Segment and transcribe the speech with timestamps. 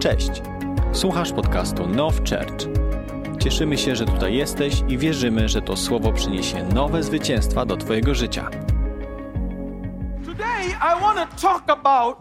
[0.00, 0.30] Cześć.
[0.92, 2.68] Słuchasz podcastu Now Church.
[3.42, 8.14] Cieszymy się, że tutaj jesteś i wierzymy, że to słowo przyniesie nowe zwycięstwa do twojego
[8.14, 8.50] życia.
[10.26, 12.18] Today, I want to talk about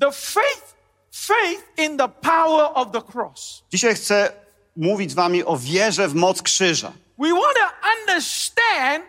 [0.00, 0.76] the faith,
[1.12, 3.64] faith in the power of the cross.
[3.72, 4.32] Dzisiaj chcę
[4.76, 6.92] mówić z wami o wierze w moc krzyża.
[7.18, 9.04] We want to understand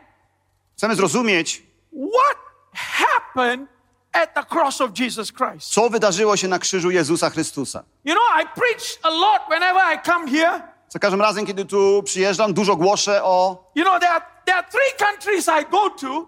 [0.78, 2.38] Chcemy zrozumieć, what
[2.74, 3.75] happened
[4.16, 5.74] at the cross of Jesus Christ.
[5.74, 7.84] co wydarzyło się na krzyżu Jezusa Chrystusa.
[8.06, 10.62] You know, I preach a lot whenever I come here.
[10.90, 13.64] Za każdym razem, kiedy tu przyjeżdżam, dużo głoszę o...
[13.76, 16.28] You know, there are, there are three countries I go to.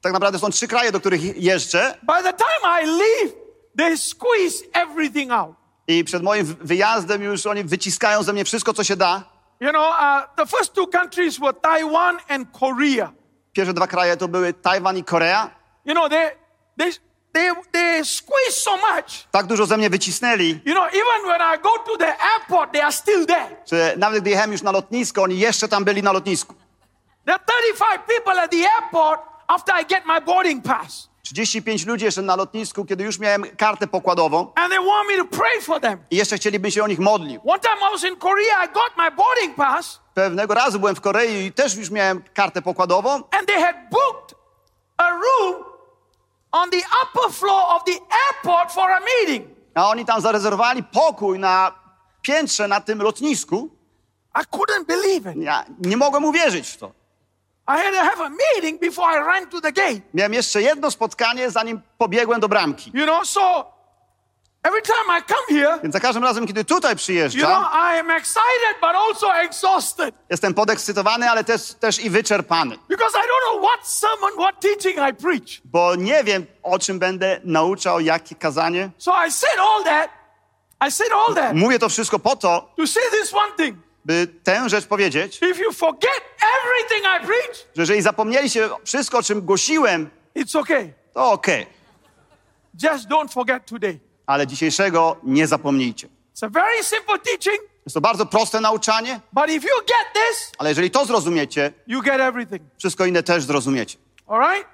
[0.00, 3.34] Tak naprawdę są trzy kraje, do których jeżdżę By the time I leave,
[3.78, 5.56] they squeeze everything out.
[5.86, 9.22] i przed moim wy- wyjazdem już oni wyciskają ze mnie wszystko, co się da.
[9.60, 13.12] You know, uh, the first two countries were Taiwan and Korea.
[13.52, 15.50] Pierwsze dwa kraje to były Tajwan i Korea.
[15.84, 16.30] You know, they,
[16.78, 16.90] they,
[17.38, 19.26] they, they squeeze so much.
[19.30, 22.82] Tak dużo ze mnie wycisnęli, You know, even when I go to the airport, they
[22.82, 23.56] are still there.
[23.70, 26.54] że nawet gdy jechałem już na lotnisko, oni jeszcze tam byli na lotnisku.
[27.26, 31.08] There are 35 people at the airport after I get my boarding pass.
[31.22, 35.24] 35 ludzi jeszcze na lotnisku, kiedy już miałem kartę pokładową And they want me to
[35.36, 35.98] pray for them.
[36.10, 37.40] i jeszcze chcieliby się o nich modlił.
[37.46, 41.00] One time I was in Korea, I got my boarding pass, Pewnego razu byłem w
[41.00, 44.38] Korei i też już miałem kartę pokładową and they had booked
[44.96, 45.64] a room
[46.52, 49.48] on the upper floor of the airport for a meeting.
[49.74, 51.72] A oni tam zarezerwowali pokój na
[52.22, 53.70] piętrze na tym lotnisku.
[54.34, 55.36] I couldn't believe it.
[55.36, 56.92] Ja nie mogłem uwierzyć w to.
[57.68, 60.00] I had to have a meeting before I ran to the gate.
[60.14, 62.90] Miałem jeszcze jedno spotkanie, zanim pobiegłem do bramki.
[62.94, 63.72] You know, so
[64.68, 67.98] every time I come here, Więc za każdym razem, kiedy tutaj you know, przyjeżdżam, I
[67.98, 72.76] am excited but also exhausted jestem podekscytowany, ale też, też i wyczerpany.
[72.88, 75.60] because I don't know what sermon, what teaching I preach.
[75.64, 78.90] Bo nie wiem, o czym będę nauczał, jakie kazanie.
[78.98, 80.10] So I said all that.
[80.88, 83.76] I said all that Mówię to wszystko po to, to say this one thing.
[84.04, 86.22] by tę rzecz powiedzieć, If you forget
[86.58, 90.92] everything I preach, że jeżeli zapomnieliście wszystko, o czym głosiłem, it's okay.
[91.14, 91.66] to okej.
[92.82, 94.07] Just don't forget today.
[94.28, 96.08] Ale dzisiejszego nie zapomnijcie.
[97.84, 101.72] Jest to bardzo proste nauczanie, but if you get this, ale jeżeli to zrozumiecie,
[102.78, 103.98] wszystko inne też zrozumiecie.
[104.26, 104.68] All right?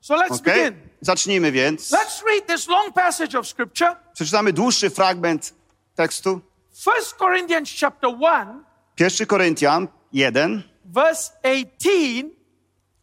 [0.00, 0.54] So let's Okej?
[0.54, 0.88] begin.
[1.00, 1.90] Zacznijmy więc.
[1.90, 3.96] Let's read this long passage of scripture.
[4.14, 5.54] Przeczytamy dłuższy fragment
[5.94, 6.40] tekstu.
[6.86, 8.64] 1 Corinthians chapter 1,
[8.98, 12.24] 1 Koryntian 1 verse 18,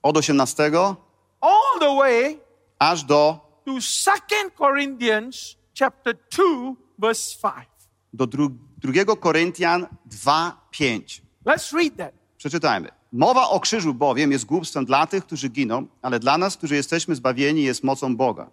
[0.03, 0.71] od 18
[1.41, 2.39] all the way
[2.79, 7.65] aż do, to 2 Corinthians chapter 2, verse 5.
[8.13, 11.21] do dru, 2 Koryntian 2, 5.
[11.45, 12.13] Let's read that.
[12.37, 12.89] Przeczytajmy.
[13.11, 17.15] Mowa o krzyżu bowiem jest głupstwem dla tych, którzy giną, ale dla nas, którzy jesteśmy
[17.15, 18.49] zbawieni, jest mocą Boga.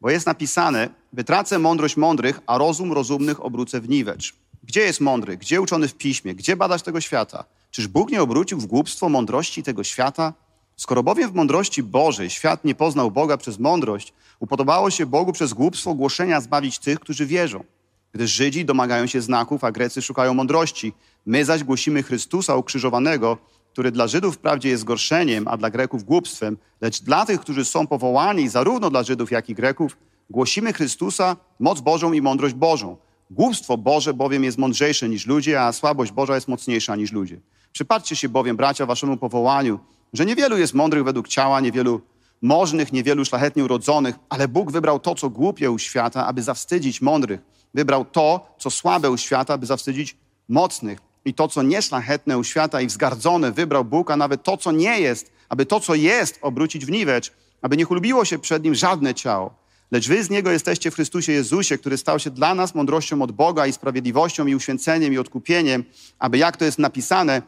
[0.00, 4.34] Bo jest napisane, wytracę mądrość mądrych, a rozum rozumnych obrócę w niwecz.
[4.64, 5.36] Gdzie jest mądry?
[5.36, 6.34] Gdzie uczony w piśmie?
[6.34, 7.44] Gdzie badać tego świata?
[7.70, 10.32] Czyż Bóg nie obrócił w głupstwo mądrości tego świata?
[10.78, 15.52] Skoro bowiem w mądrości Bożej świat nie poznał Boga przez mądrość, upodobało się Bogu przez
[15.52, 17.64] głupstwo głoszenia zbawić tych, którzy wierzą.
[18.12, 20.92] Gdyż Żydzi domagają się znaków, a Grecy szukają mądrości.
[21.26, 23.38] My zaś głosimy Chrystusa ukrzyżowanego,
[23.72, 27.86] który dla Żydów wprawdzie jest zgorszeniem, a dla Greków głupstwem, lecz dla tych, którzy są
[27.86, 29.96] powołani, zarówno dla Żydów, jak i Greków,
[30.30, 32.96] głosimy Chrystusa, moc Bożą i mądrość Bożą.
[33.30, 37.40] Głupstwo Boże bowiem jest mądrzejsze niż ludzie, a słabość Boża jest mocniejsza niż ludzie.
[37.72, 39.78] Przypatrzcie się bowiem, bracia, waszemu powołaniu,
[40.12, 42.00] że niewielu jest mądrych według ciała, niewielu
[42.42, 47.40] możnych, niewielu szlachetnie urodzonych, ale Bóg wybrał to, co głupie u świata, aby zawstydzić mądrych.
[47.74, 50.16] Wybrał to, co słabe u świata, aby zawstydzić
[50.48, 50.98] mocnych.
[51.24, 55.00] I to, co nieszlachetne u świata i wzgardzone, wybrał Bóg, a nawet to, co nie
[55.00, 57.32] jest, aby to, co jest, obrócić w niwecz,
[57.62, 59.54] aby nie chlubiło się przed nim żadne ciało.
[59.90, 63.32] Lecz wy z niego jesteście w Chrystusie Jezusie, który stał się dla nas mądrością od
[63.32, 65.84] Boga i sprawiedliwością i uświęceniem i odkupieniem,
[66.18, 67.42] aby jak to jest napisane,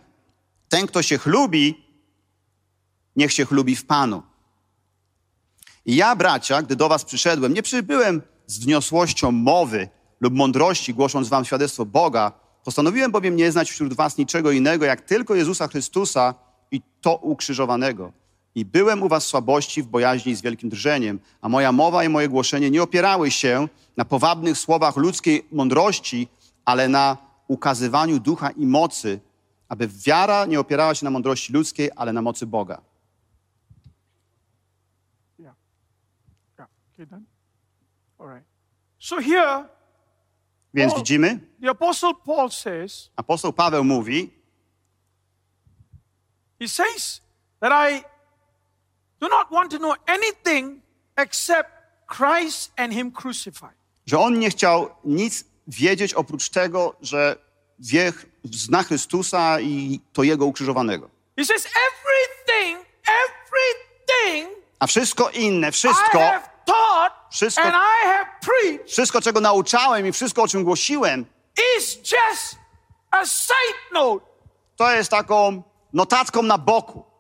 [0.69, 1.85] ten, kto się chlubi,
[3.21, 4.23] niech się chlubi w Panu.
[5.87, 9.89] I ja, bracia, gdy do was przyszedłem, nie przybyłem z wniosłością mowy
[10.21, 12.33] lub mądrości, głosząc wam świadectwo Boga.
[12.65, 16.35] Postanowiłem bowiem nie znać wśród was niczego innego, jak tylko Jezusa Chrystusa
[16.71, 18.13] i to ukrzyżowanego.
[18.55, 22.29] I byłem u was słabości, w bojaźni z wielkim drżeniem, a moja mowa i moje
[22.29, 26.29] głoszenie nie opierały się na powabnych słowach ludzkiej mądrości,
[26.65, 27.17] ale na
[27.49, 29.21] ukazywaniu ducha i mocy,
[29.69, 32.81] aby wiara nie opierała się na mądrości ludzkiej, ale na mocy Boga.
[35.39, 35.55] Yeah.
[36.59, 36.69] Yeah.
[37.01, 37.25] Okay, done?
[38.19, 38.43] All right.
[38.99, 39.65] So here,
[40.75, 40.97] Więc O.
[40.97, 44.31] widzimy, the Apostle Paul says, apostoł Paweł mówi,
[46.61, 47.21] he says
[47.61, 48.05] that I
[49.21, 50.83] do not want to know anything
[51.17, 51.71] except
[52.07, 53.75] Christ and Him crucified.
[54.07, 57.37] że on nie chciał nic wiedzieć oprócz tego, że
[57.79, 58.13] wie,
[58.45, 61.11] zna Chrystusa i to Jego ukrzyżowanego.
[61.39, 66.50] He says, everything, everything A wszystko inne, wszystko, I have
[68.41, 71.27] preached wszystko czego nauczałem i wszystko o czym głosiłem,
[71.79, 72.57] is just
[73.11, 74.27] a side note.
[74.77, 75.63] to jest taką
[75.93, 77.11] notatką na boku.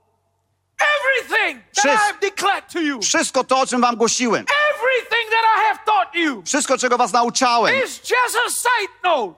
[1.72, 3.00] Wszystko.
[3.02, 4.44] Wszystko to, o czym wam głosiłem,
[6.44, 7.74] wszystko czego was nauczałem,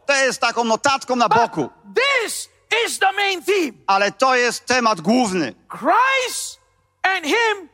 [0.07, 1.71] to jest taką notatką na boku.
[1.95, 2.49] This
[2.87, 3.73] is the main theme.
[3.87, 5.55] Ale to jest temat główny.
[5.69, 6.61] Christ
[7.03, 7.69] and Him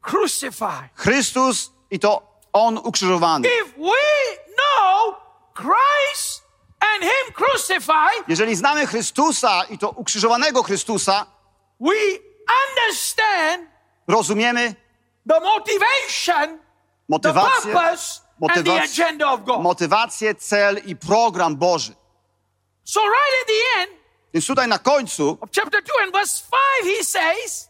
[0.00, 0.90] crucified.
[0.94, 3.48] Chrystus i to On ukrzyżowany.
[3.48, 4.02] If we
[4.56, 5.14] know
[5.54, 6.42] Christ
[6.80, 11.26] and Him crucified, Jeżeli znamy Chrystusa i to ukrzyżowanego Chrystusa,
[11.80, 11.94] we
[12.68, 13.68] understand
[14.08, 14.74] rozumiemy
[15.28, 19.62] the motivation, the motywację, purpose, and the motywację, agenda of God.
[19.62, 21.94] motywację, cel i program Boży.
[22.84, 24.02] So, right at the end
[24.34, 26.42] Więc tutaj na końcu of chapter 2 and verse
[26.82, 27.68] 5, he says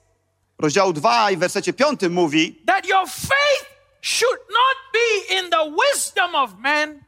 [0.58, 3.72] rozdziału 2 i w wersecie 5 mówi, that your faith
[4.02, 7.04] should not be in the wisdom of men,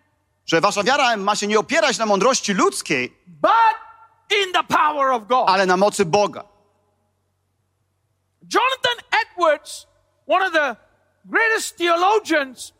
[0.46, 3.76] że wasza wiara ma się nie opierać na mądrości ludzkiej, but
[4.44, 5.48] in the power of God.
[5.48, 6.44] ale na mocy Boga.
[8.54, 9.86] Jonathan Edwards,
[10.26, 10.76] one of the
[11.24, 12.72] greatest theologians,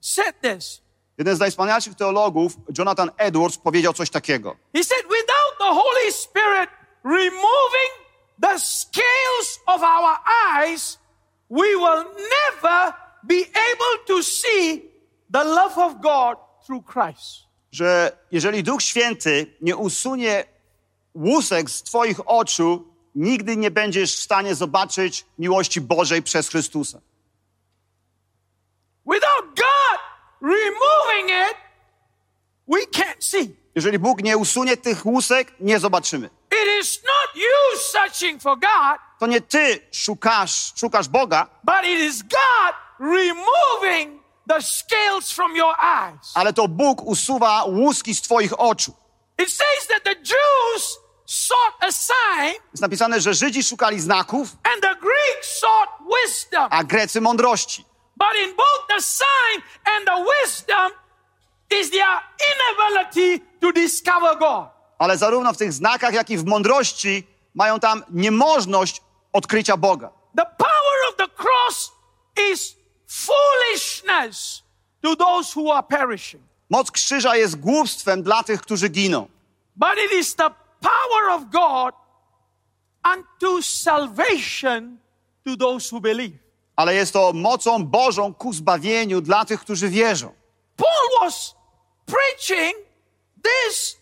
[0.00, 0.80] said this.
[1.18, 4.56] Jeden z najwspanialszych teologów, Jonathan Edwards, powiedział coś takiego.
[4.74, 6.70] He said, without the Holy Spirit
[7.04, 7.90] removing
[8.40, 10.18] the scales of our
[10.54, 10.98] eyes,
[11.50, 12.92] we will never
[13.26, 14.82] be able to see
[15.32, 17.46] the love of God through Christ.
[17.72, 20.44] że jeżeli Duch Święty nie usunie
[21.14, 27.00] łusek z Twoich oczu, nigdy nie będziesz w stanie zobaczyć miłości Bożej przez Chrystusa.
[29.06, 30.00] Without God
[30.42, 31.56] removing it,
[32.68, 33.56] we can't see.
[33.74, 36.30] Jeżeli Bóg nie usunie tych łusek, nie zobaczymy.
[36.52, 42.00] It is not you searching for God, To nie Ty szukasz, szukasz Boga, but it
[42.00, 46.32] is God removing the scales from your eyes.
[46.34, 48.92] ale to Bóg usuwa łuski z Twoich oczu.
[49.38, 54.82] It says that the Jews sought a sign Jest napisane, że Żydzi szukali znaków, and
[54.82, 55.90] the Greeks sought
[56.24, 56.68] wisdom.
[56.70, 57.84] a Grecy mądrości.
[58.16, 60.90] But in both the sign and the wisdom
[61.80, 62.20] is their
[62.54, 64.68] inability to discover God.
[64.98, 69.02] Ale zarówno w tych znakach, jak i w mądrości mają tam niemożność
[69.32, 70.10] odkrycia Boga.
[70.36, 71.92] The power of the cross
[72.52, 74.62] is foolishness
[75.02, 76.42] to those who are perishing.
[76.70, 79.28] Moc krzyża jest głupstwem dla tych, którzy giną.
[79.76, 80.50] But it is the
[80.80, 81.94] power of God
[83.04, 84.98] unto salvation
[85.44, 86.38] to those who believe.
[86.76, 90.34] ale jest to mocą Bożą ku zbawieniu dla tych, którzy wierzą.
[90.76, 91.54] Paul was
[92.06, 92.74] preaching
[93.42, 93.96] this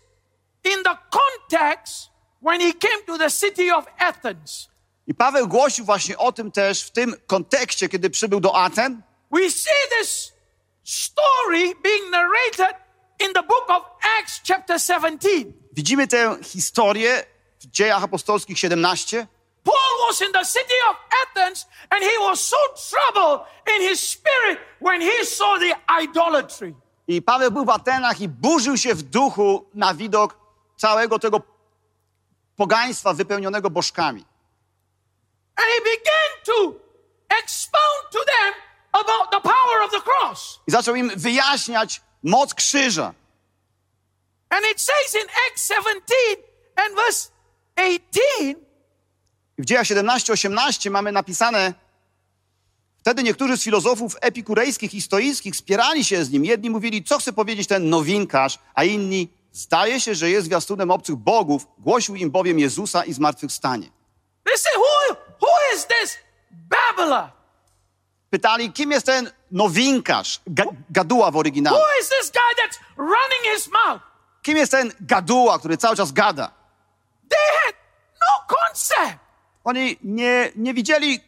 [0.64, 2.10] in the context
[2.42, 4.68] when he came to the city of Athens.
[5.06, 9.02] I Paweł głosił właśnie o tym też w tym kontekście, kiedy przybył do Aten.
[9.30, 10.32] We see this
[10.84, 12.76] story being narrated
[13.20, 13.82] in the book of
[14.20, 15.28] Acts, chapter 17.
[15.72, 17.24] Widzimy tę historię
[17.60, 19.26] w dziejach apostolskich 17.
[19.64, 22.56] Paul was in the city of Athens and he was so
[22.90, 23.40] troubled
[23.76, 26.74] in his spirit when he saw the idolatry.
[27.08, 30.36] I Paweł był w Atenach i burzył się w duchu na widok
[30.76, 31.40] całego tego
[32.56, 34.24] pogaństwa wypełnionego bożkami.
[40.66, 43.14] I zaczął im wyjaśniać moc krzyża.
[44.48, 46.14] And it says in Acts 17
[46.76, 47.28] and verse
[47.76, 48.56] 18
[49.58, 51.74] I w dziejach 17-18 mamy napisane
[52.98, 56.44] Wtedy niektórzy z filozofów epikurejskich i stoickich spierali się z nim.
[56.44, 61.16] Jedni mówili, co chce powiedzieć ten nowinkarz, a inni, zdaje się, że jest zwiastunem obcych
[61.16, 63.90] bogów, głosił im bowiem Jezusa i zmartwychwstanie.
[64.44, 66.18] They say, who, who is this
[66.50, 67.30] babbler?
[68.30, 71.76] Pytali, kim jest ten nowinkarz, ga, gaduła w oryginale?
[71.76, 74.02] Who is this guy that's running his mouth?
[74.42, 76.50] Kim jest ten gaduła, który cały czas gada?
[77.28, 77.74] They had
[78.20, 79.18] no concept.
[79.64, 81.20] Oni nie, nie widzieli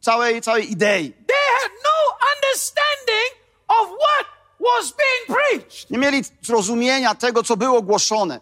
[0.00, 1.12] całej, całej idei.
[1.12, 3.30] They had no understanding
[3.68, 4.26] of what
[4.60, 5.90] was being preached.
[5.90, 8.40] Nie mieli zrozumienia tego, co było głoszone.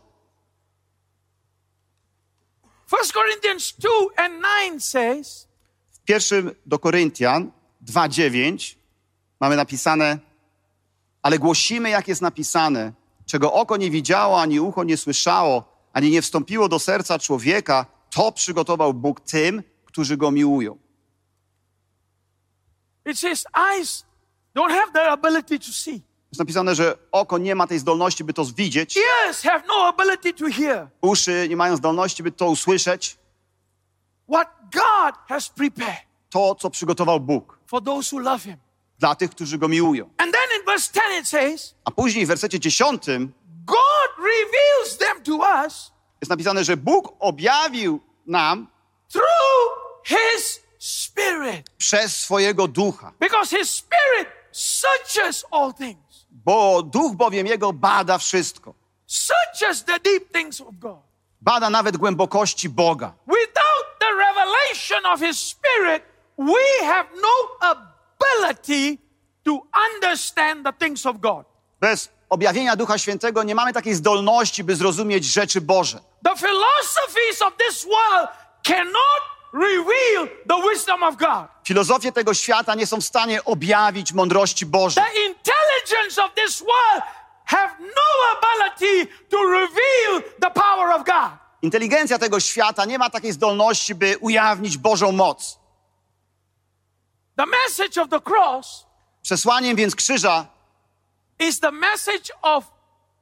[2.93, 5.49] 1 Corinthians 2 and 9 says,
[5.93, 7.51] W pierwszym do Koryntian
[7.85, 8.77] 2:9
[9.41, 10.19] mamy napisane:
[11.23, 12.93] Ale głosimy, jak jest napisane,
[13.27, 18.33] czego oko nie widziało, ani ucho nie słyszało, ani nie wstąpiło do serca człowieka, to
[18.33, 20.79] przygotował Bóg tym, którzy go miłują.
[23.07, 24.05] it says, eyes
[24.55, 26.03] don't have the ability to see.
[26.33, 30.33] Jest napisane, że oko nie ma tej zdolności, by to widzieć, ears have no ability
[30.35, 33.19] to hear uszy nie mają zdolności, by to usłyszeć.
[34.29, 38.57] what God has prepared To, co przygotował Bóg for those who love Him.
[38.99, 40.05] dla tych, którzy Go miłują.
[40.19, 43.03] And then in verse 10 it says, A później w wersecie 10
[43.65, 48.67] God reveals them to us jest napisane, że Bóg objawił nam
[49.13, 49.27] through
[50.07, 51.71] His Spirit.
[51.79, 53.13] przez swojego ducha.
[53.21, 56.06] Because His Spirit searches all things,
[56.47, 58.75] Bo duch bowiem jego bada wszystko.
[59.07, 61.01] searches the deep things of God.
[61.41, 63.13] Bada nawet głębokości Boga.
[63.27, 66.03] Without the revelation of His Spirit,
[66.39, 68.99] we have no ability
[69.45, 69.63] to
[69.93, 71.47] understand the things of God.
[71.81, 76.01] Bez objawienia Ducha Świętego nie mamy takiej zdolności, by zrozumieć rzeczy Boże.
[76.25, 78.29] The philosophies of this world
[78.63, 79.23] cannot
[79.57, 81.49] reveal the wisdom of God.
[81.65, 85.05] Filozofie tego świata nie są w stanie objawić mądrości Bożej.
[85.05, 87.05] The intelligence of this world
[87.45, 91.39] have no ability to reveal the power of God.
[91.63, 95.59] Inteligencja tego świata nie ma takiej zdolności, by ujawnić Bożą moc.
[97.37, 98.87] The message of the cross
[99.23, 100.47] Przesłaniem więc krzyża
[101.39, 102.65] is the message of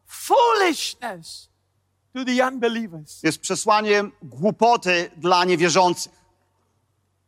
[0.06, 1.48] foolishness
[2.14, 3.22] to the unbelievers.
[3.22, 6.23] jest przesłaniem głupoty dla niewierzących.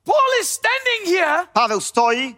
[0.07, 2.37] Paul is standing here Paweł stoi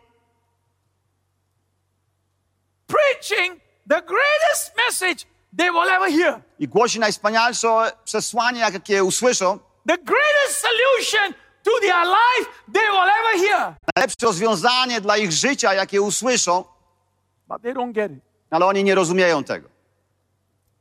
[2.86, 6.42] preaching the greatest message they will ever hear.
[6.58, 9.58] i głosi najwspanialsze przesłanie, jakie usłyszą.
[9.88, 13.74] The greatest solution to their life they will ever hear.
[13.96, 16.64] Najlepsze rozwiązanie dla ich życia, jakie usłyszą,
[17.48, 18.18] But they don't get it.
[18.50, 19.68] ale oni nie rozumieją tego.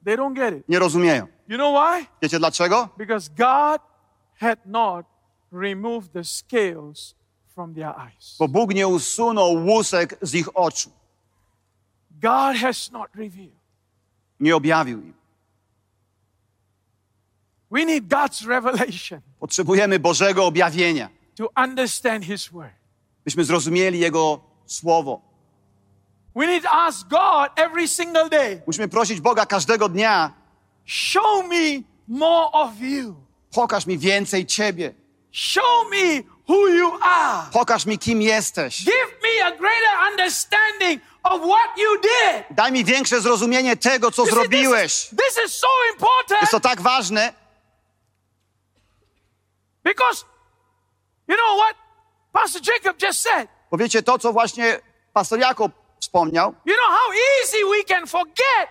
[0.05, 0.69] They don't get it.
[0.69, 1.27] Nie rozumieją.
[1.47, 2.05] You know why?
[2.21, 2.89] Wiecie dlaczego?
[2.97, 3.81] Because God
[4.39, 5.05] had not
[5.51, 7.15] removed the scales
[7.55, 8.35] from their eyes.
[8.39, 10.89] Bo Bóg nie usunął łusek z ich oczu.
[12.21, 13.57] God has not revealed.
[14.39, 15.13] Nie objawił im.
[17.71, 22.73] We need God's revelation Potrzebujemy Bożego objawienia, to understand His word.
[23.25, 25.21] byśmy zrozumieli Jego słowo.
[26.35, 30.33] We need to ask God every single day, Musimy prosić Boga każdego dnia,
[30.85, 33.15] show me more of you.
[33.51, 34.93] pokaż mi więcej Ciebie.
[35.37, 37.49] Show me who you are.
[37.53, 38.83] Pokaż mi, kim jesteś.
[38.85, 42.45] Give me a greater understanding of what you did.
[42.49, 44.85] Daj mi większe zrozumienie tego, co You see, this, zrobiłeś.
[44.85, 47.33] is, this is so important Jest to tak ważne,
[49.83, 50.25] because
[51.27, 51.75] you know what
[52.33, 53.47] Pastor Jacob just said.
[53.71, 54.79] bo wiecie to, co właśnie
[55.13, 56.53] pastor Jakub wspomniał.
[56.65, 58.69] You know how easy we can forget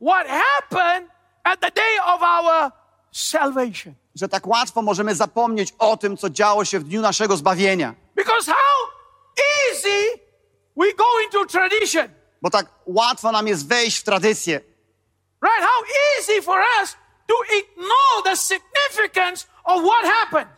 [0.00, 1.10] what happened
[1.44, 2.70] at the day of our
[3.12, 3.94] salvation.
[4.16, 7.94] Że tak łatwo możemy zapomnieć o tym, co działo się w dniu naszego zbawienia.
[8.14, 8.90] Because how
[9.72, 10.20] easy
[10.76, 12.08] we go into tradition,
[12.42, 14.60] Bo tak łatwo nam jest wejść w tradycję.
[15.42, 15.60] right?
[15.60, 15.84] How
[16.18, 16.96] easy for us
[17.26, 20.48] to ignore the significance of what happened.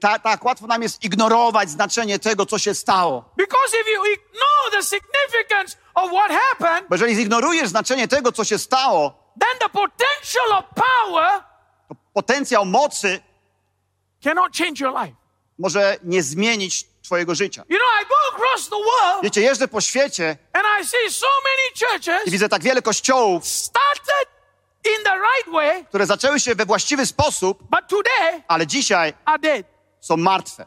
[0.00, 3.24] Ta, tak łatwo nam jest ignorować znaczenie tego, co się stało.
[3.36, 8.44] Because if you ignore the significance of what happened, Bo jeżeli zignorujesz znaczenie tego, co
[8.44, 11.44] się stało, then the potential of power
[12.16, 13.20] potencjał mocy
[15.58, 17.64] może nie zmienić twojego życia.
[17.68, 17.88] You know,
[18.70, 20.36] world Wiecie, jeżdżę po świecie
[21.06, 21.26] I so
[22.26, 23.44] widzę tak wiele kościołów,
[24.86, 27.58] right way, które zaczęły się we właściwy sposób,
[27.88, 29.14] today ale dzisiaj
[30.00, 30.66] są martwe.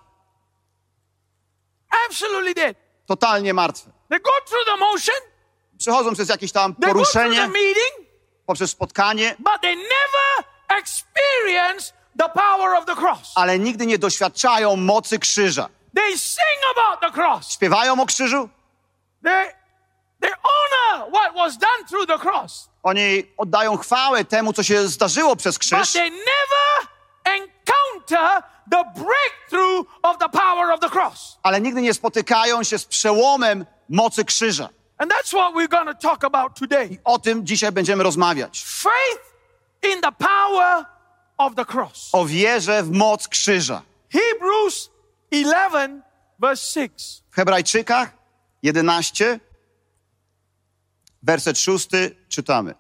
[2.08, 2.78] Absolutely dead.
[3.06, 3.92] Totalnie martwe.
[4.10, 5.16] They go through the motion,
[5.78, 8.10] Przechodzą przez jakieś tam poruszenie, meeting,
[8.46, 13.32] poprzez spotkanie, but they never experience the power of the cross.
[13.36, 15.70] ale nigdy nie doświadczają mocy krzyża.
[15.96, 17.52] They sing about the cross.
[17.54, 18.50] Śpiewają o krzyżu,
[19.24, 19.54] They,
[20.22, 22.70] they honor what was done through the cross.
[22.84, 26.88] oni oddają chwałę temu, co się zdarzyło przez But krzyż, they never
[27.26, 31.38] encounter the breakthrough of the power of the cross.
[31.44, 34.70] ale nigdy nie spotykają się z przełomem mocy krzyża.
[34.98, 36.98] And that's what we're going to talk about today.
[37.04, 38.64] O tym dzisiaj będziemy rozmawiać.
[38.66, 39.29] Faith
[39.84, 40.86] in the power
[41.38, 42.10] of the cross.
[42.12, 43.82] O wierze w moc krzyża.
[44.10, 44.90] Hebrews
[45.32, 46.02] 11,
[46.40, 47.24] verse 6.
[47.30, 48.14] W Hebrajczykach
[48.64, 49.40] 11,
[51.24, 51.88] werset 6
[52.30, 52.76] czytamy.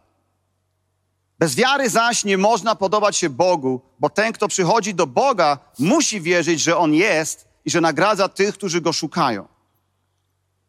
[1.39, 6.21] Bez wiary zaś nie można podobać się Bogu, bo ten, kto przychodzi do Boga, musi
[6.21, 9.47] wierzyć, że On jest i że nagradza tych, którzy Go szukają.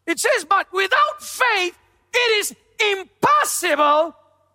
[0.07, 1.79] It says, but without faith,
[2.13, 2.55] it is
[2.97, 4.13] impossible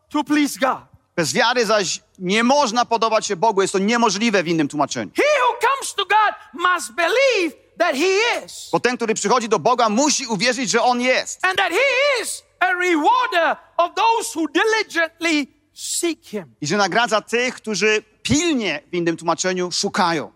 [0.10, 0.95] to please God.
[1.16, 3.62] Bez wiary zaś nie można podobać się Bogu.
[3.62, 5.12] Jest to niemożliwe w innym tłumaczeniu.
[5.16, 9.60] He who comes to God must believe that He is, Bo ten, który przychodzi do
[9.60, 11.46] Boga, musi uwierzyć, że On jest.
[11.46, 16.56] and that He is rewarder of those who diligently seek Him.
[16.62, 20.32] I że nagradza tych, którzy pilnie w innym tłumaczeniu szukają.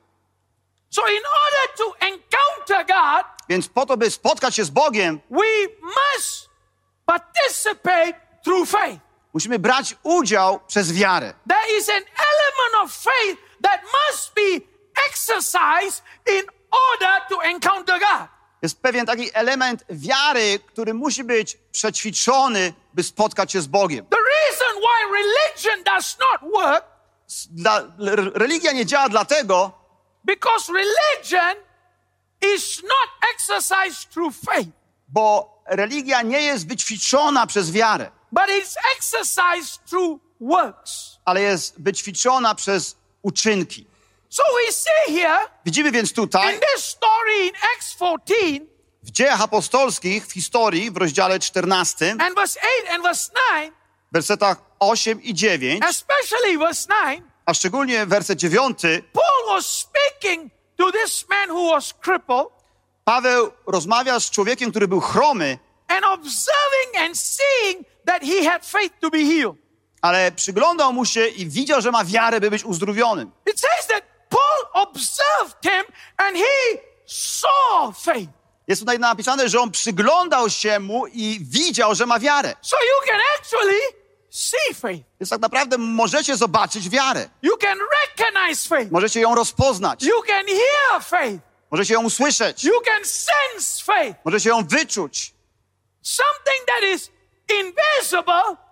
[0.89, 5.67] So, in order to encounter God, Więc po to, by spotkać się z Bogiem, we
[5.83, 6.49] must
[7.05, 9.08] participate through faith.
[9.33, 11.33] Musimy brać udział przez wiarę.
[11.49, 14.65] There is an element of faith that must be
[15.09, 18.27] exercised in order to encounter God.
[18.61, 24.05] Jest pewien taki element wiary, który musi być przećwiczony, by spotkać się z Bogiem.
[24.05, 26.85] The reason why religion does not work
[27.49, 27.81] Dla,
[28.33, 29.71] religia nie działa dlatego,
[30.25, 31.63] because religion
[32.55, 34.69] is not exercised through faith,
[35.07, 41.19] bo religia nie jest wyćwiczona przez wiarę, but it's exercised through works.
[41.25, 43.85] ale jest wyćwiczona przez uczynki.
[44.29, 48.61] So we see here Widzimy więc tutaj in this story in Acts 14
[49.03, 53.73] w dziejach apostolskich, w historii, w rozdziale 14, and verse 8 and verse 9,
[54.09, 58.81] w wersetach 8 i 9, especially verse 9, a szczególnie werset 9,
[59.13, 62.47] Paul was speaking to this man who was crippled
[63.05, 68.93] Paweł rozmawia z człowiekiem, który był chromy, and observing and seeing that he had faith
[69.01, 69.55] to be healed.
[70.01, 73.31] ale przyglądał mu się i widział, że ma wiarę, by być uzdrowionym.
[73.45, 75.83] It says that Paul observed him
[76.17, 78.29] and he saw faith.
[78.67, 82.55] Jest tutaj napisane, że on przyglądał się mu i widział, że ma wiarę.
[82.61, 83.79] So you can actually
[84.29, 85.03] see faith.
[85.19, 87.29] Więc tak naprawdę możecie zobaczyć wiarę.
[87.41, 88.91] You can recognize faith.
[88.91, 90.03] Możecie ją rozpoznać.
[90.03, 91.39] You can hear faith.
[91.71, 92.63] Możecie ją usłyszeć.
[92.63, 94.19] You can sense faith.
[94.25, 95.33] Możecie ją wyczuć.
[96.01, 97.11] Something that is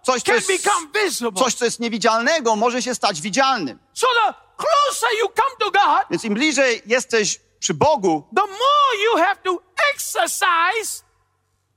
[0.03, 1.43] Coś, co can jest, become visible.
[1.43, 3.79] coś, co jest niewidzialnego, może się stać widzialnym.
[3.93, 9.03] So the closer you come to God, Więc im bliżej jesteś przy Bogu, the more
[9.03, 9.61] you have to
[9.95, 11.03] exercise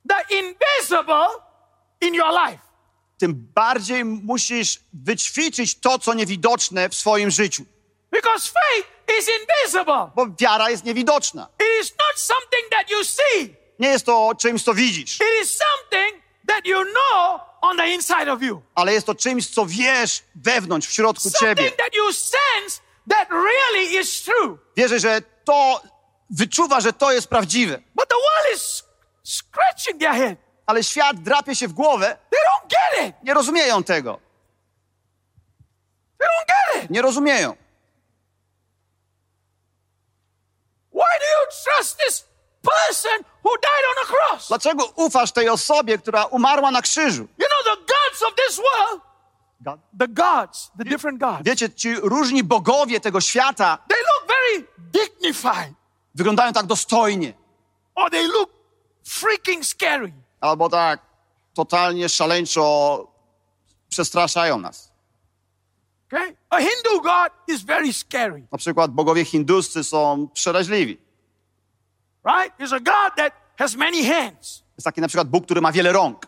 [0.08, 1.26] the invisible
[2.00, 2.58] in your life.
[3.18, 7.64] tym bardziej musisz wyćwiczyć to, co niewidoczne w swoim życiu.
[8.12, 8.88] Because faith
[9.20, 10.10] is invisible.
[10.14, 11.48] Bo wiara jest niewidoczna.
[11.60, 13.56] It is not something that you see.
[13.78, 16.19] Nie jest to czymś, co widzisz, It is something
[16.50, 18.62] that you know on the inside of you.
[18.74, 21.62] ale jest to czymś, co wiesz wewnątrz, w środku ciebie.
[21.62, 24.58] Something that you sense that really is true.
[24.76, 25.82] Wierzę, że to
[26.30, 27.78] wyczuwa, że to jest prawdziwe.
[27.94, 28.84] But the world is
[29.24, 30.38] scratching their head.
[30.66, 33.16] Ale świat drapie się w głowę, They don't get it.
[33.24, 34.20] nie rozumieją tego.
[36.18, 36.90] They don't get it.
[36.90, 37.56] Nie rozumieją.
[40.92, 42.24] Why do you trust this
[42.62, 44.48] person who died on a cross?
[44.48, 47.22] Dlaczego ufasz tej osobie, która umarła na krzyżu?
[47.22, 49.02] You know, the gods of this world,
[49.98, 55.74] the gods, the different gods, Wiecie, ci różni bogowie tego świata they look very dignified
[56.14, 57.32] wyglądają tak dostojnie.
[57.94, 58.50] or they look
[59.04, 60.12] freaking scary.
[60.40, 61.00] Albo tak
[61.54, 63.06] totalnie szaleńczo
[63.88, 64.90] przestraszają nas.
[66.06, 66.36] Okay?
[66.50, 70.98] A Hindu god is very scary, Na przykład bogowie hinduscy są przeraźliwi.
[72.24, 72.56] Right?
[72.58, 75.92] There's a god that has many hands Jest taki na przykład Bóg, który ma wiele
[75.92, 76.26] rąk.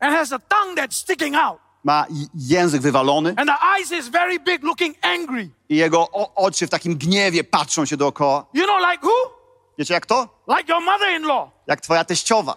[0.00, 1.58] and has a tongue that's sticking out.
[1.84, 5.50] Ma język wywalony And the eyes is very big, looking angry.
[5.68, 8.46] i jego oczy w takim gniewie patrzą się dookoła.
[8.54, 9.36] You know, like who?
[9.78, 10.28] Wiecie jak to?
[10.48, 11.50] Like your mother in law.
[11.66, 12.56] Jak twoja teściowa.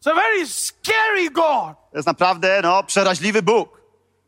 [0.00, 1.76] It's a very scary God.
[1.90, 3.80] To jest naprawdę, no, przeraźliwy Bóg.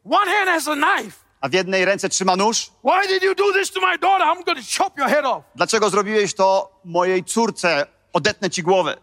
[0.04, 1.16] One hand has a knife.
[1.40, 2.70] A w jednej ręce trzyma nóż.
[2.84, 4.26] Why did you do this to my daughter?
[4.26, 5.44] I'm going to chop your head off.
[5.54, 7.86] Dlaczego zrobiłeś to mojej córce?
[8.12, 8.96] Odetnę ci głowę.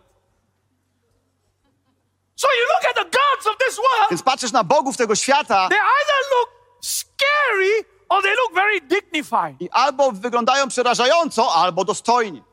[2.35, 5.67] So you look at the gods of this world, Więc patrzysz na bogów tego świata
[5.69, 6.49] they either look
[6.81, 9.61] scary or they look very dignified.
[9.61, 12.43] i albo wyglądają przerażająco, albo dostojnie.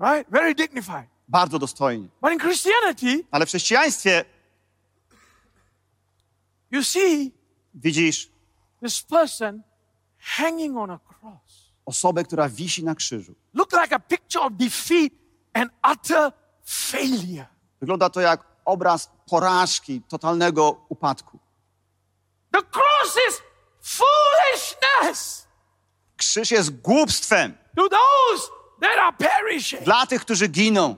[0.00, 0.30] Right?
[0.30, 1.06] Very dignified.
[1.28, 2.08] Bardzo dostojnie.
[2.20, 4.24] But in Christianity, Ale w chrześcijaństwie
[6.70, 7.32] you see
[7.74, 8.31] widzisz
[8.82, 9.62] this person
[10.18, 11.72] hanging on a cross.
[11.86, 13.34] osobę, która wisi na krzyżu.
[13.54, 15.12] Look like a picture of defeat
[15.54, 16.32] and utter
[16.64, 17.46] failure.
[17.80, 21.38] Wygląda to jak obraz porażki, totalnego upadku.
[22.52, 23.42] The cross is
[23.80, 25.46] foolishness
[26.16, 28.48] Krzyż jest głupstwem to those
[28.80, 29.82] that are perishing.
[29.82, 30.96] dla tych, którzy giną,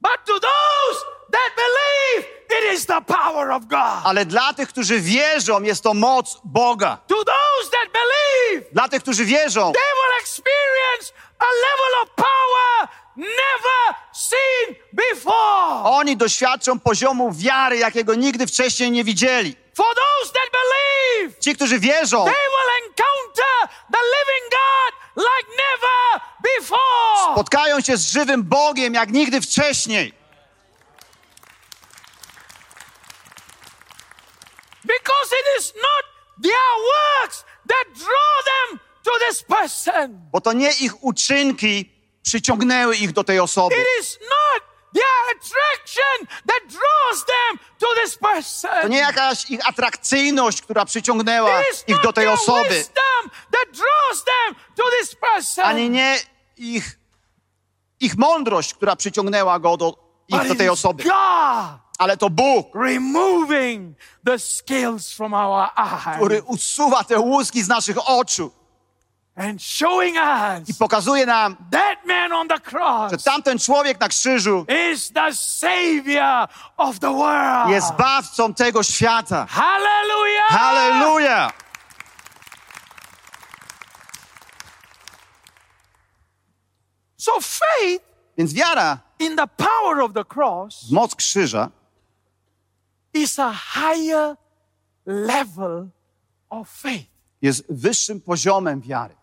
[0.00, 4.00] But to those that believe, it is the power of God.
[4.04, 6.98] ale dla tych, którzy wierzą, jest to moc Boga.
[7.06, 12.88] To those that believe, Dla tych, którzy wierzą, they will experience a level of power
[13.16, 15.84] never seen before.
[15.84, 19.56] oni doświadczą poziomu wiary, jakiego nigdy wcześniej nie widzieli.
[19.76, 26.20] For those that believe, Ci, którzy wierzą, they will encounter the living God like never
[26.42, 27.32] before.
[27.32, 30.23] spotkają się z żywym Bogiem jak nigdy wcześniej.
[34.84, 36.04] Because it is not
[36.42, 40.20] their works that draw them to this person.
[40.32, 41.90] Bo to nie ich uczynki
[42.22, 43.74] przyciągnęły ich do tej osoby.
[43.76, 44.62] It is not
[44.94, 48.90] their attraction that draws them to this To person.
[48.90, 52.68] nie jakaś ich atrakcyjność, która przyciągnęła It is ich do not tej their osoby.
[52.68, 55.64] wisdom that draws them to this person.
[55.64, 56.18] Ani nie
[56.56, 56.98] ich,
[58.00, 59.94] ich mądrość, która przyciągnęła go do,
[60.28, 61.02] ich do tej osoby.
[61.04, 65.68] God Ale to Bóg, removing the scales from our
[66.16, 68.50] który eyes usuwa te łuski z naszych oczu
[69.36, 74.08] and showing i us pokazuje nam, that man on the że cross tamten człowiek na
[74.08, 77.70] krzyżu is the savior of the world.
[77.70, 79.46] jest zbawcą tego świata.
[79.50, 80.48] Hallelujah.
[80.48, 81.52] Halleluja!
[87.16, 88.04] So faith
[88.38, 91.70] Więc wiara in the power of the cross moc krzyża
[93.14, 94.36] is a higher
[95.06, 95.88] level
[96.50, 97.06] of faith.
[97.42, 99.14] jest wyższym poziomem wiary.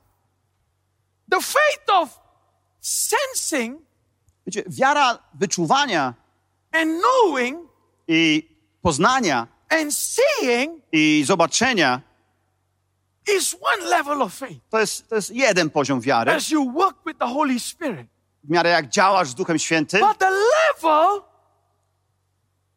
[1.31, 2.19] The faith of
[2.81, 3.81] sensing
[4.47, 6.13] Wiecie, wiara wyczuwania
[6.71, 7.69] and knowing
[8.07, 8.49] i
[8.81, 12.01] poznania and seeing i zobaczenia
[13.37, 14.59] is one level of faith.
[14.69, 18.07] to jest, to jest jeden poziom wiary, As you work with the Holy Spirit.
[18.43, 21.21] w miarę jak działasz z Duchem Świętym, But the level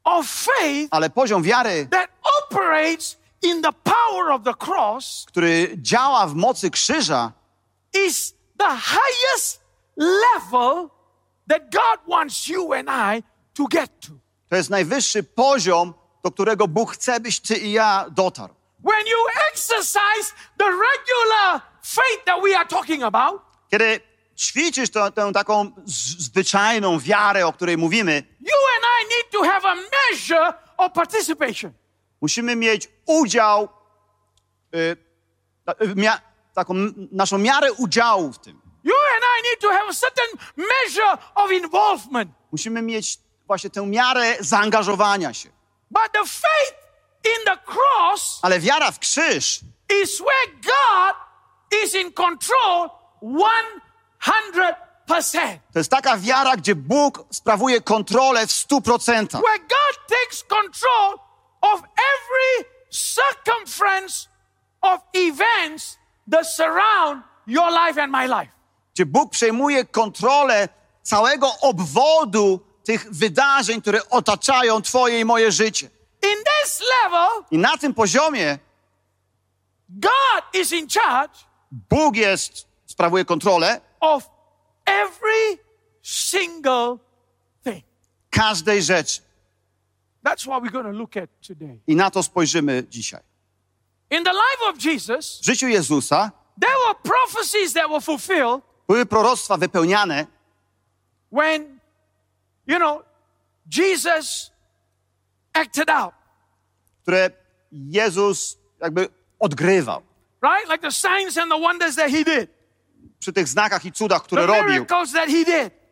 [0.04, 2.10] of faith ale poziom wiary, that
[2.42, 7.32] operates in the power of the cross który działa w mocy krzyża,
[8.06, 9.60] is the highest
[9.96, 10.88] level
[11.48, 13.22] that God wants you and I
[13.54, 14.12] to get to.
[14.50, 18.54] to jest najwyższy poziom, do którego Bóg chce, byś ty i ja dotarł.
[18.84, 24.00] When you exercise the regular faith that we are talking about, Kiedy
[24.36, 25.72] ćwiczysz tę, tę taką
[26.18, 31.72] zwyczajną wiarę, o której mówimy, you and I need to have a measure of participation.
[32.20, 33.68] musimy mieć udział,
[34.74, 34.96] y,
[35.82, 36.20] y, mia,
[36.54, 36.74] taką
[37.12, 38.60] naszą miarę udziału w tym.
[38.84, 42.30] You and I need to have a certain measure of involvement.
[42.52, 45.48] Musimy mieć właśnie tę miarę zaangażowania się.
[45.90, 46.74] But the faith
[47.24, 49.60] in the cross Ale wiara w krzyż
[50.02, 51.16] is where God
[51.84, 52.90] is in control
[53.22, 54.83] 100%.
[55.72, 59.40] To jest taka wiara, gdzie Bóg sprawuje kontrolę w stu procentach.
[59.42, 61.18] Where God takes control
[61.60, 64.28] of every circumference
[64.80, 65.98] of events
[66.30, 68.52] that surround your life and my life.
[68.94, 70.68] Gdzie Bóg przejmuje kontrolę
[71.02, 75.90] całego obwodu tych wydarzeń, które otaczają Twoje i moje życie.
[76.22, 78.58] In this level, I na tym poziomie
[79.88, 81.38] God is in charge
[81.90, 84.33] Bóg jest, sprawuje kontrolę of
[84.86, 85.58] every
[86.02, 86.98] single
[87.64, 87.82] thing.
[88.30, 89.20] każdej rzeczy.
[90.24, 91.78] That's what we're going to look at today.
[91.86, 93.20] I na to spojrzymy dzisiaj.
[94.10, 99.06] In the life of Jesus, W życiu Jezusa there were prophecies that were fulfilled były
[99.06, 100.26] proroctwa wypełniane,
[101.32, 101.80] when,
[102.66, 103.02] you know,
[103.76, 104.50] Jesus
[105.52, 106.14] acted out,
[107.02, 107.30] które
[107.72, 110.02] Jezus jakby odgrywał.
[110.42, 110.68] right?
[110.68, 112.50] Like the signs and the wonders that he did,
[113.24, 114.86] Przy tych znakach i cudach, które robił,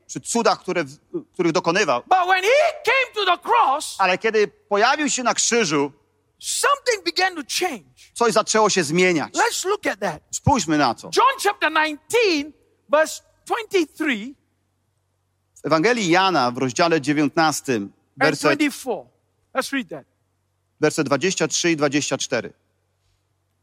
[0.06, 0.84] przy cudach, które,
[1.32, 2.02] których dokonywał.
[2.02, 5.92] But when he came to the cross, Ale kiedy pojawił się na krzyżu,
[6.38, 7.84] something began to change.
[8.14, 9.34] coś zaczęło się zmieniać.
[9.34, 10.22] Let's look at that.
[10.30, 11.10] Spójrzmy na to.
[11.16, 12.52] John chapter 19,
[12.88, 14.34] verse 23
[15.62, 18.96] W Ewangelii Jana w rozdziale 19, and werset, 24.
[19.54, 20.04] Let's read that.
[20.80, 22.52] werset 23 i 24.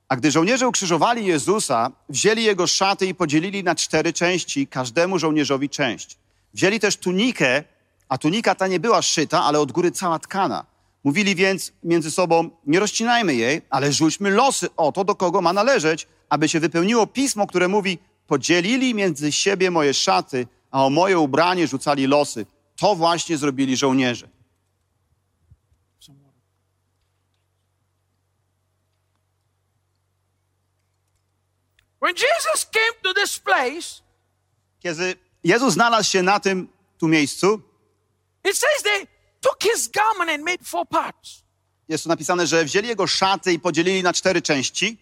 [0.09, 5.69] A gdy żołnierze ukrzyżowali Jezusa, wzięli jego szaty i podzielili na cztery części, każdemu żołnierzowi
[5.69, 6.17] część.
[6.53, 7.63] Wzięli też tunikę,
[8.09, 10.65] a tunika ta nie była szyta, ale od góry cała tkana.
[11.03, 15.53] Mówili więc między sobą, nie rozcinajmy jej, ale rzućmy losy o to, do kogo ma
[15.53, 21.19] należeć, aby się wypełniło pismo, które mówi, podzielili między siebie moje szaty, a o moje
[21.19, 22.45] ubranie rzucali losy.
[22.75, 24.27] To właśnie zrobili żołnierze.
[24.27, 26.37] When Jesus came to this
[31.69, 31.88] place,
[34.79, 37.61] Kiedy Jezus znalazł się na tym tu miejscu,
[38.43, 39.07] it says they
[39.41, 41.43] took his garment and made four parts.
[41.87, 44.97] jest tu napisane, że wzięli jego szaty i podzielili na cztery części,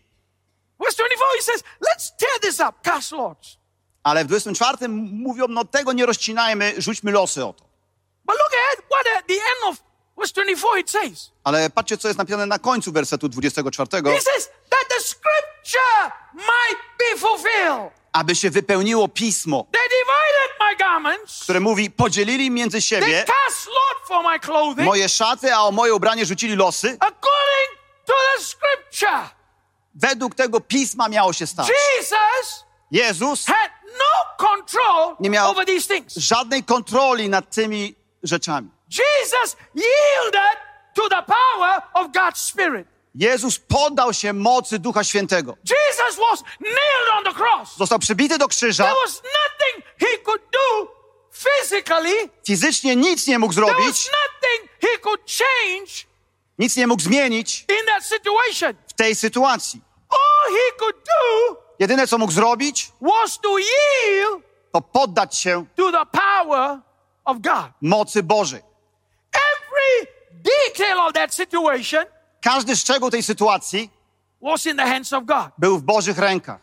[0.79, 3.57] Verse 24, he says, Let's tear this up, cast lots.
[4.03, 7.63] ale w 24 mówią, no tego nie rozcinajmy, rzućmy losy o to.
[8.25, 9.83] But look at what at the end of
[10.17, 11.31] verse 24 it says.
[11.43, 13.87] Ale patrzcie, co jest napisane na końcu wersetu 24.
[14.03, 15.36] He says, That the scripture
[16.33, 17.91] might be fulfilled.
[18.13, 23.67] Aby się wypełniło pismo, They divided my garments, które mówi, podzielili między they siebie cast
[23.67, 28.43] lot for my clothing moje szaty, a o moje ubranie rzucili losy, according to the
[28.43, 29.29] scripture.
[29.95, 31.67] Według tego pisma miało się stać.
[31.67, 36.13] Jesus Jezus had no control Nie miał- over these things.
[36.15, 38.69] żadnej kontroli nad tymi rzeczami.
[38.89, 40.57] Jesus yielded
[40.93, 42.87] to the power of God's Spirit.
[43.17, 45.57] Jezus poddał się mocy Ducha Świętego.
[45.69, 47.77] Jesus was nailed on the cross.
[47.77, 48.83] Został przybity do krzyża.
[48.83, 50.97] There was nothing he could do
[51.31, 52.29] physically.
[52.45, 56.07] Fizycznie nic nie mógł There zrobić, was nothing he could change
[56.59, 58.73] nic nie mógł zmienić in that situation.
[58.87, 59.81] w tej sytuacji.
[60.09, 65.91] All he could do Jedyne, co mógł zrobić, was to yield to poddać się to
[65.91, 66.79] the power
[67.25, 67.71] of God.
[67.81, 68.61] mocy Bożej.
[69.31, 72.05] Every detail of that situation
[72.41, 73.89] Każdy szczegół tej sytuacji
[74.41, 75.47] was in the hands of God.
[75.57, 76.59] był w Bożych rękach.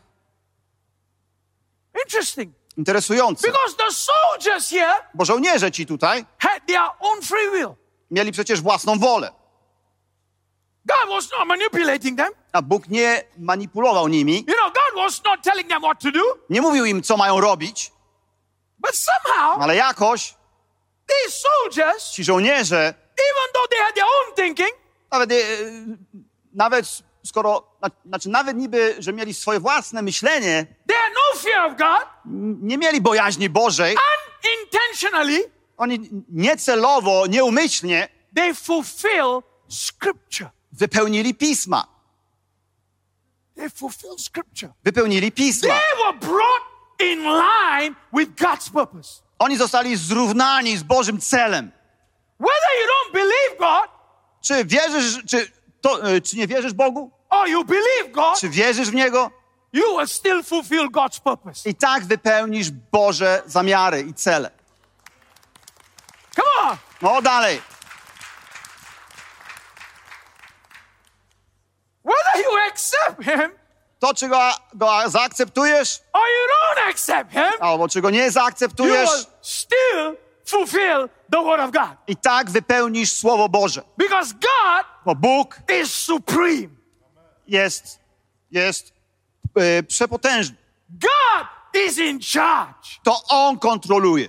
[2.04, 2.54] Interesting.
[2.76, 7.74] Interesujące, Because the soldiers here bo żołnierze ci tutaj had their own free will.
[8.10, 9.32] mieli przecież własną wolę,
[10.87, 12.32] God was not manipulating them.
[12.52, 16.20] a Bóg nie manipulował nimi, You know, God was not telling them what to do.
[16.50, 17.92] nie mówił im, co mają robić,
[18.78, 20.34] But somehow, ale jakoś
[21.06, 24.70] these soldiers, ci żołnierze, even though they had their own thinking,
[25.14, 25.37] nawet, e,
[26.53, 31.66] nawet skoro, na- znaczy nawet niby, że mieli swoje własne myślenie, they had no fear
[31.72, 32.09] of God,
[32.62, 33.96] nie mieli bojaźni Bożej,
[34.44, 40.50] unintentionally, oni niecelowo, nieumyślnie they fulfill scripture.
[40.72, 41.87] wypełnili pisma.
[43.57, 44.72] They fulfill scripture.
[44.85, 45.68] Wypełnili pisma.
[45.74, 46.64] They were brought
[47.00, 49.22] in line with God's purpose.
[49.38, 51.70] Oni zostali zrównani z Bożym celem.
[52.40, 53.90] Whether you don't believe God
[54.44, 57.11] Czy wierzysz, czy, to, e, czy nie wierzysz Bogu?
[57.30, 59.30] or you believe God, Czy wierzysz w Niego?
[59.72, 61.70] you will still fulfill God's purpose.
[61.70, 64.50] I tak wypełnisz Boże zamiary i cele.
[66.37, 66.76] Come on.
[67.02, 67.62] No dalej.
[72.04, 73.50] Whether you accept Him
[74.00, 78.30] To, czy go, go zaakceptujesz, or you don't accept Him, albo czy go nie you
[78.30, 81.96] zaakceptujesz, will still fulfill the Word of God.
[82.06, 83.82] i tak wypełnisz Słowo Boże.
[83.98, 86.68] Because God Bo Bóg is supreme.
[87.46, 88.00] jest,
[88.50, 88.92] jest
[89.56, 90.56] e, przepotężny.
[90.88, 91.46] God
[91.87, 92.88] is in charge.
[93.04, 94.28] To On kontroluje.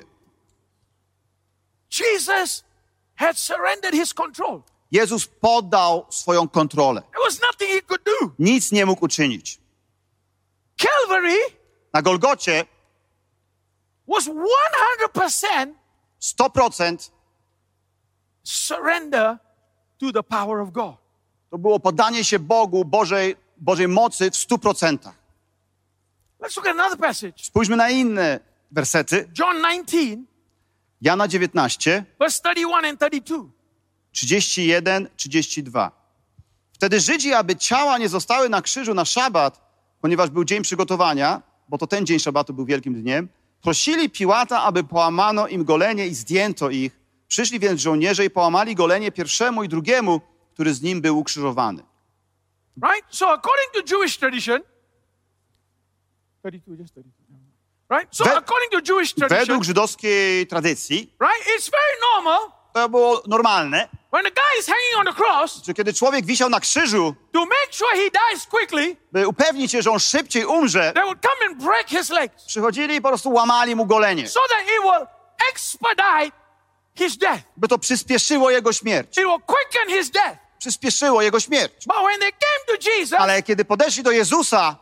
[1.90, 2.64] Jesus
[3.16, 4.62] had surrendered his control.
[4.92, 7.02] Jezus poddał swoją kontrolę.
[7.02, 8.30] There was nothing he could do.
[8.40, 9.60] Nic nie mógł uczynić.
[10.78, 11.38] Calvary
[11.94, 12.66] Na Golgocie
[14.08, 14.30] was
[15.14, 15.74] 100%
[16.34, 17.12] 100%
[18.44, 19.38] surrender
[19.98, 20.96] to the power of God.
[21.50, 24.98] to było poddanie się Bogu, Bożej, Bożej mocy w 100%.
[26.42, 27.34] Let's look at another passage.
[27.38, 28.40] Spójrzmy na inne
[28.72, 29.30] wersety.
[29.40, 30.18] John 19,
[31.02, 33.50] Jana 19, verse 31 and 32.
[34.12, 35.92] 31, 32.
[36.74, 39.62] Wtedy Żydzi, aby ciała nie zostały na krzyżu na szabat,
[40.02, 43.30] ponieważ był dzień przygotowania, bo to ten dzień szabatu był wielkim dniem,
[43.66, 47.00] prosili Piłata, aby połamano im golenie i zdjęto ich.
[47.28, 50.22] Przyszli więc żołnierze i połamali golenie pierwszemu i drugiemu,
[50.54, 51.84] który z nim był ukrzyżowany.
[52.84, 53.06] Right?
[53.10, 54.62] So, according to Jewish tradition,
[56.44, 57.98] 32, just 32.
[57.98, 58.16] Right?
[58.16, 63.90] So, according to Jewish tradition, Według żydowskiej tradycji right, it's very normal to było normalne,
[64.16, 67.40] when the guy is hanging on the cross że kiedy człowiek wisiał na krzyżu, to
[67.40, 71.52] make sure he dies quickly, by upewnić się, że on szybciej umrze, they would come
[71.52, 75.08] and break his legs przychodzili i po prostu łamali mu golenie, so that it will
[75.52, 76.32] expedite
[76.96, 77.44] his death.
[77.58, 79.18] by to przyspieszyło jego śmierć.
[79.18, 80.38] It will quicken his death.
[80.60, 81.74] Przyspieszyło jego śmierć.
[81.88, 84.76] But when they came to Jesus, Ale kiedy podeszli do Jezusa,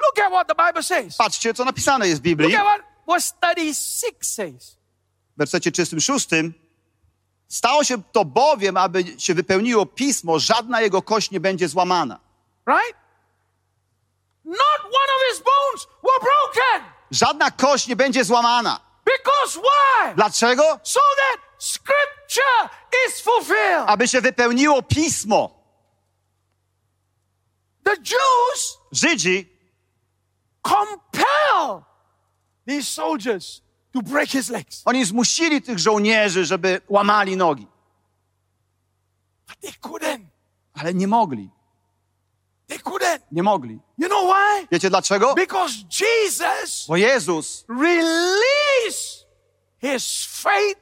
[0.00, 1.16] look at what the Bible says.
[1.16, 4.76] patrzcie, co napisane jest w Biblii, Look at what verse 36 says.
[5.36, 6.28] w wersecie 36.
[7.48, 12.20] Stało się to bowiem, aby się wypełniło pismo, żadna jego kość nie będzie złamana.
[12.66, 12.96] Right?
[14.44, 16.92] Not one of his bones were broken.
[17.10, 18.80] Żadna kość nie będzie złamana.
[19.04, 20.14] Because why?
[20.14, 20.80] Dlaczego?
[20.82, 22.68] So that scripture
[23.08, 23.84] is fulfilled.
[23.86, 25.50] Aby się wypełniło pismo.
[27.84, 29.58] The Jews Żydzi
[30.62, 31.82] compel
[32.66, 33.62] these soldiers
[34.04, 34.82] to break his legs.
[34.84, 37.66] Oni zmusili tych żołnierzy, żeby łamali nogi,
[39.48, 40.24] But they couldn't.
[40.74, 41.50] ale nie mogli.
[42.66, 43.18] They couldn't.
[43.32, 43.78] Nie mogli.
[43.98, 44.66] You know why?
[44.72, 45.34] Wiecie dlaczego?
[45.34, 49.26] Because Jesus Bo Jezus released
[49.80, 50.80] his faith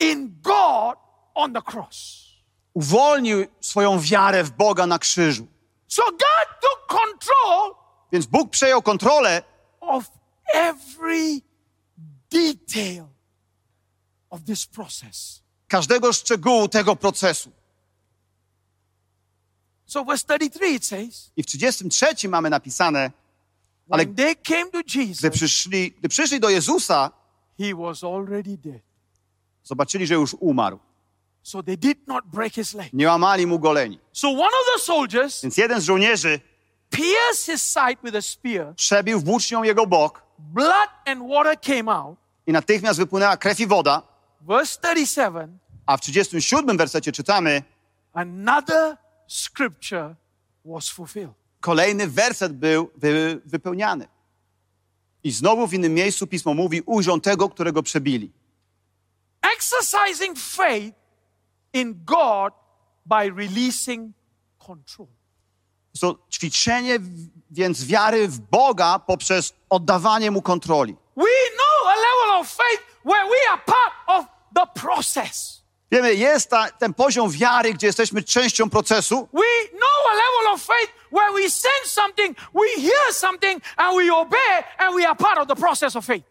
[0.00, 0.98] in God
[1.34, 2.26] on the cross.
[2.74, 5.46] uwolnił swoją wiarę w Boga na krzyżu.
[5.88, 7.74] So God took control
[8.12, 9.42] Więc Bóg przejął kontrolę
[9.80, 10.04] of
[10.54, 11.40] every
[12.30, 13.06] detail
[14.30, 15.42] of this process.
[15.68, 17.50] każdego szczegółu tego procesu.
[19.86, 23.10] So, verse 33 it says, I w 33 mamy napisane,
[23.90, 27.10] ale they came to gdy Jesus, przyszli, gdy przyszli do Jezusa,
[27.58, 28.82] he was already dead.
[29.64, 30.78] zobaczyli, że już umarł.
[31.42, 32.92] So, they did not break his leg.
[32.92, 33.98] Nie łamali mu goleni.
[34.12, 36.40] So, one of the soldiers Więc jeden z żołnierzy
[36.90, 42.18] pierced his side with a spear, przebił włócznią jego bok blood and water came out.
[42.46, 44.02] i natychmiast wypłynęła krew i woda.
[44.40, 47.62] Verse 37 A w 37 wersecie czytamy,
[48.12, 48.96] another
[49.28, 50.14] scripture
[50.64, 51.34] was fulfilled.
[51.60, 54.08] kolejny werset był wy, wypełniany.
[55.24, 58.32] I znowu w innym miejscu pismo mówi, ujrzą tego, którego przebili.
[59.56, 60.96] Exercising faith
[61.72, 62.54] in God
[63.06, 64.12] by releasing
[64.58, 65.08] control.
[66.00, 66.98] To ćwiczenie
[67.50, 70.96] więc wiary w Boga poprzez oddawanie Mu kontroli.
[75.90, 80.62] Wiemy, jest ta, ten poziom wiary, gdzie jesteśmy częścią procesu, We know a level of
[80.62, 85.38] faith where we sense something, we hear something, and we obey, and we are part
[85.38, 86.24] of the process of faith.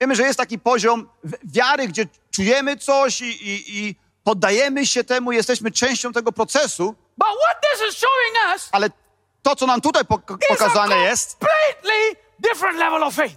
[0.00, 1.08] Wiemy, że jest taki poziom
[1.44, 7.28] wiary, gdzie czujemy coś i, i, i poddajemy się temu, jesteśmy częścią tego procesu, But
[7.28, 8.90] what this is showing us ale
[9.42, 10.02] to, co nam tutaj
[10.48, 11.38] pokazane jest,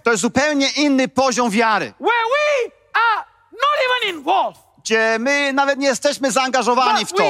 [0.04, 1.94] to jest zupełnie inny poziom wiary,
[4.82, 7.22] gdzie my nawet nie jesteśmy zaangażowani w to,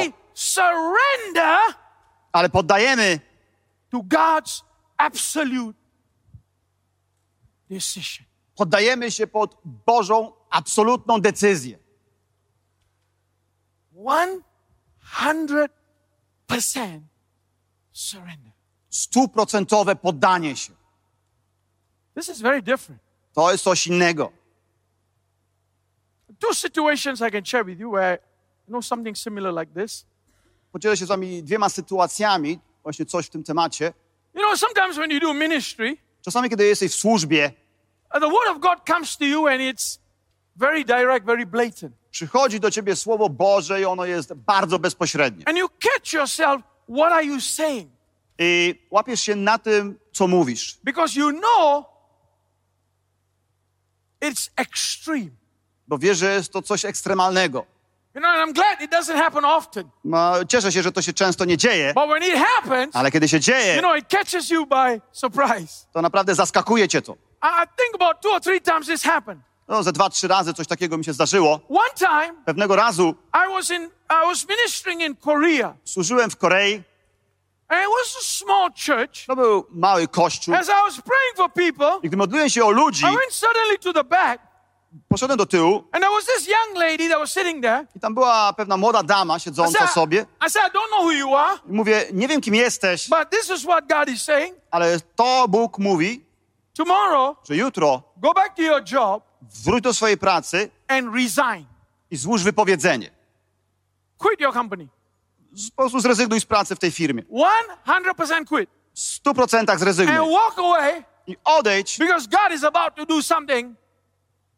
[2.32, 3.20] ale poddajemy
[8.56, 11.78] poddajemy się pod Bożą absolutną decyzję.
[16.48, 17.00] 100%
[17.92, 18.45] surrender.
[18.96, 20.72] Stuprocentowe poddanie się.
[22.14, 23.02] This is very different.
[23.34, 24.32] To jest coś innego.
[26.38, 28.18] Two situations I can share with you where
[28.68, 30.06] you know something similar like this.
[30.72, 33.92] Podzielę się z wami dwiema sytuacjami, właśnie coś w tym temacie.
[34.34, 37.52] You know, sometimes when you do ministry, Czasami, kiedy jesteś w służbie,
[38.14, 39.98] uh, the word of God comes to you and it's
[40.56, 41.92] very direct, very blatant.
[42.10, 45.48] przychodzi do ciebie Słowo Boże i ono jest bardzo bezpośrednie.
[45.48, 47.95] And you catch yourself, what are you saying?
[48.38, 50.78] I łapiesz się na tym, co mówisz.
[50.84, 51.84] Because you know
[54.24, 55.30] it's extreme.
[55.88, 57.66] Bo wiesz, że jest to coś ekstremalnego.
[58.14, 59.90] You know, and I'm glad it doesn't happen often.
[60.04, 63.28] No, cieszę się, że to się często nie dzieje, But when it happens, ale kiedy
[63.28, 65.86] się you dzieje, know, it catches you by surprise.
[65.92, 67.12] to naprawdę zaskakuje cię to.
[67.12, 69.42] I, I think about two or three times this happened.
[69.68, 71.60] No, ze dwa, trzy razy coś takiego mi się zdarzyło.
[71.68, 76.82] One time, Pewnego razu I was in, I was ministering in Korea, służyłem w Korei.
[79.26, 80.54] To był mały kościół.
[80.54, 83.78] As I was praying for people, I gdy modliłem się o ludzi, I went suddenly
[83.78, 84.42] to the back,
[85.08, 87.86] poszedłem do tyłu and there was this young lady that was sitting there.
[87.96, 90.26] i tam była pewna młoda dama siedząca said, sobie.
[90.46, 93.30] I said, I don't know who you are, I mówię, nie wiem kim jesteś, but
[93.30, 94.56] this is what God is saying.
[94.70, 96.26] ale to Bóg mówi,
[96.74, 99.24] Tomorrow, że jutro go back to your job
[99.64, 101.66] wróć do swojej pracy and resign.
[102.10, 103.10] i złóż wypowiedzenie.
[104.18, 104.88] Quit your company.
[105.76, 107.22] Po prostu zrezygnuj z pracy w tej firmie.
[107.22, 108.70] 100% quit.
[108.94, 110.16] W stu procentach And zrezygnuj.
[110.30, 113.76] walk away I odejdź, because God is about to do something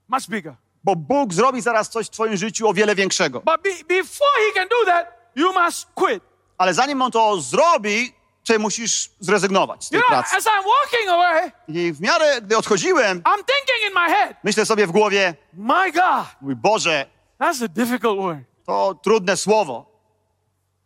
[0.08, 0.54] much bigger.
[0.84, 3.40] bo Bóg zrobi zaraz coś w twoim życiu o wiele większego.
[3.40, 5.06] But be, before He can do that,
[5.36, 6.22] you must quit.
[6.58, 8.12] Ale zanim On to zrobi,
[8.44, 10.36] ty musisz zrezygnować z You tej know, pracy.
[10.36, 14.66] as I'm walking away, I w miarę, gdy odchodziłem, I'm thinking in my head, myślę
[14.66, 17.06] sobie w głowie, my God, mój Boże,
[17.40, 18.38] that's a difficult word.
[18.66, 19.87] to trudne słowo,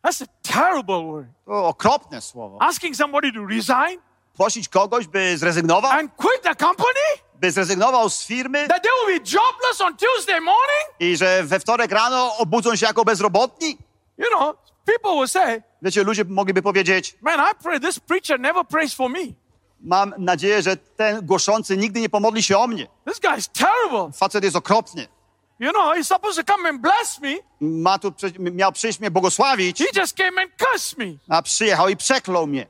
[0.04, 1.26] That's a terrible word.
[1.46, 2.58] to okropne słowo.
[2.60, 4.00] Asking somebody to resign
[4.38, 7.00] Prosić kogoś, by zrezygnował, and quit the company?
[7.40, 10.88] by zrezygnował z firmy That they will be jobless on Tuesday morning?
[11.00, 13.78] i że we wtorek rano obudzą się jako bezrobotni?
[14.18, 18.66] You know, people will say, Wiecie, ludzie mogliby powiedzieć, man, I pray this preacher never
[18.66, 19.18] prays for me.
[19.80, 22.86] mam nadzieję, że ten głoszący nigdy nie pomodli się o mnie.
[23.07, 24.12] This guy's terrible.
[24.12, 25.07] Facet jest okropny.
[25.61, 27.34] You know, he's supposed to come and bless me.
[27.61, 31.05] Ma tu, miał przyjść mnie błogosławić, He just came and cursed me.
[31.28, 32.66] a przyjechał i przeklął mnie.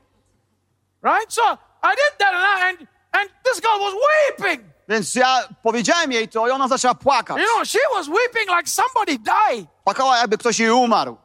[1.03, 1.33] Right?
[1.33, 1.41] So
[1.83, 4.63] I did that and, I, and, and this girl was weeping.
[4.89, 7.37] Więc ja powiedziałem jej to i ona zaczęła płakać.
[7.37, 9.67] You know, she was weeping like somebody died.
[9.83, 11.17] Płakała, jakby ktoś jej umarł.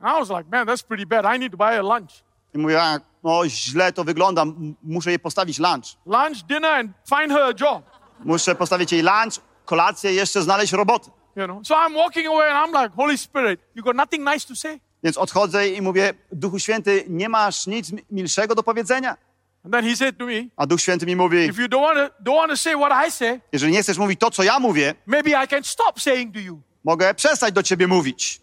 [0.00, 1.36] I was like, man, that's pretty bad.
[1.36, 2.10] I need to buy her lunch.
[2.54, 4.44] I mówię, a, no źle to wygląda,
[4.82, 5.84] muszę jej postawić lunch.
[6.06, 7.82] Lunch, dinner, and find her a job.
[8.20, 11.10] Muszę postawić jej lunch, kolację jeszcze znaleźć robotę.
[11.36, 11.66] You know.
[11.66, 14.80] So I'm walking away and I'm like, Holy Spirit, you got nothing nice to say?
[15.02, 19.16] Więc odchodzę i mówię, Duchu Święty, nie masz nic mi- milszego do powiedzenia?
[19.64, 22.12] And then he said to me, A Duch Święty mi mówi, if you don't want
[22.16, 24.58] to don't want to say what I say, jeżeli nie chcesz mówić to, co ja
[24.58, 26.60] mówię, maybe I can stop saying to you.
[26.84, 28.40] mogę przestać do ciebie mówić.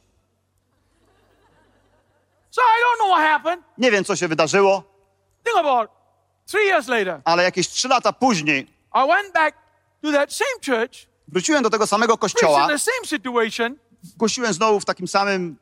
[2.52, 3.64] So I don't know what happened.
[3.78, 4.84] Nie wiem, co się wydarzyło,
[5.46, 5.90] Think about
[6.52, 7.22] three years later.
[7.26, 9.58] ale jakieś trzy lata później I went back
[10.02, 13.76] to that same church, wróciłem do tego samego preached kościoła, in the same situation,
[14.18, 15.58] głosiłem znowu w takim samym...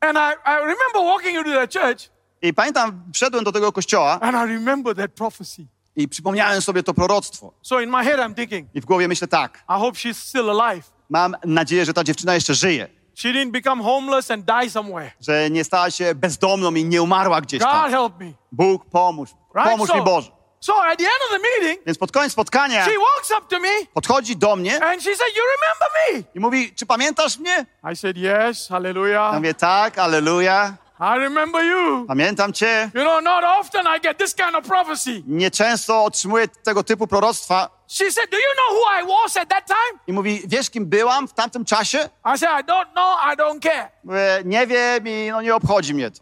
[0.00, 2.10] and I, I remember walking into that church,
[2.42, 5.66] I pamiętam, wszedłem do tego kościoła and I remember that prophecy.
[5.96, 7.52] i przypomniałem sobie to proroctwo.
[7.62, 10.60] So in my head, I'm thinking, I w głowie myślę tak, I hope she's still
[10.60, 10.90] alive.
[11.10, 15.10] mam nadzieję, że ta dziewczyna jeszcze żyje, She didn't become homeless and die somewhere.
[15.20, 17.90] że nie stała się bezdomną i nie umarła gdzieś God tam.
[17.90, 18.32] help me.
[18.52, 19.70] Bóg, pomóż, Right?
[19.70, 20.30] pomóż mi Boże.
[20.60, 23.60] So at the end of the meeting, Więc pod koniec spotkania she walks up to
[23.60, 25.88] me podchodzi do mnie and she said, You remember
[26.24, 26.30] me?
[26.34, 27.66] i mówi, czy pamiętasz mnie?
[27.92, 29.34] I said, Yes, Ja hallelujah.
[29.34, 32.04] mówię, tak, aleluja, I remember you.
[32.08, 32.90] pamiętam cię.
[32.94, 35.22] You know, not often I get this kind of prophecy.
[35.26, 37.70] Nieczęsto otrzymuję tego typu proroctwa.
[37.88, 40.00] She said, Do you know who I was at that time?
[40.06, 41.98] I mówi, wiesz kim byłam w tamtym czasie?
[42.34, 43.88] I said, I don't know, I don't care.
[44.04, 46.20] Mówię, nie wiem i no nie obchodzi mnie to.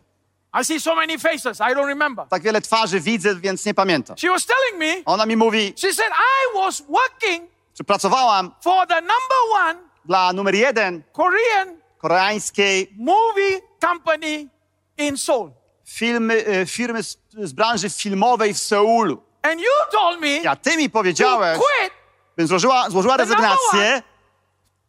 [0.52, 2.26] I see so many faces, I don't remember.
[2.28, 4.16] Tak wiele twarzy widzę, więc nie pamiętam.
[4.16, 8.86] She was telling me, Ona mi mówi, she said, I was working że pracowałam for
[8.86, 14.48] the number one dla numer jeden Korean koreańskiej movie company
[14.96, 15.50] in Seoul.
[15.84, 19.22] firmy, e, firmy z, z branży filmowej w Seulu.
[19.42, 21.92] And you told me A ty mi powiedziałeś, quit
[22.36, 24.02] bym złożyła, złożyła rezygnację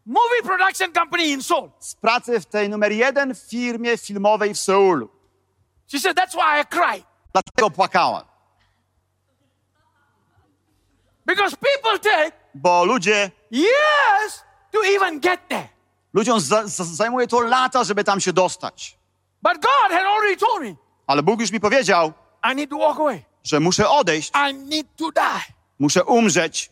[0.05, 1.69] movie production company in Seoul.
[1.79, 5.09] z pracy w tej numer jeden firmie filmowej w Seulu.
[5.91, 7.03] She said, That's why I cried.
[7.33, 8.23] Dlatego płakałam.
[11.25, 15.69] Because people take Bo ludzie, years to even get there.
[16.13, 18.97] ludziom za, za, zajmuje to lata, żeby tam się dostać.
[19.41, 20.75] But God had already told me,
[21.07, 22.13] Ale Bóg już mi powiedział,
[22.51, 23.25] I need to walk away.
[23.43, 25.41] że muszę odejść, I need to die.
[25.79, 26.71] muszę umrzeć.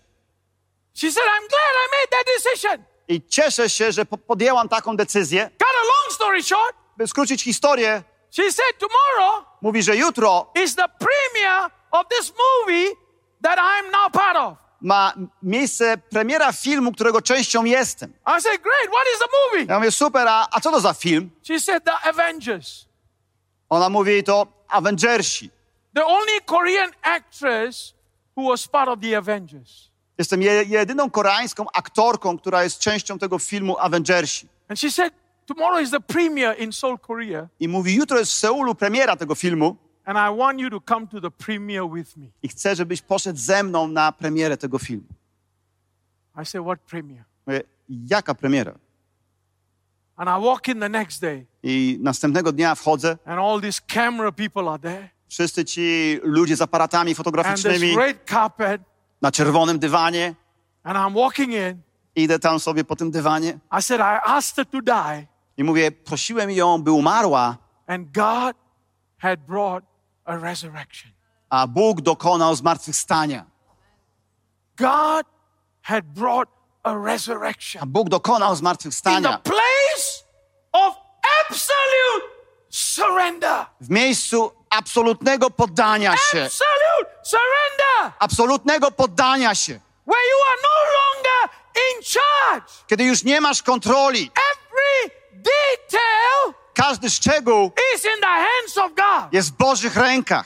[0.93, 2.83] She said, I'm glad I made that decision.
[3.07, 5.49] I cieszę się, że po- podjęłam taką decyzję.
[5.49, 8.03] Cut a long story short, By skrócić historię,
[8.37, 12.89] she said, Tomorrow mówi, że jutro is the premiere of this movie
[13.41, 14.57] that I'm now part of.
[14.81, 15.13] ma
[15.43, 18.13] miejsce premiera filmu, którego częścią jestem.
[18.37, 19.65] I said, Great, what is the movie?
[19.73, 21.29] Ja mówię, super, a, a co to za film?
[21.47, 22.85] She said, The Avengers.
[23.69, 25.49] Ona mówi, to Avengersi.
[25.93, 27.93] The only Korean actress
[28.35, 29.91] who was part of the Avengers.
[30.17, 34.47] Jestem je, jedyną koreańską aktorką, która jest częścią tego filmu Avengersi.
[34.69, 35.13] And she said,
[35.47, 39.35] Tomorrow is the premiere in Seoul, Korea, I mówi, jutro jest w Seulu premiera tego
[39.35, 39.75] filmu
[40.05, 42.25] and I want you to come to the premiere with me.
[42.43, 45.07] i chcę, żebyś poszedł ze mną na premierę tego filmu.
[46.41, 47.23] I said, What premiere?
[47.47, 48.73] Mówię, jaka premiera?
[50.15, 54.31] And I walk in the next day, I następnego dnia wchodzę, and all these camera
[54.31, 58.81] people are there, wszyscy ci ludzie z aparatami and fotograficznymi red carpet,
[59.21, 60.35] na czerwonym dywanie.
[60.83, 61.81] and I'm walking in.
[62.15, 65.27] Idę tam sobie po tym dywanie I said, I asked her to die,
[65.57, 68.55] i mówię, prosiłem ją, by umarła, and God
[69.17, 69.85] had brought
[70.25, 71.11] a resurrection.
[71.49, 73.45] a Bóg dokonał zmartwychwstania.
[74.77, 75.25] God
[75.81, 76.49] had brought
[76.83, 80.23] a A resurrection Bóg dokonał in the zmartwychwstania place
[80.71, 80.95] of
[81.49, 82.25] absolute
[82.69, 83.65] surrender.
[83.81, 86.43] w miejscu absolutnego poddania się.
[86.45, 88.13] Absolute surrender.
[88.19, 89.79] Absolutnego poddania się.
[90.07, 92.73] Where you are no longer in charge.
[92.87, 94.31] Kiedy już nie masz kontroli,
[95.43, 99.33] detail każdy szczegół is in the hands of God.
[99.33, 100.45] jest w Bożych rękach.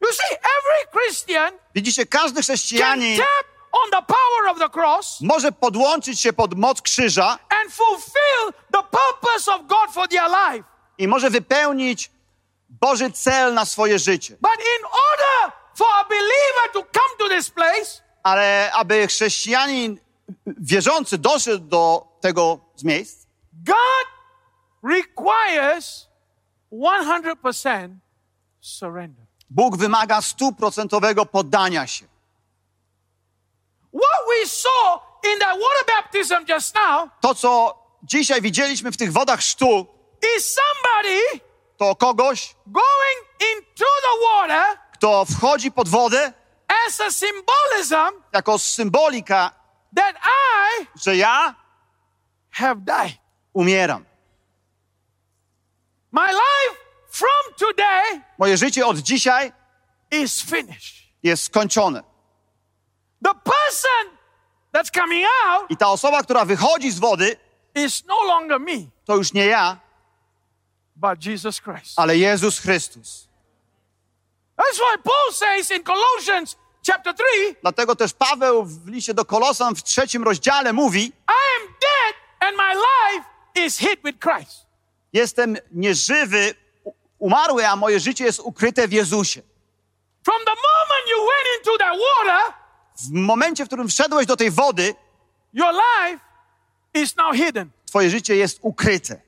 [0.00, 5.20] You see, every Christian Widzicie, każdy can chrześcijanin tap on the power of the cross
[5.20, 10.64] może podłączyć się pod moc krzyża and fulfill the purpose of God for their life.
[10.98, 12.10] i może wypełnić
[12.68, 14.36] Boży cel na swoje życie.
[14.40, 19.98] But in order for a believer to come to this place, Ale aby chrześcijanin
[20.46, 24.06] wierzący doszedł do tego z miejsc, God
[24.82, 26.08] requires
[26.72, 27.88] 100%
[28.60, 29.24] surrender.
[29.50, 32.06] Bóg wymaga stuprocentowego poddania się.
[33.92, 35.00] What we saw
[35.32, 39.86] in that water baptism just now To, co dzisiaj widzieliśmy w tych wodach chrztu,
[40.36, 41.20] is somebody
[41.76, 46.32] to kogoś, going into the water kto wchodzi pod wodę
[46.86, 49.50] as a symbolism jako symbolika,
[49.96, 51.54] that I że ja
[52.54, 53.18] have died.
[53.54, 54.04] umieram.
[56.12, 56.78] My life
[57.10, 59.52] from today Moje życie od dzisiaj
[60.10, 60.94] is finished.
[61.22, 62.02] jest skończone.
[63.24, 64.18] The person
[64.72, 67.36] that's coming out I ta osoba, która wychodzi z wody,
[67.74, 69.76] is no longer me, to już nie ja,
[70.96, 71.92] but Jesus Christ.
[71.98, 73.28] ale Jezus Chrystus.
[74.56, 77.24] That's why Paul says in Colossians chapter 3,
[77.62, 81.12] Dlatego też Paweł w liście do Kolosan w trzecim rozdziale mówi: I
[81.60, 82.14] am dead
[82.48, 83.24] and my life
[83.66, 84.66] is hid with Christ.
[85.12, 86.54] Jestem nieżywy,
[87.18, 89.42] umarły, a moje życie jest ukryte w Jezusie.
[90.24, 92.54] From the moment you went into that water,
[92.96, 94.94] W momencie, w którym wszedłeś do tej wody,
[95.52, 96.20] your life
[96.94, 97.70] is now hidden.
[97.86, 99.20] twoje życie jest ukryte.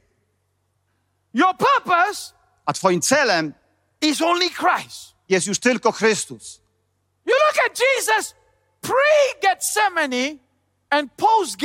[1.34, 2.32] Your purpose
[2.66, 3.54] A twoim celem
[4.00, 5.14] is only Christ.
[5.28, 6.60] jest już tylko Chrystus.
[7.26, 8.34] You look at Jesus
[8.80, 10.36] pre Gethsemane
[10.90, 11.56] and post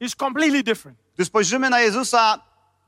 [0.00, 0.98] Gethsemane is completely different.
[1.14, 2.38] Gdy spojrzymy na Jezusa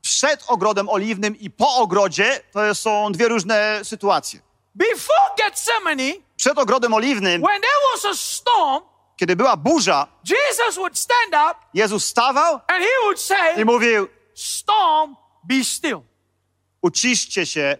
[0.01, 4.39] przed ogrodem oliwnym i po ogrodzie, to są dwie różne sytuacje.
[4.75, 8.83] Before Gethsemane, Przed ogrodem oliwnym, when there was a storm,
[9.17, 14.07] kiedy była burza, Jesus would stand up Jezus stawał and he would say, i mówił:
[14.35, 16.01] Storm, be still.
[16.81, 17.77] Uciszcie się,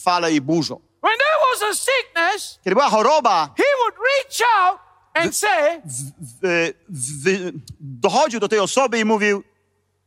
[0.00, 0.80] fale i burzą.
[1.02, 4.80] When there was a sickness, Kiedy była choroba, he would reach out
[5.18, 9.42] and say, w, w, dochodził do tej osoby i mówił,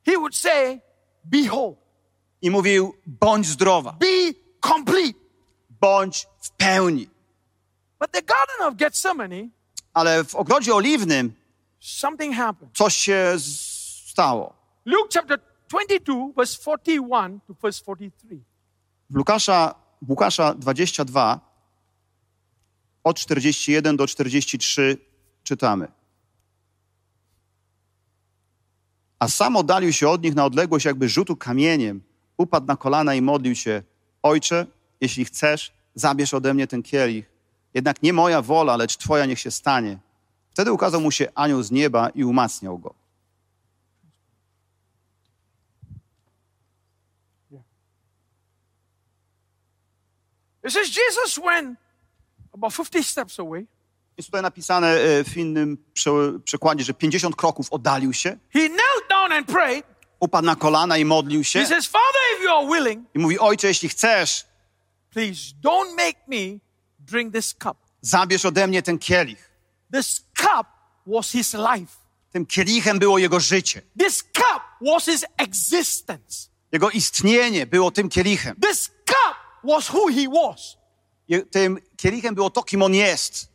[0.05, 0.82] he would say,
[1.24, 1.76] be whole,
[2.41, 4.34] i mówił: bądź zdrowa, be
[4.68, 5.20] complete.
[5.70, 7.09] bądź w pełni.
[7.99, 9.49] But the Garden of Gethsemane,
[9.93, 11.34] Ale w ogrodzie oliwnym
[11.80, 12.78] something happened.
[12.78, 13.34] coś się
[14.07, 14.53] stało.
[14.86, 15.39] Luke chapter
[15.70, 18.39] 22, verse 41 to verse 43.
[19.09, 21.50] W Lukasza, w Łukasza 22,
[23.03, 24.97] od 41 do 43
[25.43, 25.87] czytamy.
[29.19, 32.01] A sam oddalił się od nich na odległość jakby rzutu kamieniem,
[32.37, 33.83] upadł na kolana i modlił się.
[34.23, 34.65] Ojcze,
[35.01, 37.25] jeśli chcesz, zabierz ode mnie ten kielich.
[37.73, 39.97] Jednak nie moja wola, lecz Twoja niech się stanie.
[40.49, 42.93] Wtedy ukazał mu się anioł z nieba i umacniał go.
[50.63, 51.77] It says Jesus went
[52.53, 53.67] about 50 steps away.
[54.17, 59.09] Jest tutaj napisane e, w innym prze- przekładzie, że 50 kroków oddalił się, He knelt
[59.09, 59.85] down and prayed.
[60.19, 63.39] upadł na kolana i modlił się He says, Father, if you are willing, i mówi,
[63.39, 64.45] ojcze, jeśli chcesz,
[65.09, 66.59] please don't make me
[66.99, 67.77] drink this cup.
[68.01, 69.51] zabierz ode mnie ten kielich.
[69.93, 70.67] This cup
[71.07, 71.93] was his life.
[72.31, 73.81] Tym kielichem było jego życie.
[73.99, 76.49] This cup was his existence.
[76.71, 78.55] Jego istnienie było tym kielichem.
[78.61, 80.77] This cup was who he was.
[81.51, 83.49] Tym kielichem było to, kim on jest.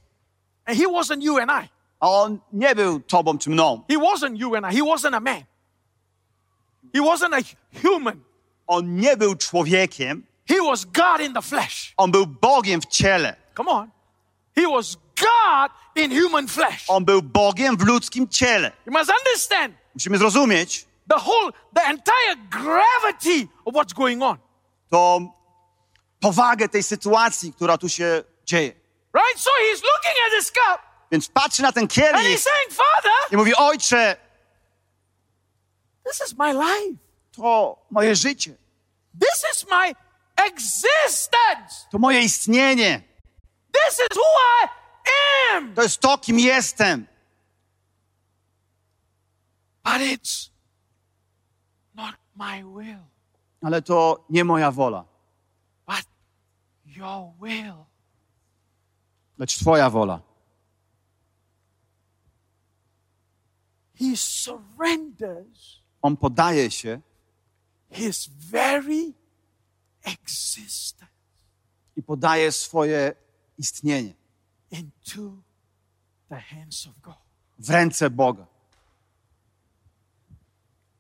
[0.65, 1.69] And he wasn't you and I.
[2.01, 3.83] A on nie był tobą czy mną.
[3.89, 4.77] He wasn't you and I.
[4.77, 5.43] He wasn't a man.
[6.95, 7.41] He wasn't a
[7.83, 8.21] human.
[8.67, 11.95] On nie był człowiekiem, He was God in the flesh.
[11.97, 13.37] on był Bogiem w ciele.
[13.57, 13.91] Come on.
[14.57, 16.85] He was God in human flesh.
[16.89, 18.73] On był Bogiem w ludzkim ciele.
[18.87, 24.39] You must understand Musimy zrozumieć the whole, the entire gravity of what's going on.
[24.91, 25.31] tą
[26.27, 28.73] powagę tej sytuacji, która tu się dzieje.
[29.15, 29.41] Right?
[29.41, 30.81] So he's looking at this cup
[31.13, 34.17] Więc patrzy na ten and kielich he's saying, Father, i mówi, ojcze,
[36.05, 36.99] this is my life.
[37.33, 38.55] to moje życie,
[39.21, 39.95] This is my
[40.47, 41.87] existence.
[41.91, 43.03] to moje istnienie,
[43.73, 44.23] This is who
[44.63, 44.69] I
[45.53, 45.75] am.
[45.75, 47.07] to jest to, kim jestem.
[49.85, 50.51] But it's
[51.95, 53.01] not my will,
[53.63, 55.05] Ale to nie moja wola,
[56.97, 57.87] your will.
[59.39, 60.21] lecz Twoja wola.
[63.95, 67.01] He surrenders On podaje się
[67.91, 69.15] his very
[70.05, 71.07] existence
[71.97, 73.15] i podaje swoje
[73.59, 74.15] istnienie
[74.71, 75.43] into
[76.29, 77.15] the hands of God.
[77.59, 78.47] w ręce Boga.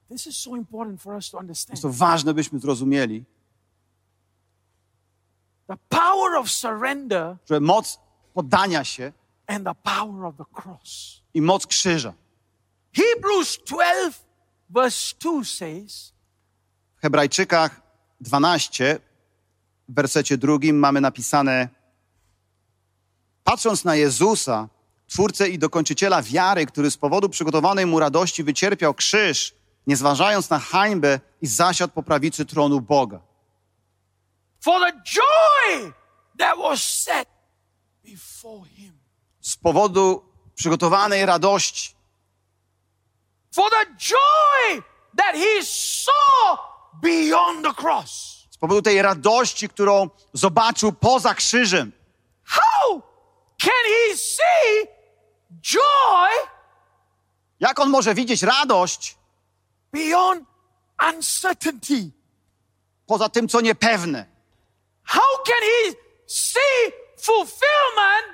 [0.09, 1.70] This is so important for us to understand.
[1.70, 3.24] Jest to ważne, byśmy zrozumieli,
[5.69, 7.99] The power of surrender że moc
[8.35, 9.12] poddania się
[9.47, 11.23] and the power of the cross.
[11.35, 12.12] i moc krzyża.
[12.93, 14.25] Hebrews 12,
[14.71, 16.12] verse 2 says,
[16.97, 17.83] W Hebrajczykach
[18.21, 18.99] 12,
[19.89, 21.69] w wersecie drugim mamy napisane:
[23.45, 24.69] Patrząc na Jezusa,
[25.07, 29.55] twórcę i dokończyciela wiary, który z powodu przygotowanej mu radości wycierpiał krzyż,
[29.87, 33.21] nie zważając na hańbę i zasiadł po prawicy tronu Boga.
[34.67, 35.93] For the joy
[36.39, 37.29] that was set
[38.05, 38.99] before him.
[39.41, 41.95] Z powodu przygotowanej radości,
[43.55, 44.83] For the joy
[45.17, 46.59] that he saw
[47.03, 48.37] beyond the cross.
[48.51, 51.93] z powodu tej radości, którą zobaczył poza krzyżem.
[52.45, 53.03] How
[53.59, 54.89] can he see
[55.62, 56.31] joy
[57.61, 59.17] Jak on może widzieć radość
[59.93, 60.49] beyond
[61.14, 62.11] uncertainty?
[63.07, 64.36] poza tym, co niepewne?
[65.07, 65.97] How can he
[66.27, 68.27] see fulfillment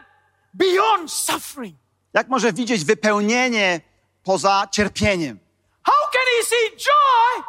[0.55, 1.77] beyond suffering?
[2.15, 3.81] Jak może widzieć wypełnienie
[4.23, 5.39] poza cierpieniem?
[5.83, 7.45] How can he see joy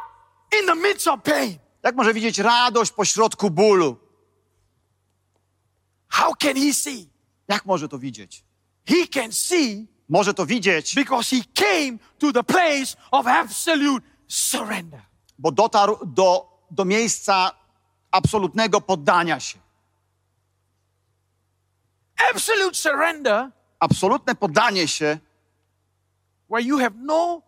[0.59, 1.57] in the midst of pain?
[1.83, 3.97] Jak może widzieć radość pośrodku bólu?
[6.09, 7.09] How can he see?
[7.47, 8.43] Jak może to widzieć?
[8.87, 15.01] He can see Może to widzieć, because he came to the place of absolute surrender.
[15.39, 17.51] bo dotarł do, do miejsca
[18.13, 19.59] absolutnego poddania się.
[22.33, 23.49] Absolute surrender
[23.79, 25.17] Absolutne poddanie się
[26.49, 27.41] where you have no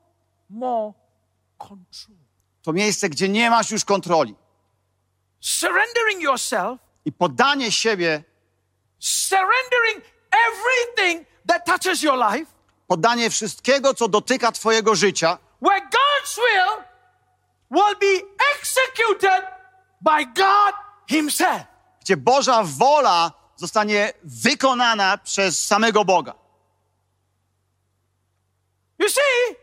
[0.49, 0.93] more
[1.57, 2.17] control.
[2.61, 4.35] to miejsce, gdzie nie masz już kontroli.
[5.39, 8.23] Surrendering yourself, I poddanie siebie,
[8.99, 10.03] surrendering
[10.47, 12.51] everything that touches your life,
[12.87, 16.83] poddanie wszystkiego, co dotyka Twojego życia, where God's will
[17.71, 19.54] will be executed
[20.05, 20.75] by God
[21.09, 21.61] Himself.
[22.01, 26.33] gdzie Boża wola zostanie wykonana przez samego Boga.
[28.99, 29.55] You see,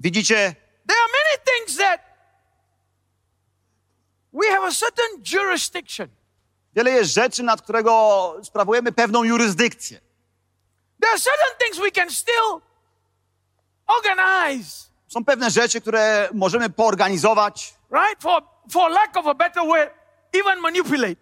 [0.00, 0.54] Widzicie,
[0.86, 2.00] there are many things that
[4.32, 6.08] we have a certain jurisdiction.
[6.74, 10.00] wiele jest rzeczy, nad którego sprawujemy pewną jurysdykcję.
[11.00, 12.60] There are certain things we can still
[13.86, 18.22] organize, Są pewne rzeczy, które możemy poorganizować, right?
[18.22, 19.90] For, for lack of a better word,
[20.32, 21.16] even manipulate.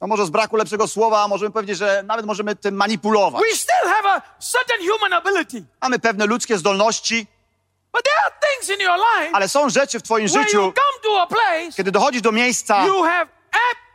[0.00, 3.42] no może z braku lepszego słowa możemy powiedzieć, że nawet możemy tym manipulować.
[3.42, 5.64] We still have a certain human ability.
[5.82, 7.26] Mamy pewne ludzkie zdolności,
[7.92, 10.58] But there are things in your life ale są rzeczy w Twoim where you życiu,
[10.58, 13.26] come to a place, kiedy dochodzisz do miejsca, you have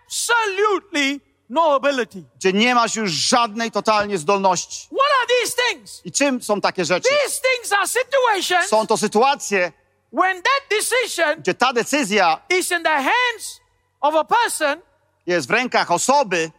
[0.08, 2.24] absolutely no ability.
[2.36, 4.88] gdzie nie masz już żadnej totalnie zdolności.
[4.88, 6.02] What are these things?
[6.06, 7.10] I czym są takie rzeczy?
[7.10, 9.72] These things are situations Są to sytuacje,
[10.12, 13.62] when that decision gdzie ta decyzja is in the hands
[14.02, 14.82] of a person
[15.26, 16.52] jest w rękach osoby,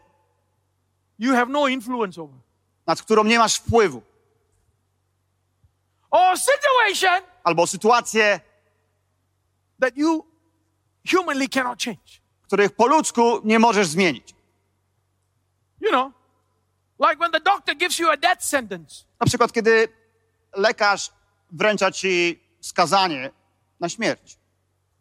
[1.18, 2.36] you have no influence over.
[2.86, 4.02] nad którą nie masz wpływu.
[6.10, 8.40] Or situation Albo sytuacje,
[9.80, 10.24] that you
[11.12, 12.20] humanly cannot change.
[12.42, 14.34] których po ludzku nie możesz zmienić.
[15.80, 16.12] You know,
[16.98, 19.04] like when the doctor gives you a death sentence.
[19.20, 19.88] Na przykład, kiedy
[20.56, 21.10] lekarz
[21.50, 23.30] wręcza ci skazanie
[23.80, 24.38] na śmierć.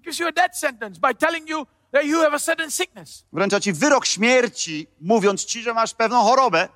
[0.01, 3.59] Gives you a death sentence by telling you that you have a certain sickness, Wręcza
[3.59, 6.69] ci wyrok śmierci, mówiąc ci, że masz pewną chorobę.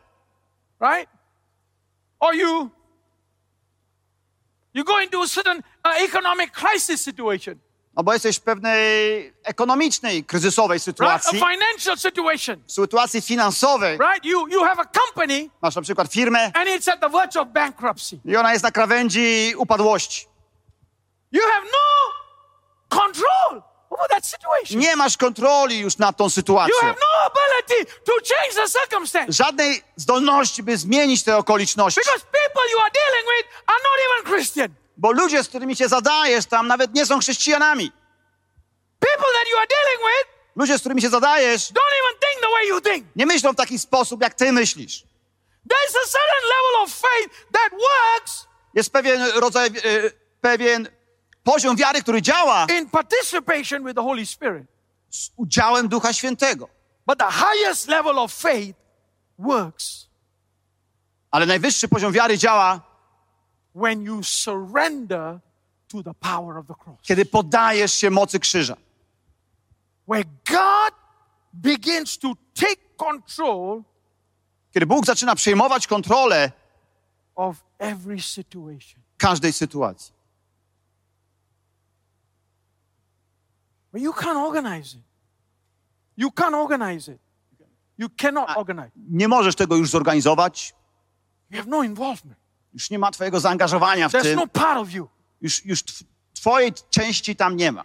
[0.82, 1.10] right?
[2.20, 2.70] Or you
[4.74, 7.56] you go into a certain uh, economic crisis situation,
[7.98, 10.88] No bo jesteś w pewnej ekonomicznej, kryzysowej right?
[10.88, 13.98] A sytuacji, financial situation, sytuacji finansowej.
[13.98, 14.26] right?
[14.26, 17.48] You you have a company Masz na przykład firmę and it's at the verge of
[17.48, 18.20] bankruptcy.
[18.26, 20.31] i ona jest na krawędzi upadłości.
[21.32, 22.12] You have no
[22.90, 24.80] control over that situation.
[24.80, 26.76] Nie masz kontroli już nad tą You sytuacją.
[26.82, 29.34] have no ability to change the circumstance.
[29.34, 32.02] Żadnej zdolności, by zmienić te okoliczności.
[32.02, 34.68] Because people you are dealing with are not even Christian.
[34.98, 37.92] Bo ludzie, z którymi się zadajesz tam, nawet nie są chrześcijanami.
[39.00, 42.50] People that you are dealing with Ludzie, z którymi się zadajesz, don't even think the
[42.52, 43.08] way you think.
[43.16, 45.04] nie myślą w taki sposób, jak ty myślisz.
[45.70, 49.72] There's a certain level of faith that works Jest pewien rodzaj, e,
[50.42, 50.90] pewien
[51.44, 54.68] poziom wiary, który działa in participation with the Holy Spirit.
[55.10, 56.68] z udziałem Ducha Świętego.
[57.08, 58.80] But the highest level of faith
[59.40, 60.08] works
[61.32, 62.82] Ale najwyższy poziom wiary działa,
[63.76, 65.40] when you surrender
[65.88, 67.00] to the power of the cross.
[67.02, 68.76] kiedy poddajesz się mocy krzyża.
[70.08, 70.94] Where God
[71.54, 73.84] begins to take control
[74.74, 76.52] Kiedy Bóg zaczyna przejmować kontrolę
[77.36, 79.02] of every situation.
[79.18, 80.14] każdej sytuacji.
[83.92, 85.04] But you can't organize it.
[86.18, 87.20] You can't organize it.
[87.98, 88.92] You cannot organize.
[88.96, 90.74] Nie możesz tego już zorganizować,
[91.52, 92.40] You have no involvement.
[92.74, 95.08] już nie ma twojego zaangażowania w There's tym, no part of you.
[95.42, 97.84] już, już tw- twojej części tam nie ma.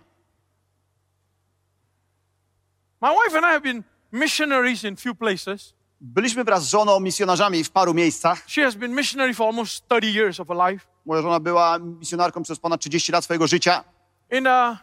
[3.00, 5.74] My wife and I have been missionaries in few places.
[6.00, 8.42] Byliśmy wraz z żoną misjonarzami w paru miejscach.
[8.46, 10.86] She has been missionary for almost 30 years of her life.
[11.06, 13.84] Moja żona była misjonarką przez ponad 30 lat swojego życia.
[14.30, 14.78] In a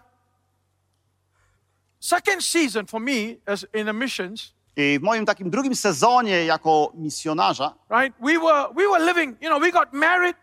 [2.04, 6.92] second season for me as in the missions, I w moim takim drugim sezonie jako
[6.96, 8.16] misjonarza right?
[8.20, 10.36] We were we were living, you know, we got married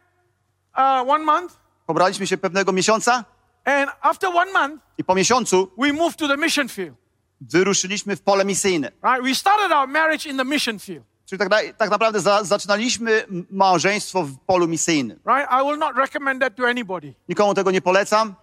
[0.76, 1.52] uh, one month,
[1.86, 3.24] pobraliśmy się pewnego miesiąca
[3.64, 6.94] and after one month, i po miesiącu we moved to the mission field.
[7.40, 8.92] wyruszyliśmy w pole misyjne.
[9.04, 9.22] Right?
[9.24, 11.04] We started our marriage in the mission field.
[11.26, 15.20] Czyli tak, na- tak naprawdę za, zaczynaliśmy małżeństwo w polu misyjnym.
[15.26, 15.48] Right?
[15.52, 17.14] I will not recommend that to anybody.
[17.28, 18.34] Nikomu tego nie polecam.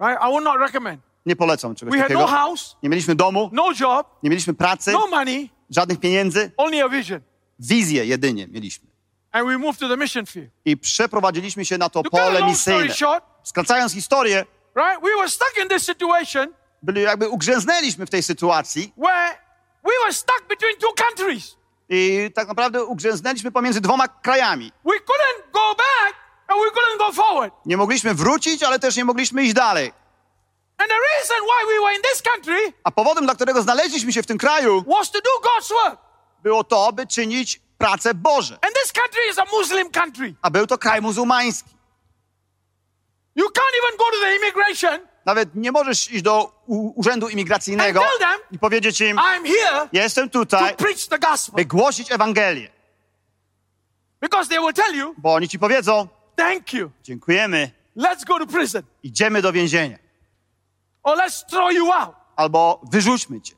[0.00, 0.18] Right?
[0.22, 1.00] I will not recommend.
[1.26, 2.38] Nie polecam czegoś We had no takiego.
[2.38, 6.52] house, Nie mieliśmy domu, no job, nie mieliśmy pracy, no money, żadnych pieniędzy.
[6.56, 7.20] only a vision.
[7.58, 8.88] Wizję jedynie mieliśmy.
[9.32, 10.50] And we moved to the mission field.
[10.64, 12.94] I przeprowadziliśmy się na to pole misyjne.
[13.42, 14.44] Skracając historię,
[14.76, 15.02] right?
[15.02, 16.48] We were stuck in this situation
[16.82, 19.38] byli jakby ugrzęznęliśmy w tej sytuacji where
[19.84, 21.56] we were stuck between two countries.
[21.88, 24.72] i tak naprawdę ugrzęznęliśmy pomiędzy dwoma krajami.
[24.84, 26.16] We couldn't go back
[26.48, 27.54] and we couldn't go forward.
[27.66, 29.92] Nie mogliśmy wrócić, ale też nie mogliśmy iść dalej.
[32.84, 36.00] A powodem, dla którego znaleźliśmy się w tym kraju, was to do God's work.
[36.42, 38.54] było to, by czynić pracę Boże.
[38.62, 40.34] And this country is a Muslim country.
[40.42, 41.70] A był to kraj muzułmański.
[43.36, 46.62] You can't even go to the immigration Nawet nie możesz iść do
[46.96, 49.18] urzędu imigracyjnego And tell them- i powiedzieć im,
[49.92, 51.54] jestem to tutaj, preach the gospel.
[51.56, 52.70] by głosić Ewangelię.
[54.20, 56.90] Because they will tell you, Bo oni ci powiedzą, thank you.
[57.02, 58.82] dziękujemy, Let's go to prison.
[59.02, 60.03] idziemy do więzienia.
[61.04, 62.14] Or let's throw you out.
[62.36, 63.54] Albo wyrzućmy cię.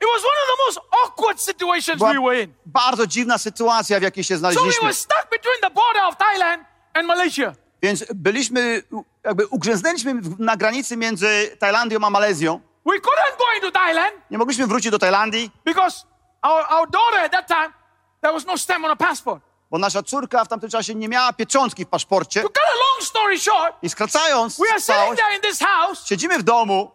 [0.00, 2.54] It was one of the most awkward situations Była we were in.
[2.66, 4.82] bardzo dziwna sytuacja, w jakiej się So we znaleźliśmy.
[4.82, 6.64] were stuck between the border of Thailand
[6.94, 7.52] and Malaysia.
[7.82, 8.82] Więc byliśmy,
[9.24, 12.60] jakby ugrzęznęliśmy na granicy między Tajlandią a Malezją.
[12.86, 16.04] We couldn't go into Thailand Nie mogliśmy wrócić do Tajlandii, because
[16.42, 17.72] our, our daughter at that time,
[18.20, 19.42] there was no stamp on a passport.
[19.70, 22.42] Bo nasza córka w tamtym czasie nie miała pieczątki w paszporcie.
[22.42, 25.58] To cut a long story short, I skracając we are sitting całość, there in this
[25.58, 26.90] house siedzimy w domu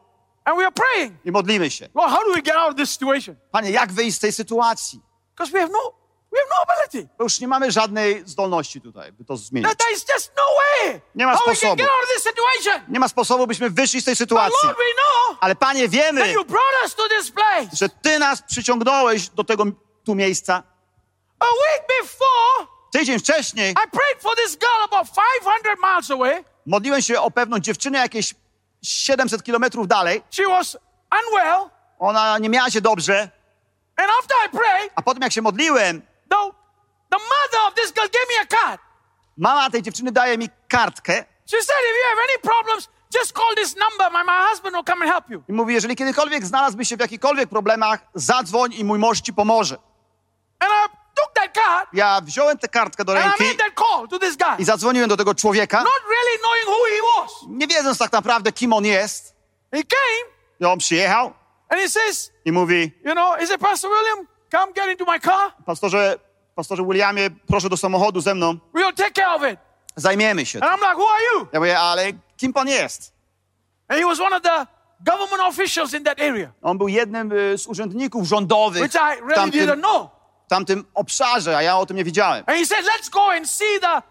[0.46, 1.14] and we are praying.
[1.26, 1.90] i modlimy się.
[1.96, 3.36] Lord, how do we get out of this situation?
[3.52, 5.02] Panie, jak wyjść z tej sytuacji?
[5.36, 5.94] Because we have no,
[6.32, 7.10] we have no ability.
[7.18, 9.70] Bo już nie mamy żadnej zdolności tutaj, by to zmienić.
[9.70, 10.44] That there is just no
[10.92, 11.02] way.
[11.16, 11.76] Nie ma how we can sposobu.
[11.76, 12.94] get out of this situation.
[12.94, 14.58] Nie ma sposobu, byśmy wyszli z tej But sytuacji.
[14.68, 17.68] Lord, we know Ale Panie, that wiemy, you brought us to this place.
[17.74, 19.64] że Ty nas przyciągnąłeś do tego
[20.06, 20.64] tu miejsca.
[21.42, 25.08] A week before, Tydzień wcześniej I prayed for this girl about
[25.44, 26.44] 500 miles away.
[26.66, 28.34] modliłem się o pewną dziewczynę jakieś
[28.84, 30.24] 700 kilometrów dalej.
[30.32, 30.78] She was
[31.22, 31.70] unwell.
[32.00, 33.30] Ona nie miała się dobrze.
[33.96, 36.36] And after I prayed, A potem jak się modliłem, the,
[37.10, 38.82] the mother of this girl gave me a card.
[39.38, 42.90] mama tej dziewczyny daje mi kartkę She said, if you have any problems,
[43.20, 44.12] just call this number.
[44.12, 45.44] My, my husband will come and help you.
[45.50, 49.78] i mówi, jeżeli kiedykolwiek znalazłbyś się w jakichkolwiek problemach, zadzwoń i mój mąż ci pomoże.
[50.60, 51.01] And I
[51.94, 54.56] Ja wziąłem tę kartkę do ręki made that call to this guy.
[54.60, 57.32] i zadzwoniłem do tego człowieka, Not really knowing who he was.
[57.48, 59.36] nie wiedząc tak naprawdę, kim on jest.
[59.74, 61.34] He came I on przyjechał
[61.70, 64.28] and he says, i mówi, you know, is it Pastor William?
[64.52, 65.52] Come get into my car.
[65.66, 66.20] pastorze,
[66.56, 69.60] pastorze Williamie, proszę do samochodu ze mną, We'll take care of it.
[69.96, 70.60] zajmiemy się.
[70.60, 71.48] And I'm like, who are you?
[71.54, 73.14] Ja mówię, ale kim pan jest?
[73.88, 74.66] And he was one of the
[75.00, 79.52] government officials in that area, On był jednym y, z urzędników rządowych which I really
[79.52, 80.10] didn't know.
[80.52, 82.44] W tamtym obszarze, a ja o tym nie wiedziałem.
[82.48, 84.02] And he said, let's go and see the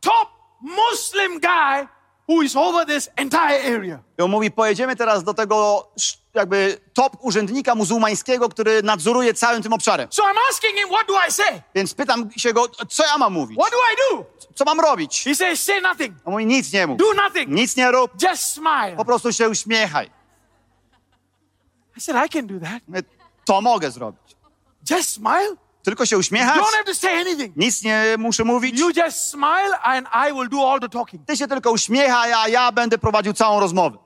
[0.00, 0.28] top
[0.60, 1.88] Muslim guy
[2.28, 3.98] who is over this entire area.
[4.18, 5.88] I on mówi, pojedziemy teraz do tego
[6.34, 10.08] jakby top urzędnika muzułmańskiego, który nadzoruje całym tym obszarem.
[10.10, 11.62] So I'm asking him, what do I say?
[11.74, 13.58] Więc pytam się go, co ja mam mówić?
[13.58, 14.24] What do I do?
[14.54, 15.24] Co mam robić?
[15.24, 16.16] He says, say nothing.
[16.24, 16.98] On mówi, nic nie mów.
[16.98, 17.48] Do nothing.
[17.48, 18.96] Nic nie rób, Just smile.
[18.96, 20.10] po prostu się uśmiechaj.
[21.96, 23.04] I said, I can do that.
[23.44, 24.36] To mogę zrobić.
[24.90, 25.67] Just smile.
[25.88, 27.56] Tylko się uśmiechać, You don't have to say anything.
[27.56, 28.80] nic nie muszę mówić.
[28.80, 31.26] You just smile and I will do all the talking.
[31.26, 33.98] Ty się tylko uśmiechaj, a ja będę prowadził całą rozmowę.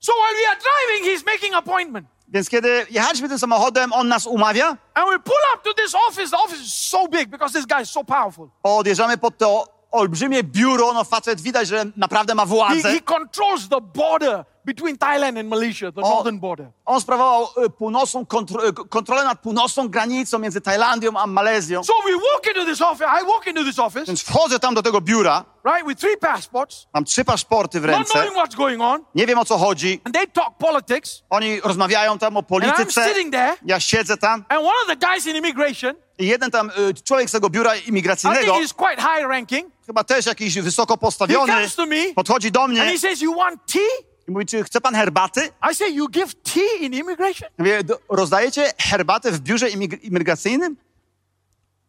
[0.00, 2.06] So while we are driving, he's making appointment.
[2.28, 6.30] Więc kiedy jechaliśmy tym samochodem, on nas umawia, And we pull up to this office.
[6.30, 8.48] The office is so big because this guy is so powerful.
[8.62, 12.92] odjeżdżamy pod to olbrzymie biuro, no facet widać, że naprawdę ma He, władzę.
[12.92, 16.66] he controls the border between Thailand and Malaysia, the O- northern border.
[16.86, 21.84] On sprawował y, północną kontro, y, kontrolę nad północną granicą między Tajlandią a Malezją.
[21.84, 23.04] So we walk into this office.
[23.22, 26.86] I walk into this office, Więc wchodzę tam do tego biura, right, with three passports,
[26.94, 29.04] mam trzy paszporty w not ręce, knowing what's going on.
[29.14, 30.00] nie wiem o co chodzi.
[30.04, 31.22] And they talk politics.
[31.30, 33.56] Oni rozmawiają tam o And I'm polityce, sitting there.
[33.66, 37.28] ja siedzę tam And one of the guys in immigration, i jeden tam y, człowiek
[37.28, 40.98] z tego biura I think imigracyjnego, he's quite high ranking, chyba też jakiś wysoko he
[40.98, 44.09] postawiony, comes to me podchodzi do and mnie he says, You want tea?
[44.28, 45.48] I mówi, czy chce pan herbaty?
[45.72, 47.48] I say, You give tea in immigration?
[47.58, 50.76] Mówię, "Do- rozdajecie herbatę w biurze imig- imigracyjnym?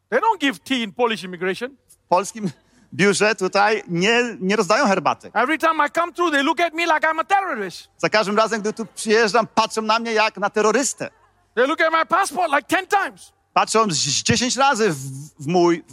[0.09, 1.75] They don't give tea in Polish immigration.
[1.87, 2.49] W polskim
[2.93, 5.31] biurze tutaj nie, nie rozdają herbaty.
[5.33, 7.87] Every time I come through, they look at me like I'm a terrorist.
[7.97, 11.09] Za każdym razem, gdy tu przyjeżdżam, patrzą na mnie jak na terrorystę.
[11.55, 14.95] They look at my passport like 10 times, Patrzą z 10 razy w,
[15.39, 15.83] w, mój,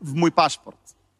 [0.00, 0.76] w mój paszport.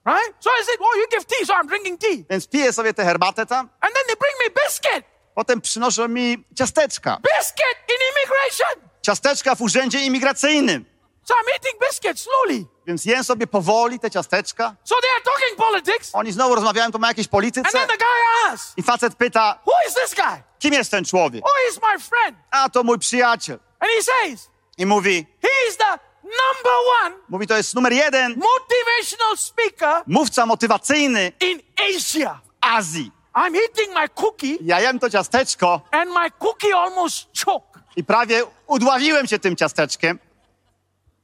[0.07, 0.35] Right?
[0.41, 2.25] So I said, Oh, you give tea, so I'm drinking tea.
[2.31, 5.05] Więc piję sobie tę herbatę tam, And then they bring me biscuit.
[5.35, 7.17] potem przynoszą mi ciasteczka.
[7.17, 8.91] Biscuit in immigration.
[9.03, 10.85] Ciasteczka w urzędzie imigracyjnym.
[11.25, 12.65] So I'm eating biscuit slowly.
[12.87, 14.77] Więc jem sobie powoli te ciasteczka.
[14.85, 16.11] So they are talking politics.
[16.13, 17.71] Oni znowu rozmawiają tu o jakiejś And polityce.
[17.73, 20.43] then the guy asks, I facet pyta, Who is this guy?
[20.59, 21.45] kim jest ten człowiek?
[21.45, 22.39] Oh, he's my friend.
[22.51, 23.59] A to mój przyjaciel.
[23.81, 25.99] And he says, I mówi, He is the
[26.31, 26.73] number
[27.05, 31.61] one mówi to jest numer jeden motivational speaker mówca motywacyjny in
[31.97, 32.41] Asia.
[32.61, 33.11] Azji.
[33.35, 37.83] I'm eating my cookie, Ja jem to ciasteczko and my cookie almost choked.
[37.97, 40.19] i prawie udławiłem się tym ciasteczkiem.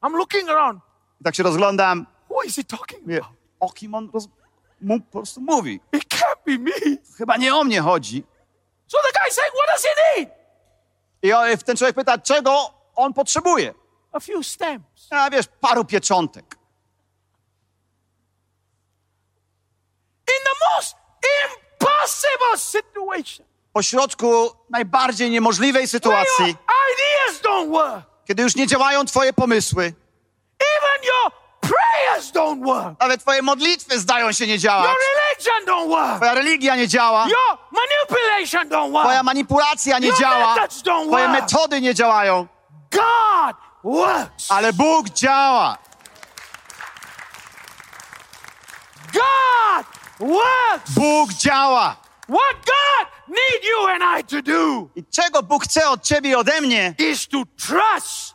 [0.02, 0.80] I'm looking around.
[1.20, 2.06] I tak się rozglądam.
[2.30, 3.32] Who is he talking Mówię, about?
[3.60, 4.28] o kim on roz...
[4.80, 5.80] mu po prostu mówi?
[5.92, 6.96] It can't be me.
[7.18, 8.24] Chyba nie o mnie chodzi.
[8.86, 10.28] So the guy saying, What does he need?
[11.22, 13.74] I ten człowiek pyta, czego on potrzebuje?
[14.16, 15.06] A few stamps.
[15.10, 16.44] A wiesz, paru pieczątek.
[20.28, 20.96] In the most
[21.44, 23.46] impossible situation.
[23.72, 28.04] Po środku najbardziej niemożliwej sytuacji, ideas don't work.
[28.26, 29.84] kiedy już nie działają twoje pomysły,
[30.58, 33.00] Even your prayers don't work.
[33.00, 36.16] nawet twoje modlitwy zdają się nie działać, Your religion don't work.
[36.16, 39.24] twoja religia nie działa, Your manipulation don't twoja work.
[39.24, 41.40] manipulacja nie Your działa, methods don't twoje work.
[41.42, 42.46] metody nie działają,
[42.90, 44.50] God works.
[44.50, 45.78] ale Bóg działa.
[49.12, 49.86] God
[50.18, 50.90] works.
[50.94, 51.96] Bóg działa.
[52.28, 56.34] What God need you and I to do I czego Bóg chce od ciebie i
[56.34, 56.94] ode mnie?
[56.98, 58.34] is to trust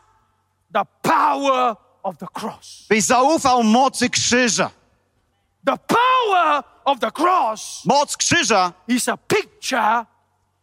[0.74, 2.86] the power of the cross.
[2.88, 4.70] Byś zaufał mocy krzyża.
[5.66, 10.06] The power of the cross Moc krzyża is a picture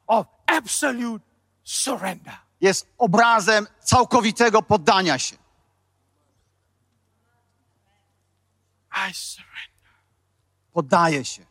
[0.07, 1.23] of absolute
[1.63, 2.33] surrender.
[2.61, 5.37] Jest obrazem całkowitego poddania się.
[10.71, 11.45] Poddaje się.